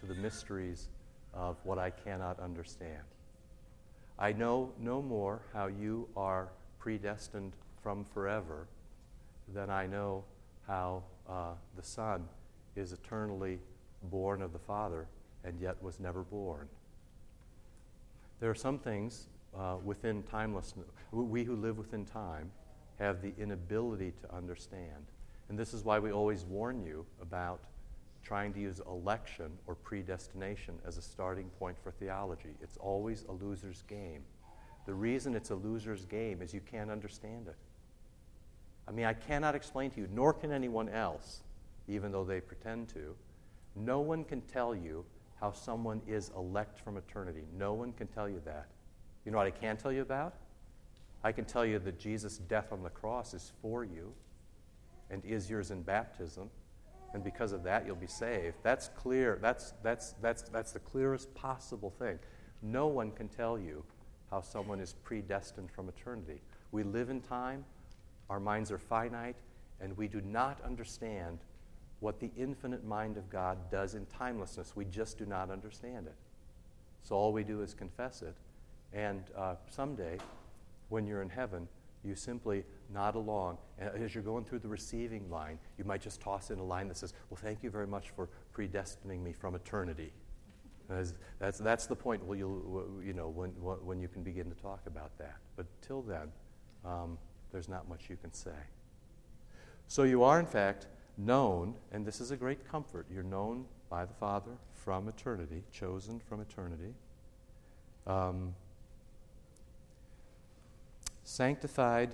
to 0.00 0.06
the 0.06 0.14
mysteries 0.14 0.88
of 1.34 1.56
what 1.64 1.78
I 1.78 1.90
cannot 1.90 2.40
understand. 2.40 3.02
I 4.18 4.32
know 4.32 4.72
no 4.80 5.00
more 5.00 5.42
how 5.52 5.66
you 5.66 6.08
are 6.16 6.48
predestined 6.78 7.52
from 7.82 8.04
forever 8.04 8.66
than 9.54 9.70
I 9.70 9.86
know 9.86 10.24
how 10.66 11.02
uh, 11.28 11.52
the 11.76 11.82
Son 11.82 12.28
is 12.76 12.92
eternally 12.92 13.60
born 14.04 14.42
of 14.42 14.52
the 14.52 14.58
Father 14.58 15.06
and 15.44 15.58
yet 15.60 15.80
was 15.82 16.00
never 16.00 16.22
born. 16.22 16.68
There 18.40 18.50
are 18.50 18.54
some 18.54 18.78
things 18.78 19.28
uh, 19.56 19.76
within 19.84 20.22
timelessness, 20.24 20.86
we 21.12 21.44
who 21.44 21.56
live 21.56 21.78
within 21.78 22.04
time 22.04 22.50
have 22.98 23.22
the 23.22 23.32
inability 23.38 24.12
to 24.22 24.34
understand. 24.34 25.06
And 25.48 25.58
this 25.58 25.72
is 25.72 25.84
why 25.84 25.98
we 25.98 26.12
always 26.12 26.44
warn 26.44 26.84
you 26.84 27.06
about 27.22 27.60
trying 28.28 28.52
to 28.52 28.60
use 28.60 28.82
election 28.86 29.50
or 29.66 29.74
predestination 29.74 30.74
as 30.86 30.98
a 30.98 31.02
starting 31.02 31.48
point 31.58 31.78
for 31.82 31.90
theology. 31.90 32.50
It's 32.60 32.76
always 32.76 33.24
a 33.26 33.32
loser's 33.32 33.82
game. 33.88 34.20
The 34.84 34.92
reason 34.92 35.34
it's 35.34 35.48
a 35.48 35.54
loser's 35.54 36.04
game 36.04 36.42
is 36.42 36.52
you 36.52 36.60
can't 36.60 36.90
understand 36.90 37.48
it. 37.48 37.56
I 38.86 38.90
mean, 38.90 39.06
I 39.06 39.14
cannot 39.14 39.54
explain 39.54 39.90
to 39.92 40.00
you, 40.00 40.08
nor 40.12 40.34
can 40.34 40.52
anyone 40.52 40.90
else, 40.90 41.40
even 41.88 42.12
though 42.12 42.22
they 42.22 42.38
pretend 42.38 42.90
to. 42.90 43.14
No 43.74 44.00
one 44.00 44.24
can 44.24 44.42
tell 44.42 44.74
you 44.74 45.06
how 45.40 45.50
someone 45.50 46.02
is 46.06 46.30
elect 46.36 46.78
from 46.78 46.98
eternity. 46.98 47.44
No 47.56 47.72
one 47.72 47.94
can 47.94 48.08
tell 48.08 48.28
you 48.28 48.42
that. 48.44 48.66
You 49.24 49.32
know 49.32 49.38
what 49.38 49.46
I 49.46 49.52
can 49.52 49.78
tell 49.78 49.92
you 49.92 50.02
about? 50.02 50.34
I 51.24 51.32
can 51.32 51.46
tell 51.46 51.64
you 51.64 51.78
that 51.78 51.98
Jesus' 51.98 52.36
death 52.36 52.72
on 52.72 52.82
the 52.82 52.90
cross 52.90 53.32
is 53.32 53.52
for 53.62 53.84
you 53.84 54.12
and 55.10 55.24
is 55.24 55.48
yours 55.48 55.70
in 55.70 55.80
baptism. 55.80 56.50
And 57.14 57.24
because 57.24 57.52
of 57.52 57.62
that, 57.62 57.86
you'll 57.86 57.96
be 57.96 58.06
saved. 58.06 58.56
That's 58.62 58.88
clear. 58.88 59.38
That's, 59.40 59.72
that's, 59.82 60.14
that's, 60.20 60.42
that's 60.42 60.72
the 60.72 60.78
clearest 60.78 61.32
possible 61.34 61.90
thing. 61.98 62.18
No 62.62 62.86
one 62.86 63.12
can 63.12 63.28
tell 63.28 63.58
you 63.58 63.82
how 64.30 64.40
someone 64.42 64.80
is 64.80 64.94
predestined 65.04 65.70
from 65.70 65.88
eternity. 65.88 66.40
We 66.70 66.82
live 66.82 67.08
in 67.08 67.20
time, 67.20 67.64
our 68.28 68.40
minds 68.40 68.70
are 68.70 68.78
finite, 68.78 69.36
and 69.80 69.96
we 69.96 70.06
do 70.08 70.20
not 70.20 70.60
understand 70.64 71.38
what 72.00 72.20
the 72.20 72.30
infinite 72.36 72.84
mind 72.84 73.16
of 73.16 73.30
God 73.30 73.70
does 73.70 73.94
in 73.94 74.06
timelessness. 74.06 74.76
We 74.76 74.84
just 74.84 75.18
do 75.18 75.26
not 75.26 75.50
understand 75.50 76.06
it. 76.06 76.14
So 77.02 77.16
all 77.16 77.32
we 77.32 77.42
do 77.42 77.62
is 77.62 77.74
confess 77.74 78.22
it. 78.22 78.34
And 78.92 79.22
uh, 79.36 79.54
someday, 79.70 80.18
when 80.88 81.06
you're 81.06 81.22
in 81.22 81.30
heaven, 81.30 81.68
you 82.04 82.14
simply 82.14 82.64
nod 82.92 83.14
along. 83.14 83.58
As 83.78 84.14
you're 84.14 84.24
going 84.24 84.44
through 84.44 84.60
the 84.60 84.68
receiving 84.68 85.30
line, 85.30 85.58
you 85.76 85.84
might 85.84 86.00
just 86.00 86.20
toss 86.20 86.50
in 86.50 86.58
a 86.58 86.64
line 86.64 86.88
that 86.88 86.96
says, 86.96 87.12
Well, 87.30 87.38
thank 87.40 87.62
you 87.62 87.70
very 87.70 87.86
much 87.86 88.10
for 88.10 88.28
predestining 88.54 89.22
me 89.22 89.32
from 89.32 89.54
eternity. 89.54 90.12
That's, 90.88 91.58
that's, 91.58 91.86
the 91.86 91.96
point 91.96 92.24
where 92.24 92.38
you'll, 92.38 92.90
you 93.04 93.12
know, 93.12 93.28
when, 93.28 93.50
when 93.50 94.00
you 94.00 94.08
can 94.08 94.22
begin 94.22 94.48
to 94.48 94.56
talk 94.56 94.80
about 94.86 95.16
that. 95.18 95.36
But 95.54 95.66
till 95.82 96.00
then, 96.00 96.32
um, 96.82 97.18
there's 97.52 97.68
not 97.68 97.88
much 97.88 98.08
you 98.08 98.16
can 98.16 98.32
say. 98.32 98.56
So 99.86 100.04
you 100.04 100.22
are, 100.22 100.40
in 100.40 100.46
fact, 100.46 100.86
known, 101.18 101.74
and 101.92 102.06
this 102.06 102.22
is 102.22 102.30
a 102.30 102.36
great 102.36 102.66
comfort. 102.66 103.06
You're 103.12 103.22
known 103.22 103.66
by 103.90 104.06
the 104.06 104.14
Father 104.14 104.52
from 104.72 105.08
eternity, 105.08 105.62
chosen 105.70 106.20
from 106.20 106.40
eternity. 106.40 106.94
Um, 108.06 108.54
sanctified 111.28 112.10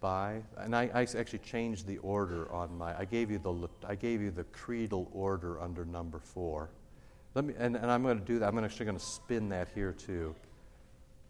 by, 0.00 0.42
and 0.56 0.74
I, 0.74 0.90
I, 0.94 1.02
actually 1.02 1.40
changed 1.40 1.86
the 1.86 1.98
order 1.98 2.50
on 2.50 2.76
my, 2.78 2.98
I 2.98 3.04
gave 3.04 3.30
you 3.30 3.38
the, 3.38 3.68
I 3.86 3.94
gave 3.96 4.22
you 4.22 4.30
the 4.30 4.44
creedal 4.44 5.10
order 5.12 5.60
under 5.60 5.84
number 5.84 6.18
four. 6.18 6.70
Let 7.34 7.44
me, 7.44 7.54
and, 7.58 7.76
and 7.76 7.90
I'm 7.90 8.02
going 8.02 8.18
to 8.18 8.24
do 8.24 8.38
that. 8.38 8.48
I'm 8.48 8.58
actually 8.64 8.86
going 8.86 8.98
to 8.98 9.04
spin 9.04 9.50
that 9.50 9.68
here 9.74 9.92
too. 9.92 10.34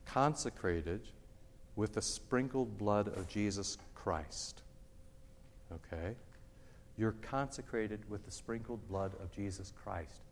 Consecrated 0.07 1.01
with 1.75 1.94
the 1.94 2.03
sprinkled 2.03 2.79
blood 2.79 3.09
of 3.09 3.29
Jesus 3.29 3.77
Christ. 3.94 4.62
Okay? 5.72 6.14
You're 6.96 7.16
consecrated 7.22 8.09
with 8.09 8.25
the 8.25 8.31
sprinkled 8.31 8.87
blood 8.88 9.12
of 9.20 9.33
Jesus 9.33 9.72
Christ. 9.83 10.22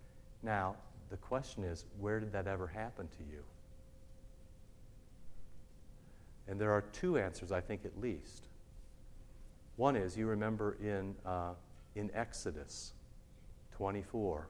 Now, 0.45 0.77
the 1.11 1.17
question 1.17 1.65
is, 1.65 1.85
where 1.99 2.21
did 2.21 2.33
that 2.33 2.47
ever 2.47 2.69
happen 2.69 3.09
to 3.09 3.25
you? 3.31 3.43
And 6.51 6.61
there 6.61 6.73
are 6.73 6.83
two 6.93 7.17
answers, 7.17 7.53
I 7.53 7.61
think, 7.61 7.85
at 7.85 7.99
least. 8.01 8.43
One 9.77 9.95
is 9.95 10.17
you 10.17 10.27
remember 10.27 10.77
in, 10.83 11.15
uh, 11.25 11.53
in 11.95 12.11
Exodus 12.13 12.93
24, 13.77 14.49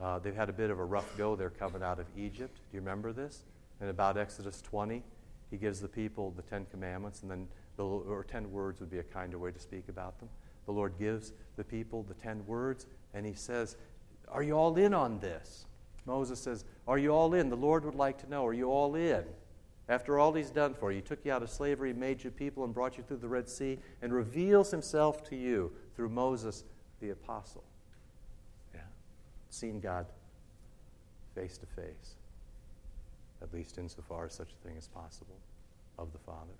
uh, 0.00 0.18
they've 0.18 0.34
had 0.34 0.48
a 0.48 0.52
bit 0.52 0.70
of 0.70 0.78
a 0.78 0.84
rough 0.84 1.16
go 1.18 1.36
there 1.36 1.50
coming 1.50 1.82
out 1.82 2.00
of 2.00 2.06
Egypt. 2.16 2.56
Do 2.56 2.76
you 2.76 2.80
remember 2.80 3.12
this? 3.12 3.44
And 3.82 3.90
about 3.90 4.16
Exodus 4.16 4.62
20, 4.62 5.02
he 5.50 5.56
gives 5.58 5.78
the 5.78 5.88
people 5.88 6.32
the 6.36 6.42
Ten 6.42 6.66
Commandments, 6.70 7.20
and 7.20 7.30
then 7.30 7.46
the, 7.76 7.84
or 7.84 8.24
ten 8.24 8.50
words 8.50 8.80
would 8.80 8.90
be 8.90 8.98
a 8.98 9.02
kinder 9.02 9.38
way 9.38 9.50
to 9.50 9.58
speak 9.58 9.88
about 9.88 10.18
them. 10.20 10.28
The 10.64 10.72
Lord 10.72 10.94
gives 10.98 11.32
the 11.56 11.64
people 11.64 12.02
the 12.02 12.14
ten 12.14 12.46
words, 12.46 12.86
and 13.12 13.26
he 13.26 13.34
says, 13.34 13.76
Are 14.28 14.42
you 14.42 14.54
all 14.54 14.76
in 14.76 14.94
on 14.94 15.18
this? 15.20 15.66
Moses 16.06 16.40
says, 16.40 16.64
Are 16.88 16.98
you 16.98 17.10
all 17.10 17.34
in? 17.34 17.50
The 17.50 17.56
Lord 17.56 17.84
would 17.84 17.94
like 17.94 18.18
to 18.22 18.30
know, 18.30 18.46
Are 18.46 18.54
you 18.54 18.70
all 18.70 18.94
in? 18.94 19.24
After 19.90 20.20
all 20.20 20.32
he's 20.32 20.50
done 20.50 20.72
for 20.72 20.92
you, 20.92 20.98
he 20.98 21.02
took 21.02 21.24
you 21.24 21.32
out 21.32 21.42
of 21.42 21.50
slavery, 21.50 21.92
made 21.92 22.22
you 22.22 22.30
people, 22.30 22.62
and 22.62 22.72
brought 22.72 22.96
you 22.96 23.02
through 23.02 23.16
the 23.16 23.28
Red 23.28 23.48
Sea, 23.48 23.76
and 24.00 24.14
reveals 24.14 24.70
himself 24.70 25.24
to 25.30 25.36
you 25.36 25.72
through 25.96 26.10
Moses 26.10 26.62
the 27.00 27.10
apostle. 27.10 27.64
Yeah. 28.72 28.82
Seen 29.50 29.80
God 29.80 30.06
face 31.34 31.58
to 31.58 31.66
face, 31.66 32.14
at 33.42 33.52
least 33.52 33.78
insofar 33.78 34.26
as 34.26 34.32
such 34.32 34.50
a 34.52 34.68
thing 34.68 34.76
is 34.76 34.86
possible, 34.86 35.36
of 35.98 36.12
the 36.12 36.18
Father. 36.18 36.54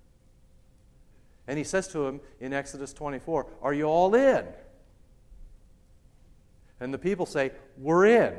And 1.47 1.57
he 1.57 1.63
says 1.63 1.87
to 1.89 2.05
him 2.05 2.19
in 2.41 2.51
Exodus 2.51 2.91
24, 2.91 3.47
Are 3.61 3.73
you 3.73 3.85
all 3.85 4.13
in? 4.13 4.45
And 6.81 6.93
the 6.93 6.97
people 6.97 7.25
say, 7.25 7.51
We're 7.77 8.07
in. 8.07 8.33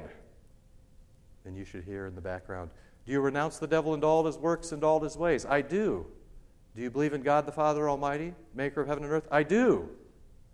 And 1.47 1.57
you 1.57 1.65
should 1.65 1.85
hear 1.85 2.07
in 2.07 2.15
the 2.15 2.21
background, 2.21 2.69
do 3.05 3.13
you 3.13 3.21
renounce 3.21 3.59
the 3.59 3.67
devil 3.67 3.95
and 3.95 4.05
all 4.05 4.25
his 4.25 4.39
works 4.39 4.73
and 4.73 4.85
all 4.85 5.01
his 5.01 5.17
ways? 5.17 5.45
I 5.45 5.61
do. 5.61 6.07
Do 6.77 6.83
you 6.83 6.91
believe 6.91 7.13
in 7.13 7.23
God 7.23 7.47
the 7.47 7.53
Father 7.53 7.89
Almighty, 7.89 8.35
maker 8.55 8.81
of 8.81 8.89
heaven 8.89 9.05
and 9.05 9.13
earth? 9.13 9.27
I 9.31 9.43
do. 9.43 9.89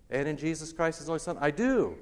And 0.09 0.27
in 0.27 0.35
Jesus 0.35 0.73
Christ, 0.73 0.99
his 0.99 1.09
only 1.09 1.19
Son? 1.19 1.37
I 1.39 1.51
do. 1.51 1.95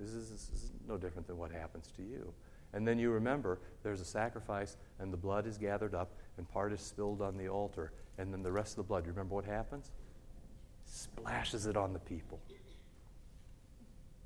This 0.00 0.10
is, 0.10 0.30
this 0.30 0.48
is 0.48 0.70
no 0.88 0.96
different 0.96 1.26
than 1.26 1.36
what 1.36 1.52
happens 1.52 1.92
to 1.96 2.02
you. 2.02 2.32
And 2.72 2.88
then 2.88 2.98
you 2.98 3.10
remember 3.10 3.60
there's 3.82 4.00
a 4.00 4.04
sacrifice, 4.04 4.76
and 4.98 5.12
the 5.12 5.18
blood 5.18 5.46
is 5.46 5.58
gathered 5.58 5.94
up, 5.94 6.12
and 6.38 6.48
part 6.48 6.72
is 6.72 6.80
spilled 6.80 7.20
on 7.20 7.36
the 7.36 7.48
altar. 7.48 7.92
And 8.16 8.32
then 8.32 8.42
the 8.42 8.50
rest 8.50 8.72
of 8.72 8.76
the 8.76 8.82
blood, 8.84 9.04
you 9.04 9.12
remember 9.12 9.34
what 9.34 9.44
happens? 9.44 9.90
Splashes 10.86 11.66
it 11.66 11.76
on 11.76 11.92
the 11.92 11.98
people, 11.98 12.40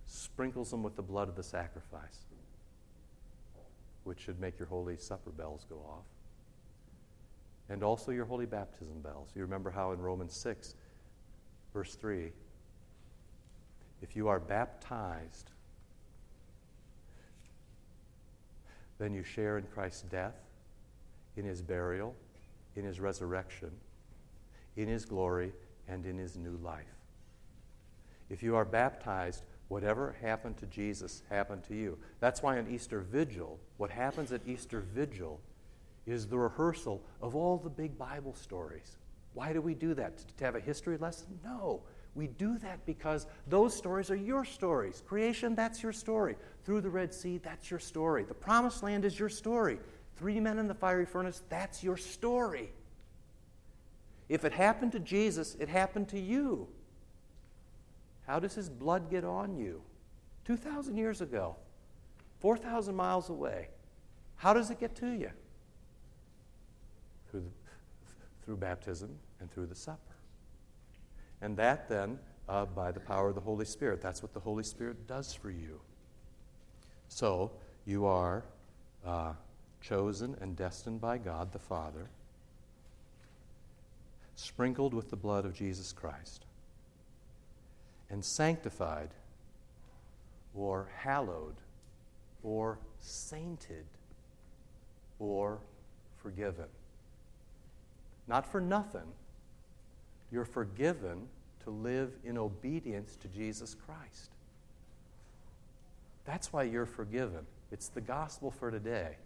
sprinkles 0.06 0.70
them 0.70 0.82
with 0.82 0.96
the 0.96 1.02
blood 1.02 1.28
of 1.28 1.36
the 1.36 1.42
sacrifice 1.42 2.25
which 4.06 4.20
should 4.20 4.40
make 4.40 4.58
your 4.58 4.68
Holy 4.68 4.96
Supper 4.96 5.30
bells 5.30 5.66
go 5.68 5.76
off. 5.76 6.04
And 7.68 7.82
also 7.82 8.12
your 8.12 8.24
Holy 8.24 8.46
Baptism 8.46 9.00
bells. 9.00 9.30
You 9.34 9.42
remember 9.42 9.70
how 9.70 9.90
in 9.90 10.00
Romans 10.00 10.34
6, 10.34 10.76
verse 11.74 11.96
3, 11.96 12.30
if 14.02 14.14
you 14.14 14.28
are 14.28 14.38
baptized, 14.38 15.50
then 18.98 19.12
you 19.12 19.24
share 19.24 19.58
in 19.58 19.64
Christ's 19.74 20.02
death, 20.02 20.36
in 21.36 21.44
his 21.44 21.60
burial, 21.60 22.14
in 22.76 22.84
his 22.84 23.00
resurrection, 23.00 23.72
in 24.76 24.86
his 24.86 25.04
glory, 25.04 25.52
and 25.88 26.06
in 26.06 26.16
his 26.16 26.36
new 26.36 26.58
life. 26.62 26.84
If 28.30 28.42
you 28.42 28.54
are 28.54 28.64
baptized, 28.64 29.42
Whatever 29.68 30.16
happened 30.22 30.56
to 30.58 30.66
Jesus 30.66 31.22
happened 31.28 31.64
to 31.64 31.74
you. 31.74 31.98
That's 32.20 32.42
why 32.42 32.58
on 32.58 32.68
Easter 32.68 33.00
Vigil, 33.00 33.58
what 33.78 33.90
happens 33.90 34.32
at 34.32 34.46
Easter 34.46 34.80
Vigil 34.80 35.40
is 36.06 36.26
the 36.26 36.38
rehearsal 36.38 37.02
of 37.20 37.34
all 37.34 37.56
the 37.56 37.70
big 37.70 37.98
Bible 37.98 38.34
stories. 38.34 38.96
Why 39.34 39.52
do 39.52 39.60
we 39.60 39.74
do 39.74 39.92
that? 39.94 40.18
To 40.38 40.44
have 40.44 40.54
a 40.54 40.60
history 40.60 40.96
lesson? 40.98 41.38
No. 41.44 41.82
We 42.14 42.28
do 42.28 42.56
that 42.58 42.86
because 42.86 43.26
those 43.46 43.76
stories 43.76 44.10
are 44.10 44.16
your 44.16 44.44
stories. 44.44 45.02
Creation, 45.06 45.54
that's 45.54 45.82
your 45.82 45.92
story. 45.92 46.36
Through 46.64 46.80
the 46.80 46.90
Red 46.90 47.12
Sea, 47.12 47.38
that's 47.38 47.70
your 47.70 47.80
story. 47.80 48.24
The 48.24 48.34
Promised 48.34 48.82
Land 48.82 49.04
is 49.04 49.18
your 49.18 49.28
story. 49.28 49.78
Three 50.16 50.40
men 50.40 50.58
in 50.58 50.66
the 50.66 50.74
fiery 50.74 51.04
furnace, 51.04 51.42
that's 51.50 51.84
your 51.84 51.98
story. 51.98 52.70
If 54.30 54.44
it 54.46 54.52
happened 54.52 54.92
to 54.92 54.98
Jesus, 54.98 55.56
it 55.60 55.68
happened 55.68 56.08
to 56.08 56.18
you. 56.18 56.68
How 58.26 58.38
does 58.40 58.54
his 58.54 58.68
blood 58.68 59.10
get 59.10 59.24
on 59.24 59.56
you? 59.56 59.82
2,000 60.44 60.96
years 60.96 61.20
ago, 61.20 61.56
4,000 62.40 62.94
miles 62.94 63.30
away. 63.30 63.68
How 64.36 64.52
does 64.52 64.70
it 64.70 64.78
get 64.78 64.94
to 64.96 65.08
you? 65.08 65.30
Through, 67.30 67.40
the, 67.40 67.50
through 68.44 68.56
baptism 68.56 69.16
and 69.40 69.50
through 69.50 69.66
the 69.66 69.74
supper. 69.74 70.00
And 71.40 71.56
that 71.56 71.88
then, 71.88 72.18
uh, 72.48 72.64
by 72.66 72.92
the 72.92 73.00
power 73.00 73.28
of 73.28 73.34
the 73.34 73.40
Holy 73.40 73.64
Spirit, 73.64 74.00
that's 74.00 74.22
what 74.22 74.32
the 74.32 74.40
Holy 74.40 74.62
Spirit 74.62 75.06
does 75.06 75.32
for 75.32 75.50
you. 75.50 75.80
So, 77.08 77.52
you 77.84 78.06
are 78.06 78.44
uh, 79.04 79.32
chosen 79.80 80.36
and 80.40 80.56
destined 80.56 81.00
by 81.00 81.18
God 81.18 81.52
the 81.52 81.58
Father, 81.58 82.10
sprinkled 84.34 84.92
with 84.92 85.10
the 85.10 85.16
blood 85.16 85.44
of 85.44 85.54
Jesus 85.54 85.92
Christ, 85.92 86.44
and 88.10 88.24
sanctified 88.24 89.10
or 90.54 90.88
hallowed 90.96 91.56
or 92.42 92.78
sainted 93.00 93.84
or 95.18 95.58
forgiven. 96.16 96.66
Not 98.28 98.50
for 98.50 98.60
nothing, 98.60 99.12
you're 100.30 100.44
forgiven 100.44 101.28
to 101.64 101.70
live 101.70 102.12
in 102.24 102.38
obedience 102.38 103.16
to 103.22 103.28
Jesus 103.28 103.74
Christ. 103.86 104.30
That's 106.24 106.52
why 106.52 106.64
you're 106.64 106.86
forgiven. 106.86 107.46
It's 107.70 107.88
the 107.88 108.00
gospel 108.00 108.50
for 108.50 108.70
today. 108.70 109.16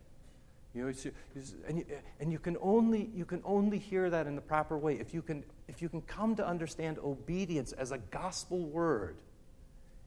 You 0.74 0.82
know, 0.82 0.88
it's, 0.88 1.06
it's, 1.34 1.54
and, 1.66 1.78
you, 1.78 1.86
and 2.20 2.30
you 2.30 2.38
can 2.38 2.56
only 2.60 3.10
you 3.14 3.24
can 3.24 3.42
only 3.44 3.78
hear 3.78 4.08
that 4.08 4.26
in 4.26 4.36
the 4.36 4.40
proper 4.40 4.78
way 4.78 4.94
if 4.94 5.12
you 5.12 5.20
can 5.20 5.42
if 5.66 5.82
you 5.82 5.88
can 5.88 6.00
come 6.02 6.36
to 6.36 6.46
understand 6.46 6.98
obedience 6.98 7.72
as 7.72 7.90
a 7.90 7.98
gospel 7.98 8.66
word. 8.66 9.16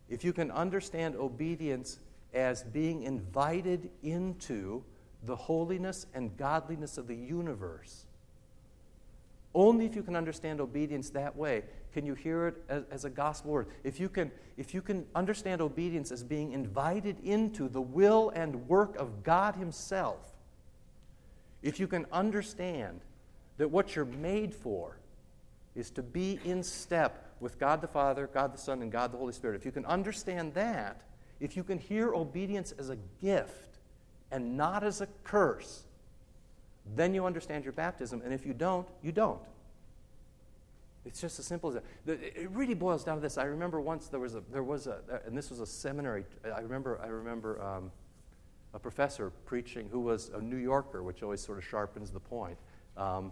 If 0.09 0.23
you 0.23 0.31
can 0.31 0.51
understand 0.51 1.15
obedience 1.15 1.99
as 2.33 2.63
being 2.63 3.03
invited 3.03 3.89
into 4.03 4.83
the 5.23 5.35
holiness 5.35 6.05
and 6.13 6.35
godliness 6.37 6.97
of 6.97 7.07
the 7.07 7.15
universe. 7.15 8.05
Only 9.55 9.85
if 9.85 9.95
you 9.95 10.03
can 10.03 10.15
understand 10.15 10.59
obedience 10.59 11.11
that 11.11 11.35
way 11.35 11.63
can 11.93 12.05
you 12.05 12.15
hear 12.15 12.47
it 12.47 12.55
as, 12.69 12.83
as, 12.89 13.05
a 13.05 13.09
gospel 13.09 13.51
word. 13.51 13.67
If 13.83 13.99
you, 13.99 14.09
can, 14.09 14.31
if 14.57 14.73
you 14.73 14.81
can 14.81 15.05
understand 15.13 15.61
obedience 15.61 16.11
as 16.11 16.23
being 16.23 16.53
invited 16.53 17.19
into 17.23 17.69
the 17.69 17.81
will 17.81 18.31
and 18.31 18.67
work 18.67 18.95
of 18.95 19.23
God 19.23 19.55
Himself, 19.55 20.32
if 21.63 21.79
you 21.79 21.87
can 21.87 22.05
understand 22.11 22.99
that 23.57 23.69
what 23.69 23.95
you're 23.95 24.05
made 24.05 24.53
for 24.53 24.97
is 25.75 25.89
to 25.91 26.03
be 26.03 26.39
in 26.45 26.61
step 26.61 27.31
with 27.39 27.57
God 27.57 27.81
the 27.81 27.87
Father, 27.87 28.29
God 28.31 28.53
the 28.53 28.57
Son, 28.57 28.81
and 28.81 28.91
God 28.91 29.11
the 29.11 29.17
Holy 29.17 29.33
Spirit, 29.33 29.55
if 29.55 29.65
you 29.65 29.71
can 29.71 29.85
understand 29.85 30.53
that, 30.53 31.01
if 31.39 31.57
you 31.57 31.63
can 31.63 31.77
hear 31.77 32.13
obedience 32.13 32.73
as 32.77 32.89
a 32.89 32.97
gift 33.21 33.79
and 34.31 34.55
not 34.55 34.83
as 34.83 35.01
a 35.01 35.07
curse, 35.23 35.83
then 36.95 37.13
you 37.13 37.25
understand 37.25 37.63
your 37.63 37.73
baptism. 37.73 38.21
And 38.23 38.33
if 38.33 38.45
you 38.45 38.53
don't, 38.53 38.87
you 39.01 39.11
don't. 39.11 39.41
It's 41.05 41.19
just 41.19 41.37
as 41.39 41.45
simple 41.45 41.69
as 41.69 41.81
that. 42.05 42.19
It 42.21 42.49
really 42.51 42.75
boils 42.75 43.03
down 43.03 43.17
to 43.17 43.21
this. 43.21 43.37
I 43.37 43.43
remember 43.43 43.81
once 43.81 44.07
there 44.07 44.19
was 44.19 44.35
a, 44.35 44.43
there 44.51 44.63
was 44.63 44.87
a 44.87 44.99
and 45.25 45.37
this 45.37 45.49
was 45.49 45.59
a 45.59 45.65
seminary. 45.65 46.23
I 46.45 46.61
remember, 46.61 46.99
I 47.03 47.07
remember 47.07 47.61
um, 47.61 47.91
a 48.73 48.79
professor 48.79 49.29
preaching 49.45 49.87
who 49.91 49.99
was 49.99 50.31
a 50.33 50.41
New 50.41 50.57
Yorker, 50.57 51.03
which 51.03 51.21
always 51.23 51.41
sort 51.41 51.57
of 51.57 51.63
sharpens 51.63 52.11
the 52.11 52.19
point. 52.19 52.57
Um, 52.97 53.31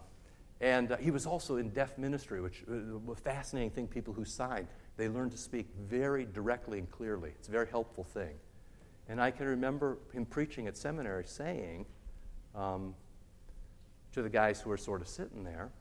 and 0.59 0.91
uh, 0.91 0.97
he 0.97 1.09
was 1.09 1.25
also 1.25 1.57
in 1.57 1.69
deaf 1.69 1.97
ministry, 1.97 2.41
which 2.41 2.63
uh, 2.69 3.11
a 3.11 3.15
fascinating 3.15 3.71
thing. 3.71 3.87
People 3.87 4.13
who 4.13 4.23
sign, 4.23 4.67
they 4.97 5.09
learn 5.09 5.31
to 5.31 5.37
speak 5.37 5.67
very 5.89 6.25
directly 6.25 6.77
and 6.77 6.89
clearly. 6.91 7.31
It's 7.39 7.47
a 7.47 7.51
very 7.51 7.67
helpful 7.67 8.03
thing. 8.03 8.35
And 9.09 9.19
I 9.19 9.31
can 9.31 9.47
remember 9.47 9.97
him 10.13 10.25
preaching 10.25 10.67
at 10.67 10.77
seminary 10.77 11.23
saying 11.25 11.85
um, 12.55 12.93
to 14.13 14.21
the 14.21 14.29
guys 14.29 14.61
who 14.61 14.69
were 14.69 14.77
sort 14.77 15.01
of 15.01 15.07
sitting 15.07 15.43
there, 15.43 15.71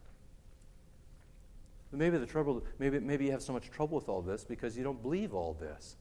maybe 1.93 2.17
the 2.17 2.27
trouble, 2.27 2.63
maybe, 2.79 2.99
maybe 3.01 3.27
you 3.27 3.33
have 3.33 3.43
so 3.43 3.53
much 3.53 3.71
trouble 3.71 3.97
with 3.97 4.09
all 4.09 4.23
this 4.23 4.45
because 4.45 4.77
you 4.77 4.85
don't 4.85 5.03
believe 5.03 5.35
all 5.35 5.55
this. 5.55 5.97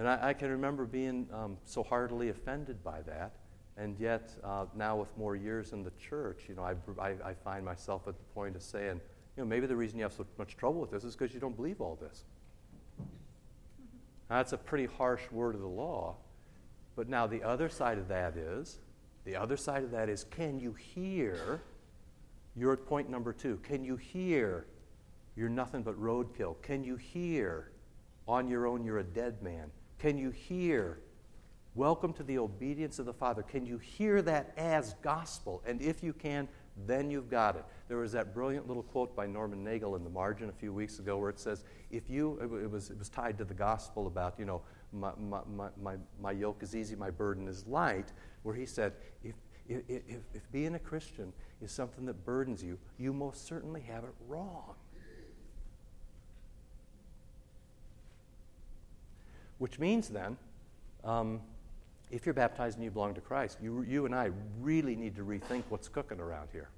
And 0.00 0.08
I, 0.08 0.30
I 0.30 0.32
can 0.32 0.48
remember 0.48 0.86
being 0.86 1.28
um, 1.30 1.58
so 1.66 1.82
heartily 1.82 2.30
offended 2.30 2.82
by 2.82 3.02
that. 3.02 3.32
And 3.76 3.94
yet, 4.00 4.34
uh, 4.42 4.64
now 4.74 4.96
with 4.96 5.14
more 5.18 5.36
years 5.36 5.74
in 5.74 5.82
the 5.82 5.90
church, 5.90 6.44
you 6.48 6.54
know, 6.54 6.62
I, 6.62 6.74
I, 6.98 7.16
I, 7.22 7.34
find 7.34 7.62
myself 7.62 8.08
at 8.08 8.16
the 8.16 8.24
point 8.34 8.56
of 8.56 8.62
saying, 8.62 8.98
you 9.36 9.42
know, 9.42 9.44
maybe 9.44 9.66
the 9.66 9.76
reason 9.76 9.98
you 9.98 10.04
have 10.04 10.14
so 10.14 10.24
much 10.38 10.56
trouble 10.56 10.80
with 10.80 10.90
this 10.90 11.04
is 11.04 11.14
because 11.14 11.34
you 11.34 11.40
don't 11.40 11.54
believe 11.54 11.82
all 11.82 11.98
this. 12.00 12.24
Now, 14.30 14.36
that's 14.38 14.54
a 14.54 14.56
pretty 14.56 14.86
harsh 14.86 15.20
word 15.30 15.54
of 15.54 15.60
the 15.60 15.66
law. 15.66 16.16
But 16.96 17.10
now 17.10 17.26
the 17.26 17.42
other 17.42 17.68
side 17.68 17.98
of 17.98 18.08
that 18.08 18.38
is, 18.38 18.78
the 19.26 19.36
other 19.36 19.58
side 19.58 19.84
of 19.84 19.90
that 19.90 20.08
is, 20.08 20.24
can 20.24 20.58
you 20.58 20.72
hear? 20.72 21.60
You're 22.56 22.72
at 22.72 22.86
point 22.86 23.10
number 23.10 23.34
two. 23.34 23.58
Can 23.64 23.84
you 23.84 23.96
hear? 23.96 24.64
You're 25.36 25.50
nothing 25.50 25.82
but 25.82 26.00
roadkill. 26.00 26.62
Can 26.62 26.84
you 26.84 26.96
hear? 26.96 27.70
On 28.26 28.48
your 28.48 28.66
own, 28.66 28.82
you're 28.82 29.00
a 29.00 29.04
dead 29.04 29.42
man. 29.42 29.70
Can 30.00 30.16
you 30.16 30.30
hear? 30.30 30.98
Welcome 31.74 32.14
to 32.14 32.22
the 32.22 32.38
obedience 32.38 32.98
of 32.98 33.04
the 33.04 33.12
Father. 33.12 33.42
Can 33.42 33.66
you 33.66 33.76
hear 33.76 34.22
that 34.22 34.54
as 34.56 34.94
gospel? 35.02 35.62
And 35.66 35.82
if 35.82 36.02
you 36.02 36.14
can, 36.14 36.48
then 36.86 37.10
you've 37.10 37.28
got 37.28 37.54
it. 37.54 37.66
There 37.86 37.98
was 37.98 38.12
that 38.12 38.32
brilliant 38.32 38.66
little 38.66 38.82
quote 38.82 39.14
by 39.14 39.26
Norman 39.26 39.62
Nagel 39.62 39.96
in 39.96 40.02
the 40.02 40.08
margin 40.08 40.48
a 40.48 40.52
few 40.52 40.72
weeks 40.72 41.00
ago 41.00 41.18
where 41.18 41.28
it 41.28 41.38
says, 41.38 41.64
if 41.90 42.08
you, 42.08 42.38
it 42.40 42.70
was, 42.70 42.88
it 42.88 42.98
was 42.98 43.10
tied 43.10 43.36
to 43.38 43.44
the 43.44 43.52
gospel 43.52 44.06
about, 44.06 44.36
you 44.38 44.46
know, 44.46 44.62
my, 44.90 45.10
my, 45.18 45.68
my, 45.78 45.96
my 46.18 46.32
yoke 46.32 46.62
is 46.62 46.74
easy, 46.74 46.96
my 46.96 47.10
burden 47.10 47.46
is 47.46 47.66
light, 47.66 48.10
where 48.42 48.54
he 48.54 48.64
said, 48.64 48.94
if, 49.22 49.34
if, 49.68 49.82
if, 49.86 50.22
if 50.32 50.50
being 50.50 50.76
a 50.76 50.78
Christian 50.78 51.30
is 51.60 51.70
something 51.72 52.06
that 52.06 52.24
burdens 52.24 52.64
you, 52.64 52.78
you 52.98 53.12
most 53.12 53.46
certainly 53.46 53.82
have 53.82 54.04
it 54.04 54.14
wrong. 54.26 54.76
Which 59.60 59.78
means 59.78 60.08
then, 60.08 60.38
um, 61.04 61.40
if 62.10 62.24
you're 62.24 62.34
baptized 62.34 62.78
and 62.78 62.84
you 62.84 62.90
belong 62.90 63.14
to 63.14 63.20
Christ, 63.20 63.58
you, 63.62 63.82
you 63.82 64.06
and 64.06 64.14
I 64.14 64.30
really 64.58 64.96
need 64.96 65.14
to 65.16 65.22
rethink 65.22 65.64
what's 65.68 65.86
cooking 65.86 66.18
around 66.18 66.48
here. 66.50 66.70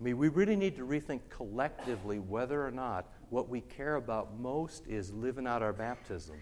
I 0.00 0.04
mean, 0.04 0.18
we 0.18 0.28
really 0.28 0.56
need 0.56 0.76
to 0.76 0.84
rethink 0.84 1.20
collectively 1.30 2.18
whether 2.18 2.66
or 2.66 2.72
not 2.72 3.06
what 3.30 3.48
we 3.48 3.60
care 3.60 3.94
about 3.94 4.38
most 4.38 4.86
is 4.88 5.12
living 5.12 5.46
out 5.46 5.62
our 5.62 5.72
baptism. 5.72 6.36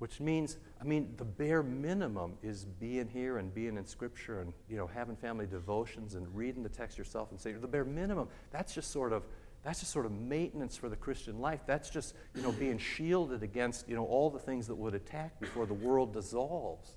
Which 0.00 0.18
means, 0.18 0.56
I 0.80 0.84
mean, 0.84 1.14
the 1.16 1.24
bare 1.24 1.62
minimum 1.62 2.32
is 2.42 2.64
being 2.64 3.08
here 3.08 3.38
and 3.38 3.54
being 3.54 3.76
in 3.76 3.86
Scripture 3.86 4.40
and, 4.40 4.52
you 4.68 4.76
know, 4.76 4.88
having 4.88 5.14
family 5.14 5.46
devotions 5.46 6.16
and 6.16 6.26
reading 6.34 6.64
the 6.64 6.68
text 6.68 6.98
yourself 6.98 7.30
and 7.30 7.40
saying, 7.40 7.60
the 7.60 7.68
bare 7.68 7.84
minimum, 7.84 8.26
that's 8.50 8.74
just 8.74 8.90
sort 8.90 9.12
of 9.12 9.22
that's 9.64 9.80
just 9.80 9.92
sort 9.92 10.06
of 10.06 10.12
maintenance 10.12 10.76
for 10.76 10.88
the 10.88 10.96
Christian 10.96 11.40
life. 11.40 11.60
That's 11.66 11.88
just, 11.88 12.14
you 12.34 12.42
know, 12.42 12.50
being 12.52 12.78
shielded 12.78 13.42
against, 13.42 13.88
you 13.88 13.94
know, 13.94 14.04
all 14.04 14.28
the 14.28 14.38
things 14.38 14.66
that 14.66 14.74
would 14.74 14.94
attack 14.94 15.38
before 15.40 15.66
the 15.66 15.74
world 15.74 16.12
dissolves. 16.12 16.96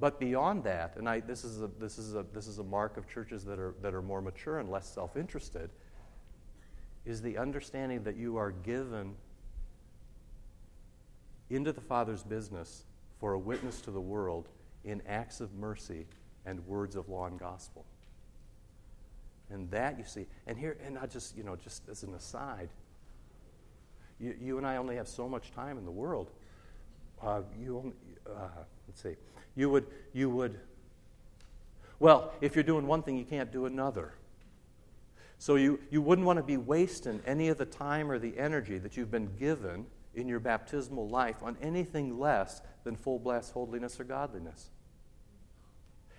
But 0.00 0.18
beyond 0.18 0.64
that, 0.64 0.96
and 0.96 1.08
I, 1.08 1.20
this, 1.20 1.44
is 1.44 1.62
a, 1.62 1.68
this, 1.78 1.98
is 1.98 2.14
a, 2.14 2.24
this 2.32 2.46
is 2.46 2.58
a 2.58 2.64
mark 2.64 2.96
of 2.96 3.08
churches 3.08 3.44
that 3.44 3.58
are, 3.58 3.74
that 3.82 3.94
are 3.94 4.02
more 4.02 4.20
mature 4.20 4.58
and 4.58 4.68
less 4.68 4.92
self 4.92 5.16
interested, 5.16 5.70
is 7.04 7.22
the 7.22 7.38
understanding 7.38 8.02
that 8.04 8.16
you 8.16 8.36
are 8.36 8.50
given 8.50 9.14
into 11.50 11.72
the 11.72 11.80
Father's 11.80 12.22
business 12.22 12.84
for 13.20 13.32
a 13.32 13.38
witness 13.38 13.80
to 13.82 13.90
the 13.90 14.00
world 14.00 14.48
in 14.84 15.00
acts 15.06 15.40
of 15.40 15.54
mercy 15.54 16.06
and 16.44 16.64
words 16.66 16.96
of 16.96 17.08
law 17.08 17.26
and 17.26 17.38
gospel. 17.38 17.84
And 19.50 19.70
that 19.70 19.98
you 19.98 20.04
see, 20.04 20.26
and 20.46 20.58
here, 20.58 20.76
and 20.84 20.94
not 20.94 21.10
just, 21.10 21.36
you 21.36 21.42
know, 21.42 21.56
just 21.56 21.88
as 21.88 22.02
an 22.02 22.14
aside, 22.14 22.68
you, 24.20 24.34
you 24.40 24.58
and 24.58 24.66
I 24.66 24.76
only 24.76 24.96
have 24.96 25.08
so 25.08 25.28
much 25.28 25.52
time 25.52 25.78
in 25.78 25.84
the 25.84 25.90
world. 25.90 26.30
Uh, 27.22 27.42
you 27.58 27.78
only, 27.78 27.92
uh, 28.26 28.48
let's 28.86 29.02
see, 29.02 29.16
you 29.56 29.70
would, 29.70 29.86
you 30.12 30.28
would, 30.30 30.58
well, 31.98 32.32
if 32.40 32.54
you're 32.54 32.64
doing 32.64 32.86
one 32.86 33.02
thing, 33.02 33.16
you 33.16 33.24
can't 33.24 33.50
do 33.50 33.66
another. 33.66 34.12
So 35.38 35.54
you, 35.54 35.78
you 35.90 36.02
wouldn't 36.02 36.26
want 36.26 36.38
to 36.38 36.42
be 36.42 36.56
wasting 36.56 37.20
any 37.26 37.48
of 37.48 37.58
the 37.58 37.64
time 37.64 38.10
or 38.10 38.18
the 38.18 38.36
energy 38.38 38.78
that 38.78 38.96
you've 38.96 39.10
been 39.10 39.30
given 39.38 39.86
in 40.14 40.26
your 40.26 40.40
baptismal 40.40 41.08
life 41.08 41.36
on 41.42 41.56
anything 41.62 42.18
less 42.18 42.60
than 42.84 42.96
full 42.96 43.18
blast 43.18 43.52
holiness 43.52 43.98
or 44.00 44.04
godliness. 44.04 44.70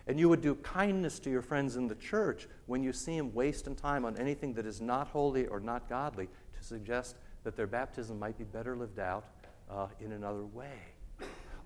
And 0.07 0.19
you 0.19 0.29
would 0.29 0.41
do 0.41 0.55
kindness 0.55 1.19
to 1.19 1.29
your 1.29 1.41
friends 1.41 1.75
in 1.75 1.87
the 1.87 1.95
church 1.95 2.47
when 2.65 2.81
you 2.81 2.91
see 2.91 3.17
them 3.17 3.33
wasting 3.33 3.75
time 3.75 4.05
on 4.05 4.17
anything 4.17 4.53
that 4.55 4.65
is 4.65 4.81
not 4.81 5.07
holy 5.07 5.45
or 5.47 5.59
not 5.59 5.87
godly 5.87 6.27
to 6.27 6.63
suggest 6.63 7.15
that 7.43 7.55
their 7.55 7.67
baptism 7.67 8.17
might 8.17 8.37
be 8.37 8.43
better 8.43 8.75
lived 8.75 8.99
out 8.99 9.25
uh, 9.69 9.87
in 9.99 10.11
another 10.11 10.45
way. 10.45 10.79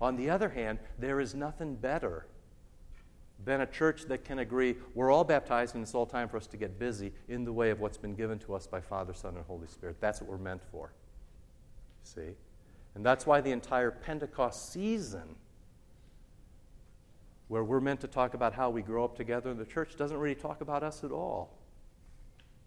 On 0.00 0.16
the 0.16 0.28
other 0.28 0.48
hand, 0.48 0.78
there 0.98 1.20
is 1.20 1.34
nothing 1.34 1.76
better 1.76 2.26
than 3.44 3.60
a 3.60 3.66
church 3.66 4.04
that 4.04 4.24
can 4.24 4.38
agree 4.38 4.76
we're 4.94 5.10
all 5.10 5.24
baptized 5.24 5.74
and 5.74 5.82
it's 5.82 5.94
all 5.94 6.06
time 6.06 6.28
for 6.28 6.36
us 6.36 6.46
to 6.46 6.56
get 6.56 6.78
busy 6.78 7.12
in 7.28 7.44
the 7.44 7.52
way 7.52 7.70
of 7.70 7.80
what's 7.80 7.98
been 7.98 8.14
given 8.14 8.38
to 8.38 8.54
us 8.54 8.66
by 8.66 8.80
Father, 8.80 9.12
Son, 9.12 9.36
and 9.36 9.44
Holy 9.46 9.66
Spirit. 9.66 9.96
That's 10.00 10.20
what 10.20 10.30
we're 10.30 10.38
meant 10.38 10.62
for. 10.70 10.92
See? 12.02 12.36
And 12.94 13.04
that's 13.04 13.26
why 13.26 13.40
the 13.40 13.50
entire 13.50 13.90
Pentecost 13.90 14.72
season, 14.72 15.36
where 17.48 17.62
we're 17.62 17.80
meant 17.80 18.00
to 18.00 18.08
talk 18.08 18.34
about 18.34 18.54
how 18.54 18.70
we 18.70 18.82
grow 18.82 19.04
up 19.04 19.16
together 19.16 19.50
and 19.50 19.58
the 19.58 19.66
church, 19.66 19.96
doesn't 19.96 20.16
really 20.16 20.34
talk 20.34 20.60
about 20.60 20.82
us 20.82 21.04
at 21.04 21.10
all. 21.10 21.58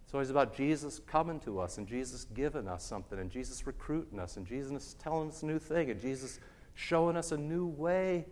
It's 0.04 0.14
always 0.14 0.30
about 0.30 0.56
Jesus 0.56 1.00
coming 1.06 1.38
to 1.40 1.60
us 1.60 1.76
and 1.76 1.86
Jesus 1.86 2.24
giving 2.24 2.66
us 2.66 2.82
something 2.82 3.18
and 3.18 3.30
Jesus 3.30 3.66
recruiting 3.66 4.18
us 4.18 4.36
and 4.38 4.46
Jesus 4.46 4.96
telling 4.98 5.28
us 5.28 5.42
a 5.42 5.46
new 5.46 5.58
thing 5.58 5.90
and 5.90 6.00
Jesus 6.00 6.40
showing 6.74 7.16
us 7.16 7.32
a 7.32 7.36
new 7.36 7.66
way 7.66 8.24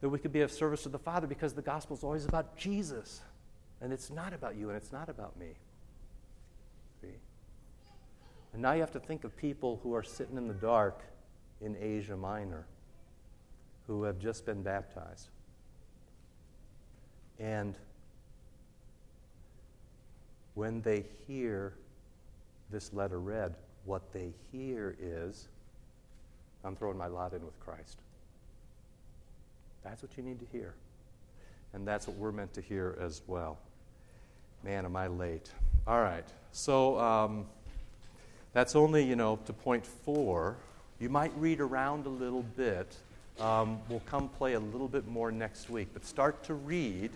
that 0.00 0.08
we 0.08 0.18
could 0.18 0.32
be 0.32 0.40
of 0.40 0.50
service 0.50 0.82
to 0.82 0.88
the 0.88 0.98
Father 0.98 1.26
because 1.26 1.54
the 1.54 1.62
gospel 1.62 1.96
is 1.96 2.02
always 2.02 2.26
about 2.26 2.56
Jesus. 2.56 3.20
And 3.80 3.92
it's 3.92 4.10
not 4.10 4.32
about 4.32 4.56
you 4.56 4.68
and 4.68 4.76
it's 4.76 4.90
not 4.90 5.08
about 5.08 5.38
me. 5.38 5.50
See? 7.00 7.08
And 8.52 8.62
now 8.62 8.72
you 8.72 8.80
have 8.80 8.92
to 8.92 9.00
think 9.00 9.22
of 9.24 9.36
people 9.36 9.78
who 9.82 9.94
are 9.94 10.02
sitting 10.02 10.36
in 10.36 10.48
the 10.48 10.54
dark 10.54 11.02
in 11.60 11.76
Asia 11.80 12.16
Minor 12.16 12.66
who 13.86 14.02
have 14.04 14.18
just 14.18 14.44
been 14.44 14.62
baptized. 14.62 15.28
And 17.38 17.74
when 20.54 20.80
they 20.82 21.04
hear 21.26 21.74
this 22.70 22.92
letter 22.92 23.20
read, 23.20 23.54
what 23.84 24.12
they 24.12 24.32
hear 24.50 24.96
is, 25.00 25.48
I'm 26.64 26.74
throwing 26.74 26.98
my 26.98 27.06
lot 27.06 27.32
in 27.32 27.44
with 27.44 27.58
Christ. 27.60 27.98
That's 29.84 30.02
what 30.02 30.16
you 30.16 30.22
need 30.22 30.40
to 30.40 30.46
hear. 30.50 30.74
And 31.72 31.86
that's 31.86 32.08
what 32.08 32.16
we're 32.16 32.32
meant 32.32 32.54
to 32.54 32.60
hear 32.60 32.96
as 33.00 33.22
well. 33.26 33.58
Man, 34.64 34.84
am 34.84 34.96
I 34.96 35.06
late. 35.06 35.50
All 35.86 36.00
right. 36.00 36.26
So 36.50 36.98
um, 36.98 37.46
that's 38.52 38.74
only, 38.74 39.04
you 39.04 39.14
know, 39.14 39.38
to 39.44 39.52
point 39.52 39.86
four. 39.86 40.56
You 40.98 41.08
might 41.10 41.32
read 41.36 41.60
around 41.60 42.06
a 42.06 42.08
little 42.08 42.42
bit. 42.42 42.96
Um, 43.40 43.80
we'll 43.88 44.00
come 44.00 44.28
play 44.28 44.54
a 44.54 44.60
little 44.60 44.88
bit 44.88 45.06
more 45.06 45.30
next 45.30 45.68
week. 45.68 45.88
But 45.92 46.04
start 46.04 46.42
to 46.44 46.54
read 46.54 47.10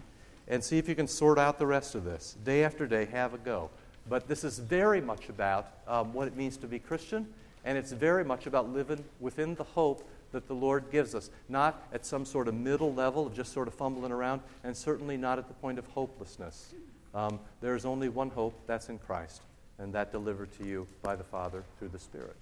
and 0.48 0.62
see 0.62 0.78
if 0.78 0.88
you 0.88 0.94
can 0.94 1.06
sort 1.06 1.38
out 1.38 1.58
the 1.58 1.66
rest 1.66 1.94
of 1.94 2.04
this. 2.04 2.36
Day 2.44 2.64
after 2.64 2.86
day, 2.86 3.06
have 3.06 3.34
a 3.34 3.38
go. 3.38 3.70
But 4.08 4.26
this 4.26 4.44
is 4.44 4.58
very 4.58 5.00
much 5.00 5.28
about 5.28 5.68
um, 5.86 6.12
what 6.12 6.26
it 6.26 6.36
means 6.36 6.56
to 6.58 6.66
be 6.66 6.78
Christian, 6.78 7.26
and 7.64 7.78
it's 7.78 7.92
very 7.92 8.24
much 8.24 8.46
about 8.46 8.72
living 8.72 9.04
within 9.20 9.54
the 9.54 9.64
hope 9.64 10.06
that 10.32 10.48
the 10.48 10.54
Lord 10.54 10.90
gives 10.90 11.14
us, 11.14 11.30
not 11.48 11.86
at 11.92 12.06
some 12.06 12.24
sort 12.24 12.48
of 12.48 12.54
middle 12.54 12.92
level 12.92 13.26
of 13.26 13.34
just 13.34 13.52
sort 13.52 13.68
of 13.68 13.74
fumbling 13.74 14.12
around, 14.12 14.40
and 14.64 14.76
certainly 14.76 15.16
not 15.16 15.38
at 15.38 15.48
the 15.48 15.54
point 15.54 15.78
of 15.78 15.86
hopelessness. 15.88 16.74
Um, 17.14 17.40
there 17.60 17.74
is 17.74 17.84
only 17.84 18.08
one 18.08 18.30
hope, 18.30 18.54
that's 18.66 18.88
in 18.88 18.98
Christ, 18.98 19.42
and 19.78 19.92
that 19.92 20.12
delivered 20.12 20.52
to 20.58 20.64
you 20.64 20.86
by 21.02 21.16
the 21.16 21.24
Father 21.24 21.64
through 21.78 21.88
the 21.88 21.98
Spirit. 21.98 22.36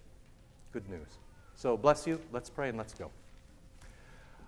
Good 0.73 0.89
news. 0.89 1.09
So 1.57 1.77
bless 1.77 2.07
you. 2.07 2.21
Let's 2.33 2.51
pray 2.51 2.69
and 2.69 2.79
let's 2.79 2.95
go. 2.95 3.11